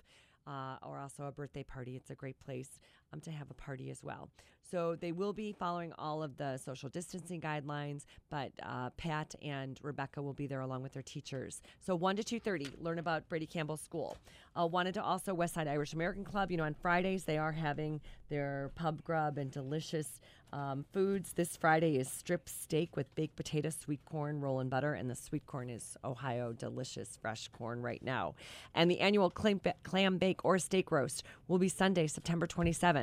[0.47, 1.97] uh, or also a birthday party.
[1.97, 2.79] It's a great place
[3.13, 4.29] um, to have a party as well.
[4.71, 9.79] So they will be following all of the social distancing guidelines, but uh, Pat and
[9.83, 11.63] Rebecca will be there along with their teachers.
[11.81, 14.19] So one to two thirty, learn about Brady Campbell School.
[14.59, 16.51] Uh, wanted to also Westside Irish American Club.
[16.51, 20.21] You know, on Fridays they are having their pub grub and delicious
[20.53, 21.33] um, foods.
[21.33, 25.15] This Friday is strip steak with baked potato, sweet corn, roll and butter, and the
[25.15, 28.35] sweet corn is Ohio delicious fresh corn right now.
[28.75, 32.98] And the annual clam, clam bake or steak roast will be Sunday, September 27th.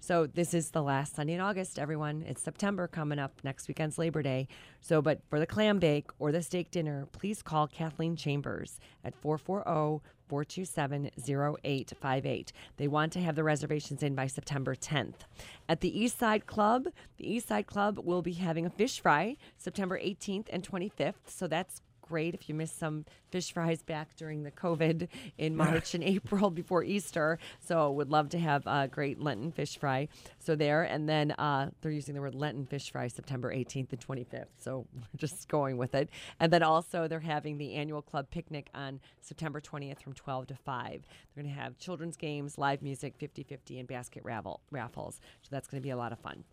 [0.00, 2.24] So this is the last Sunday in August, everyone.
[2.26, 3.40] It's September coming up.
[3.44, 4.48] Next weekend's Labor Day.
[4.80, 9.14] So, but for the clam bake or the steak dinner, please call Kathleen Chambers at
[9.14, 12.52] 440 427 0858.
[12.78, 15.20] They want to have the reservations in by September 10th.
[15.68, 16.88] At the East Side Club,
[17.18, 21.26] the East Side Club will be having a fish fry September 18th and 25th.
[21.26, 25.08] So that's great if you missed some fish fries back during the COVID
[25.38, 27.38] in March and April before Easter.
[27.60, 30.08] So would love to have a great Lenten fish fry.
[30.38, 34.06] So there, and then uh, they're using the word Lenten fish fry September 18th and
[34.06, 34.46] 25th.
[34.58, 36.10] So we're just going with it.
[36.38, 40.54] And then also they're having the annual club picnic on September 20th from 12 to
[40.54, 40.90] 5.
[40.90, 45.20] They're going to have children's games, live music, 50-50, and basket raffle, raffles.
[45.42, 46.44] So that's going to be a lot of fun.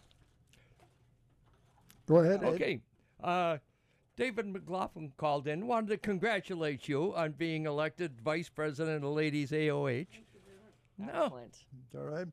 [2.07, 2.43] Go ahead.
[2.43, 2.53] Ed.
[2.53, 2.79] Okay.
[3.23, 3.57] Uh,
[4.19, 9.51] David McLaughlin called in, wanted to congratulate you on being elected vice president of Ladies
[9.51, 10.07] AOH.
[10.97, 11.07] No.
[11.07, 11.55] Excellent.
[11.85, 12.27] It's all right.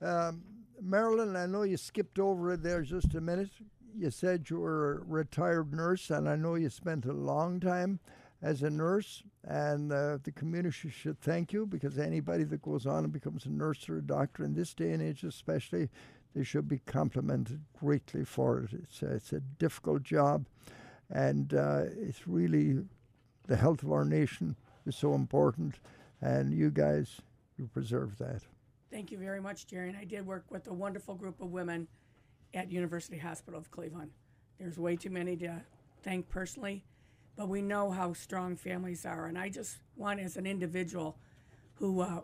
[0.00, 0.42] Um,
[0.80, 3.50] Marilyn, I know you skipped over it there just a minute.
[3.94, 8.00] You said you were a retired nurse, and I know you spent a long time
[8.40, 13.04] as a nurse, and uh, the community should thank you because anybody that goes on
[13.04, 15.90] and becomes a nurse or a doctor in this day and age, especially,
[16.34, 18.70] they should be complimented greatly for it.
[18.72, 20.46] It's a, it's a difficult job.
[21.10, 22.84] And uh, it's really
[23.46, 24.56] the health of our nation
[24.86, 25.76] is so important,
[26.20, 27.20] and you guys,
[27.58, 28.42] you preserve that.
[28.90, 29.88] Thank you very much, Jerry.
[29.88, 31.88] And I did work with a wonderful group of women
[32.54, 34.10] at University Hospital of Cleveland.
[34.58, 35.62] There's way too many to
[36.02, 36.84] thank personally,
[37.36, 39.26] but we know how strong families are.
[39.26, 41.18] And I just want, as an individual
[41.74, 42.20] who uh,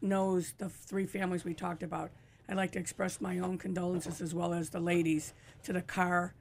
[0.00, 2.10] knows the three families we talked about,
[2.48, 5.32] I'd like to express my own condolences as well as the ladies
[5.64, 6.34] to the Carr,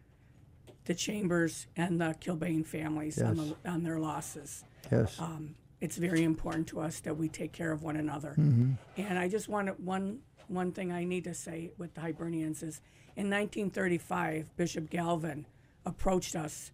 [0.86, 4.64] the Chambers, and the Kilbane families on, the, on their losses.
[4.92, 5.20] Yes.
[5.20, 8.36] Um, it's very important to us that we take care of one another.
[8.38, 8.74] Mm-hmm.
[8.98, 12.82] And I just wanted one one thing I need to say with the Hibernians is
[13.16, 15.46] in 1935, Bishop Galvin
[15.86, 16.72] approached us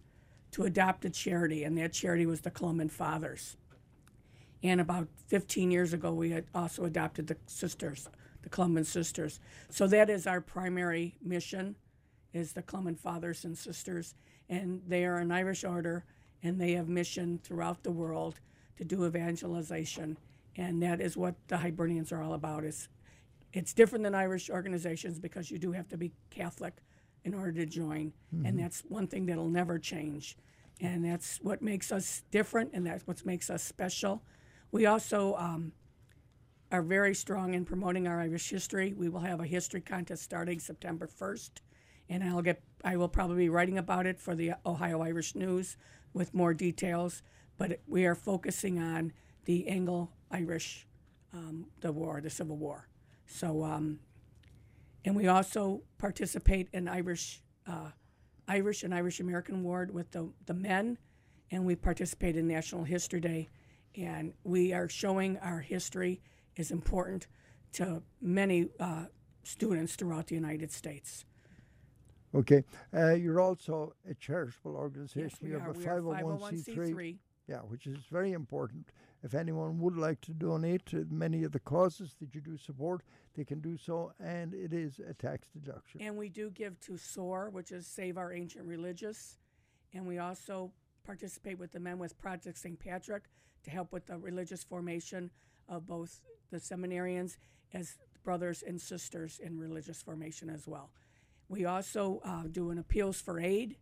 [0.52, 3.56] to adopt a charity, and that charity was the Columban Fathers.
[4.62, 8.08] And about 15 years ago, we had also adopted the sisters,
[8.42, 9.40] the Columban Sisters.
[9.70, 11.76] So that is our primary mission,
[12.32, 14.14] is the Columban Fathers and Sisters,
[14.48, 16.04] and they are an Irish order,
[16.42, 18.40] and they have mission throughout the world
[18.76, 20.16] to do evangelization,
[20.56, 22.64] and that is what the Hibernians are all about.
[22.64, 22.88] Is
[23.52, 26.74] it's different than Irish organizations because you do have to be Catholic
[27.24, 28.46] in order to join, Mhm.
[28.48, 30.36] and that's one thing that'll never change,
[30.80, 34.22] and that's what makes us different, and that's what makes us special.
[34.70, 35.72] We also um,
[36.70, 38.92] are very strong in promoting our Irish history.
[38.92, 41.62] We will have a history contest starting September 1st,
[42.08, 45.76] and I'll get I will probably be writing about it for the Ohio Irish News
[46.12, 47.22] with more details.
[47.56, 49.12] But we are focusing on
[49.46, 50.86] the Anglo-Irish,
[51.32, 52.88] um, the war, the Civil War.
[53.26, 53.98] So, um,
[55.04, 57.90] and we also participate in Irish, uh,
[58.46, 60.98] Irish and Irish American Award with the the men,
[61.50, 63.48] and we participate in National History Day,
[63.96, 66.20] and we are showing our history
[66.56, 67.26] is important
[67.72, 69.04] to many uh,
[69.42, 71.24] students throughout the United States.
[72.34, 72.64] Okay.
[72.94, 75.38] Uh, you're also a charitable organization.
[75.42, 75.70] we you have are.
[75.70, 76.64] a We 501c3.
[76.64, 77.18] 501c3.
[77.48, 78.90] Yeah, which is very important.
[79.22, 83.02] If anyone would like to donate to many of the causes that you do support,
[83.34, 86.02] they can do so, and it is a tax deduction.
[86.02, 89.38] And we do give to SOAR, which is Save Our Ancient Religious.
[89.94, 90.70] And we also
[91.04, 92.78] participate with the men with Project St.
[92.78, 93.24] Patrick
[93.64, 95.30] to help with the religious formation
[95.68, 97.38] of both the seminarians
[97.72, 100.90] as brothers and sisters in religious formation as well.
[101.48, 103.76] We also uh, do an appeals for aid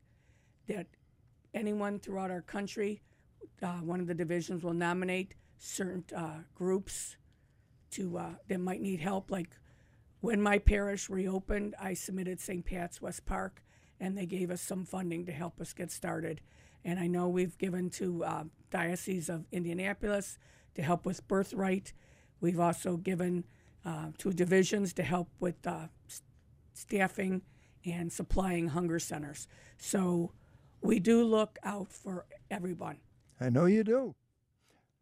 [0.69, 0.87] that
[1.53, 3.03] anyone throughout our country,
[3.63, 7.17] uh, one of the divisions will nominate certain uh, groups
[7.91, 9.31] to uh, that might need help.
[9.31, 9.51] Like
[10.21, 12.65] when my parish reopened, I submitted St.
[12.65, 13.63] Pat's West Park,
[13.99, 16.41] and they gave us some funding to help us get started.
[16.85, 20.39] And I know we've given to uh, Diocese of Indianapolis
[20.75, 21.93] to help with birthright.
[22.41, 23.45] We've also given
[23.85, 26.23] uh, to divisions to help with uh, s-
[26.75, 27.43] staffing
[27.87, 29.47] and supplying hunger centers.
[29.79, 30.33] So
[30.81, 32.99] we do look out for everyone.
[33.41, 34.15] I know you do.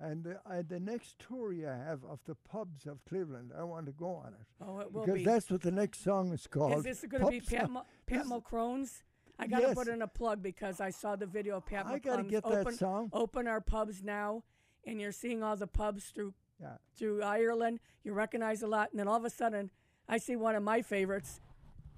[0.00, 3.86] And uh, I, the next tour you have of the pubs of Cleveland, I want
[3.86, 4.46] to go on it.
[4.60, 5.24] Oh, it will because be.
[5.24, 6.78] that's what the next song is called.
[6.78, 9.02] Is this going to be Pat, Mo- Pat Mulcrone's?
[9.38, 9.74] I got to Yes.
[9.74, 12.42] put in a plug because I saw the video of Pat I gotta Mulcrone's get
[12.44, 13.10] that open, song.
[13.12, 14.42] open our pubs now,
[14.86, 16.76] and you're seeing all the pubs through Yeah.
[16.96, 17.80] through Ireland.
[18.04, 19.70] You recognize a lot, and then all of a sudden,
[20.08, 21.40] I see one of my favorites,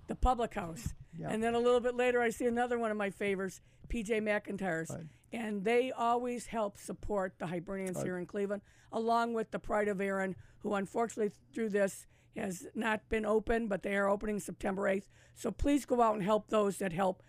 [0.06, 1.28] the Public House, Yeah.
[1.30, 4.90] and then a little bit later, I see another one of my favorites, PJ McIntyre's,
[5.32, 8.04] and they always help support the Hibernians Right.
[8.06, 8.62] here in Cleveland,
[8.92, 12.06] along with the Pride of Erin, who unfortunately through this
[12.36, 15.08] has not been open, but they are opening September 8th.
[15.34, 17.22] So please go out and help those that help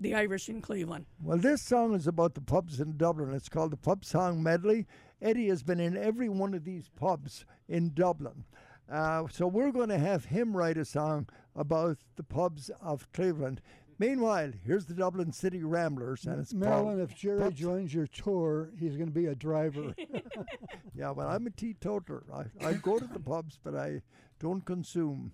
[0.00, 1.06] the Irish in Cleveland.
[1.22, 3.32] Well, this song is about the pubs in Dublin.
[3.32, 4.86] It's called the Pub Song Medley.
[5.22, 8.44] Eddie has been in every one of these pubs in Dublin.
[8.90, 13.60] Uh, so we're going to have him write a song about the pubs of Cleveland.
[13.98, 18.08] Meanwhile, here's the Dublin City Ramblers, and it's Marilyn, called if Jerry Pubs- joins your
[18.08, 19.94] tour, he's going to be a driver.
[20.94, 22.24] yeah, well, I'm a teetotaler.
[22.32, 24.02] I, I go to the pubs, but I
[24.40, 25.32] don't consume.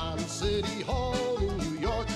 [0.00, 2.06] The grand city home in New York.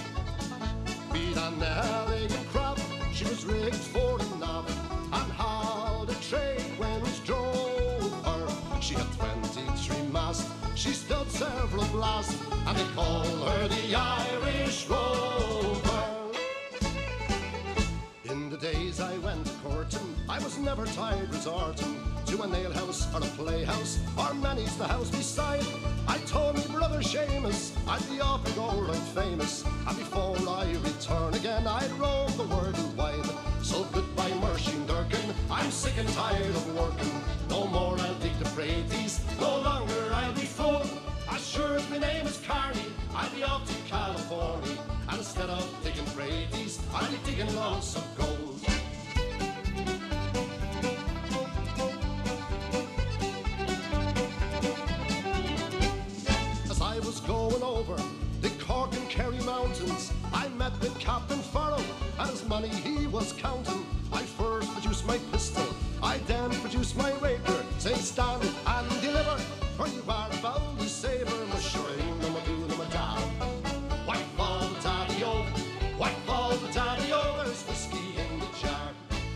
[1.12, 2.82] Beat an elegant craft,
[3.12, 4.66] she was rigged for the nav,
[5.12, 8.80] and how the trade winds drove her.
[8.80, 12.36] She had 23 masts, she stood several blasts,
[12.66, 16.04] and they call her the Irish Rover.
[18.24, 23.06] In the days I went courting, I was never tired resorting to a nail house
[23.14, 25.64] or a playhouse or many's the house beside.
[26.08, 30.72] I told me brother Seamus I'd be off and go right famous, and before I
[30.82, 33.24] return again I'd roam the world wide.
[33.62, 35.32] So goodbye, Mershing Durkin.
[35.48, 37.12] I'm sick and tired of working.
[37.50, 39.20] No more I'll dig the praties.
[39.40, 40.82] No longer I'll be full.
[41.30, 44.78] As sure as my name is Carney, I'll be off to California.
[45.08, 48.60] And instead of digging praties, I'll be digging lots of gold.
[57.88, 58.02] Over
[58.40, 61.82] the Cork and Kerry mountains, I met with Captain Farrell
[62.18, 63.86] and his money he was counting.
[64.12, 65.66] I first produced my pistol,
[66.02, 67.64] I then produced my rapier.
[67.78, 69.38] Say stand and deliver,
[69.76, 72.13] for you are about to my shrine,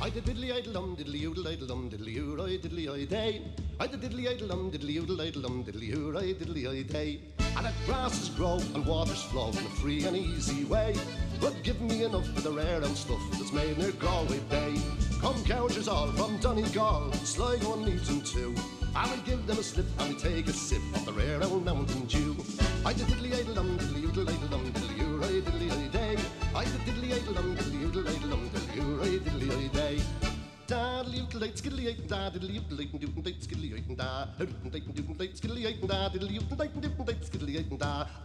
[0.09, 3.43] I did diddly idle dum diddly oodle idle dum diddly oo I diddly I day.
[3.79, 7.21] I did diddly idle dum diddly oodle idle dum diddly oo I diddly I day.
[7.59, 10.95] And that grasses grow and waters flow in a free and easy way.
[11.43, 14.81] But give me enough of the rare old stuff that's made near Galway Bay.
[15.21, 18.55] Come couchers all from Donegal, Sligo and Leitrim too.
[18.97, 21.67] I will give them a slip and we take a sip of the rare old
[21.67, 22.35] mountain dew.
[22.87, 26.17] I did diddly idle dum diddly oodle idle dum diddly oo I diddly I day.
[26.55, 27.78] I did diddly idle dum diddly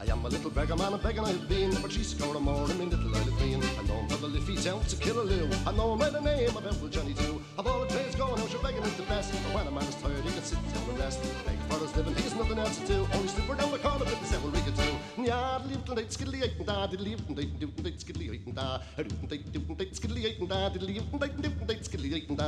[0.01, 2.39] I am a little beggar man, a beggar I have been, but she's scored a
[2.39, 3.61] more in me little I've been.
[3.77, 5.67] I'm known for the Liffey town to Killaloe.
[5.67, 7.41] I'm known by the name of Apple Johnny too.
[7.57, 9.31] Of all the trades going, I'm begging is the best.
[9.31, 11.21] But when a man is tired, he can sit down and rest.
[11.45, 13.07] Beg for his living, he's nothing else to do.
[13.13, 14.92] Only slipper down the corner with the several rig or two.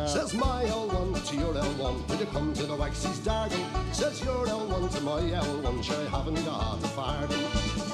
[0.07, 3.93] Says my L1 to your L1 when you come to the Waxy's Dargle.
[3.93, 7.45] Says your L1 to my L1, sure I haven't got a farthing.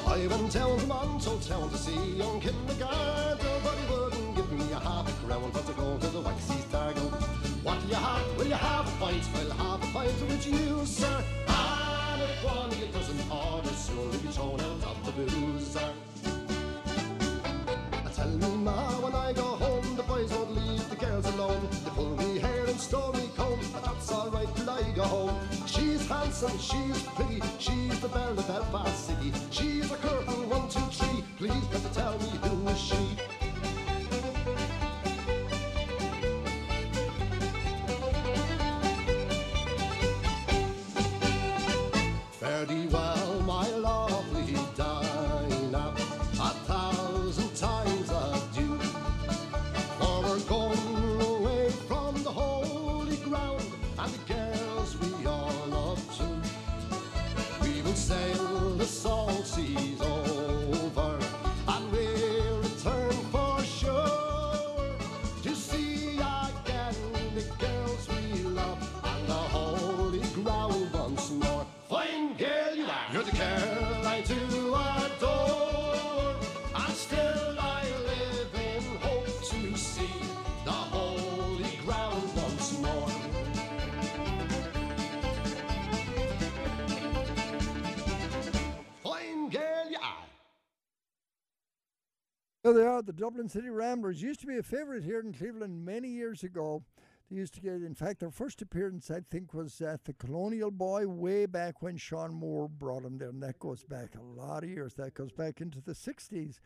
[0.08, 3.46] I went down to Monto town to see young kindergarten,
[3.78, 7.12] he wouldn't give me a half a crown for to go to the Waxy's Dargle.
[7.64, 8.38] What do you have?
[8.38, 9.24] Will you have a pint?
[9.34, 11.51] Well, have a pint with you, sir.
[12.44, 15.94] One you doesn't order will be thrown out of the booze, sir.
[18.16, 21.68] Tell me ma, when I go home, the boys won't leave the girls alone.
[21.84, 25.40] They pull me hair and stow me comb, but that's alright till I go home.
[25.66, 29.32] She's handsome, she's pretty, she's the belle of Belfast City.
[29.50, 31.24] She's a curtain, one, two, three.
[31.38, 33.41] Please, can you tell me who is she?
[42.68, 45.96] Thee well, my lovely Dinah,
[46.40, 48.78] a thousand times adieu.
[49.98, 53.64] For we're going away from the holy ground
[53.98, 56.40] and the girls we all love too.
[57.64, 59.91] We will sail the salt seas
[92.72, 94.22] There they are, the Dublin City Ramblers.
[94.22, 96.82] Used to be a favourite here in Cleveland many years ago.
[97.30, 100.72] They used to get, in fact, their first appearance, I think, was at the Colonial
[100.72, 103.28] Boy way back when Sean Moore brought them there.
[103.28, 104.94] And that goes back a lot of years.
[104.94, 106.60] That goes back into the 60s,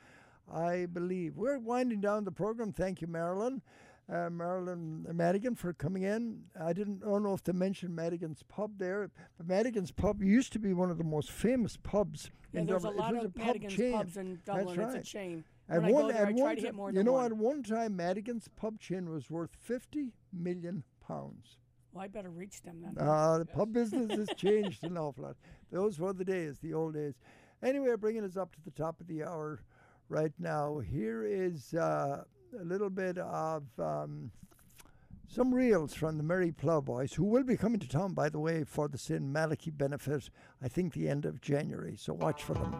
[0.53, 1.37] I believe.
[1.37, 2.71] We're winding down the program.
[2.71, 3.63] Thank you, Marilyn.
[4.07, 6.43] Uh, Marilyn Madigan for coming in.
[6.61, 9.09] I didn't I don't know if they mentioned Madigan's Pub there,
[9.39, 12.83] but Madigan's Pub used to be one of the most famous pubs Yeah, in there's
[12.85, 12.99] a Dublin.
[12.99, 13.93] It lot was of pub Madigan's chain.
[13.93, 14.65] pubs in Dublin.
[14.67, 14.95] That's right.
[14.97, 15.43] It's a chain.
[15.69, 17.25] At when I one, go there, I try to hit more you than know, one.
[17.25, 21.57] at one time, Madigan's pub chain was worth fifty million pounds.
[21.91, 23.07] Well, I better reach them then.
[23.07, 25.37] Uh, the pub business has changed an awful lot.
[25.71, 27.13] Those were the days, the old days.
[27.63, 29.61] Anyway, bringing us up to the top of the hour
[30.09, 30.79] right now.
[30.79, 32.23] Here is uh,
[32.59, 34.29] a little bit of um,
[35.27, 38.63] some reels from the Merry Plowboys, who will be coming to town, by the way,
[38.63, 40.29] for the Sin Malachy benefit,
[40.61, 41.95] I think the end of January.
[41.97, 42.75] So watch for them.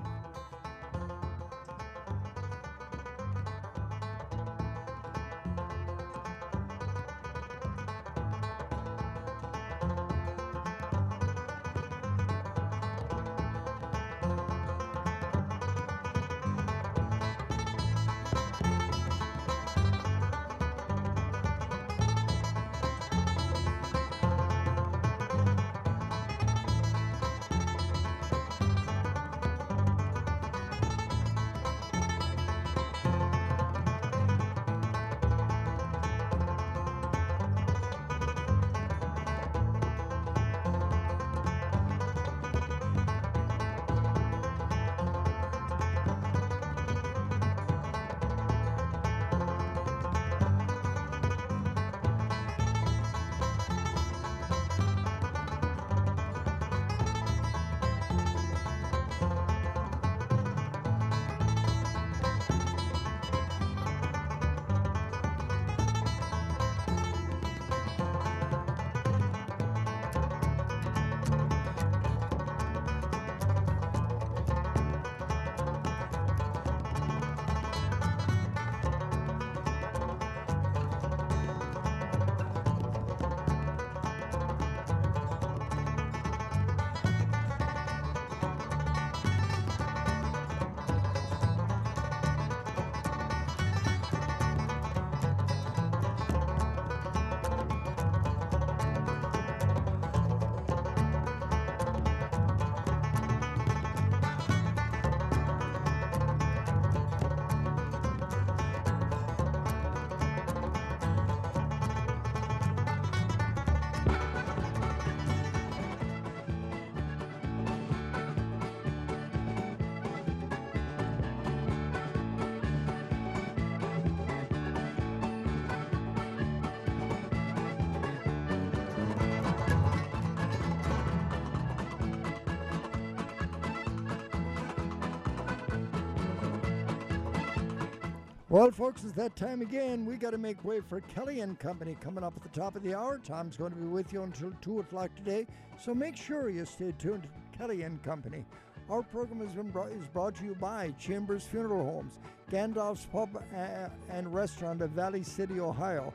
[138.56, 140.06] Well, folks, it's that time again.
[140.06, 142.84] We got to make way for Kelly and Company coming up at the top of
[142.84, 143.18] the hour.
[143.18, 145.45] Tom's going to be with you until 2 o'clock today,
[145.77, 148.45] so make sure you stay tuned to Kelly and Company.
[148.90, 152.18] Our program has been brought, is brought to you by Chambers Funeral Homes,
[152.49, 156.14] Gandalf's Pub uh, and Restaurant of Valley City, Ohio,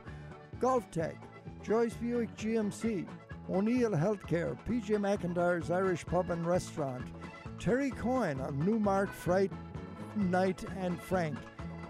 [0.59, 1.13] GolfTEC,
[1.63, 3.05] Joyce Buick GMC,
[3.51, 7.05] O'Neill Healthcare, PJ McIntyre's Irish Pub and Restaurant,
[7.59, 9.51] Terry Coyne of Newmark Fright
[10.15, 11.37] Night and Frank,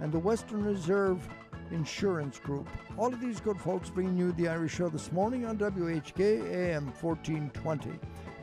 [0.01, 1.25] and the Western Reserve
[1.71, 2.67] Insurance Group.
[2.97, 6.87] All of these good folks bringing you the Irish Show this morning on WHK AM
[6.99, 7.91] 1420.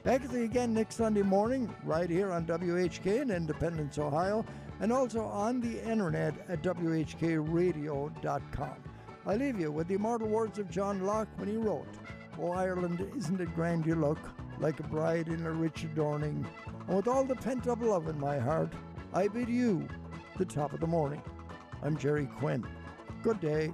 [0.05, 4.45] Back at you again next Sunday morning, right here on WHK in Independence, Ohio,
[4.81, 8.77] and also on the internet at WHKradio.com.
[9.27, 11.89] I leave you with the immortal words of John Locke when he wrote,
[12.41, 14.19] Oh, Ireland, isn't it grand you look,
[14.61, 16.47] like a bride in a rich adorning?
[16.87, 18.73] And with all the pent up love in my heart,
[19.13, 19.89] I bid you
[20.39, 21.21] the top of the morning.
[21.83, 22.67] I'm Jerry Quinn.
[23.23, 23.73] Good day.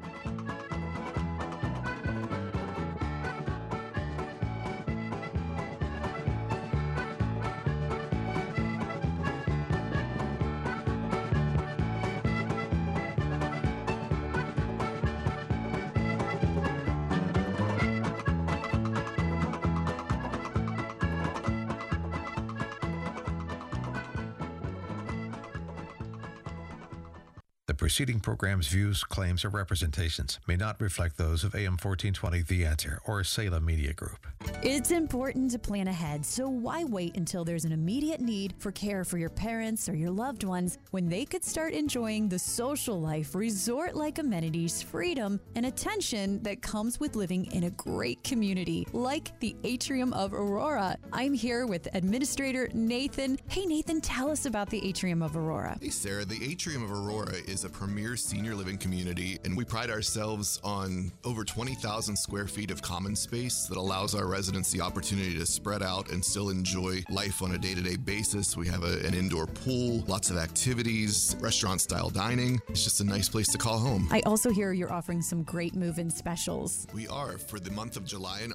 [27.94, 33.00] Preceding program's views, claims, or representations may not reflect those of AM 1420 The Answer
[33.06, 34.26] or Salem Media Group.
[34.64, 39.04] It's important to plan ahead, so why wait until there's an immediate need for care
[39.04, 43.32] for your parents or your loved ones when they could start enjoying the social life,
[43.32, 49.38] resort like amenities, freedom, and attention that comes with living in a great community like
[49.38, 50.96] the Atrium of Aurora?
[51.12, 53.38] I'm here with Administrator Nathan.
[53.48, 55.78] Hey, Nathan, tell us about the Atrium of Aurora.
[55.80, 56.24] Hey, Sarah.
[56.24, 61.12] The Atrium of Aurora is a premier senior living community, and we pride ourselves on
[61.22, 65.82] over 20,000 square feet of common space that allows our residents the opportunity to spread
[65.82, 68.56] out and still enjoy life on a day to day basis.
[68.56, 72.58] We have a, an indoor pool, lots of activities, restaurant style dining.
[72.70, 74.08] It's just a nice place to call home.
[74.10, 76.86] I also hear you're offering some great move in specials.
[76.94, 78.52] We are for the month of July and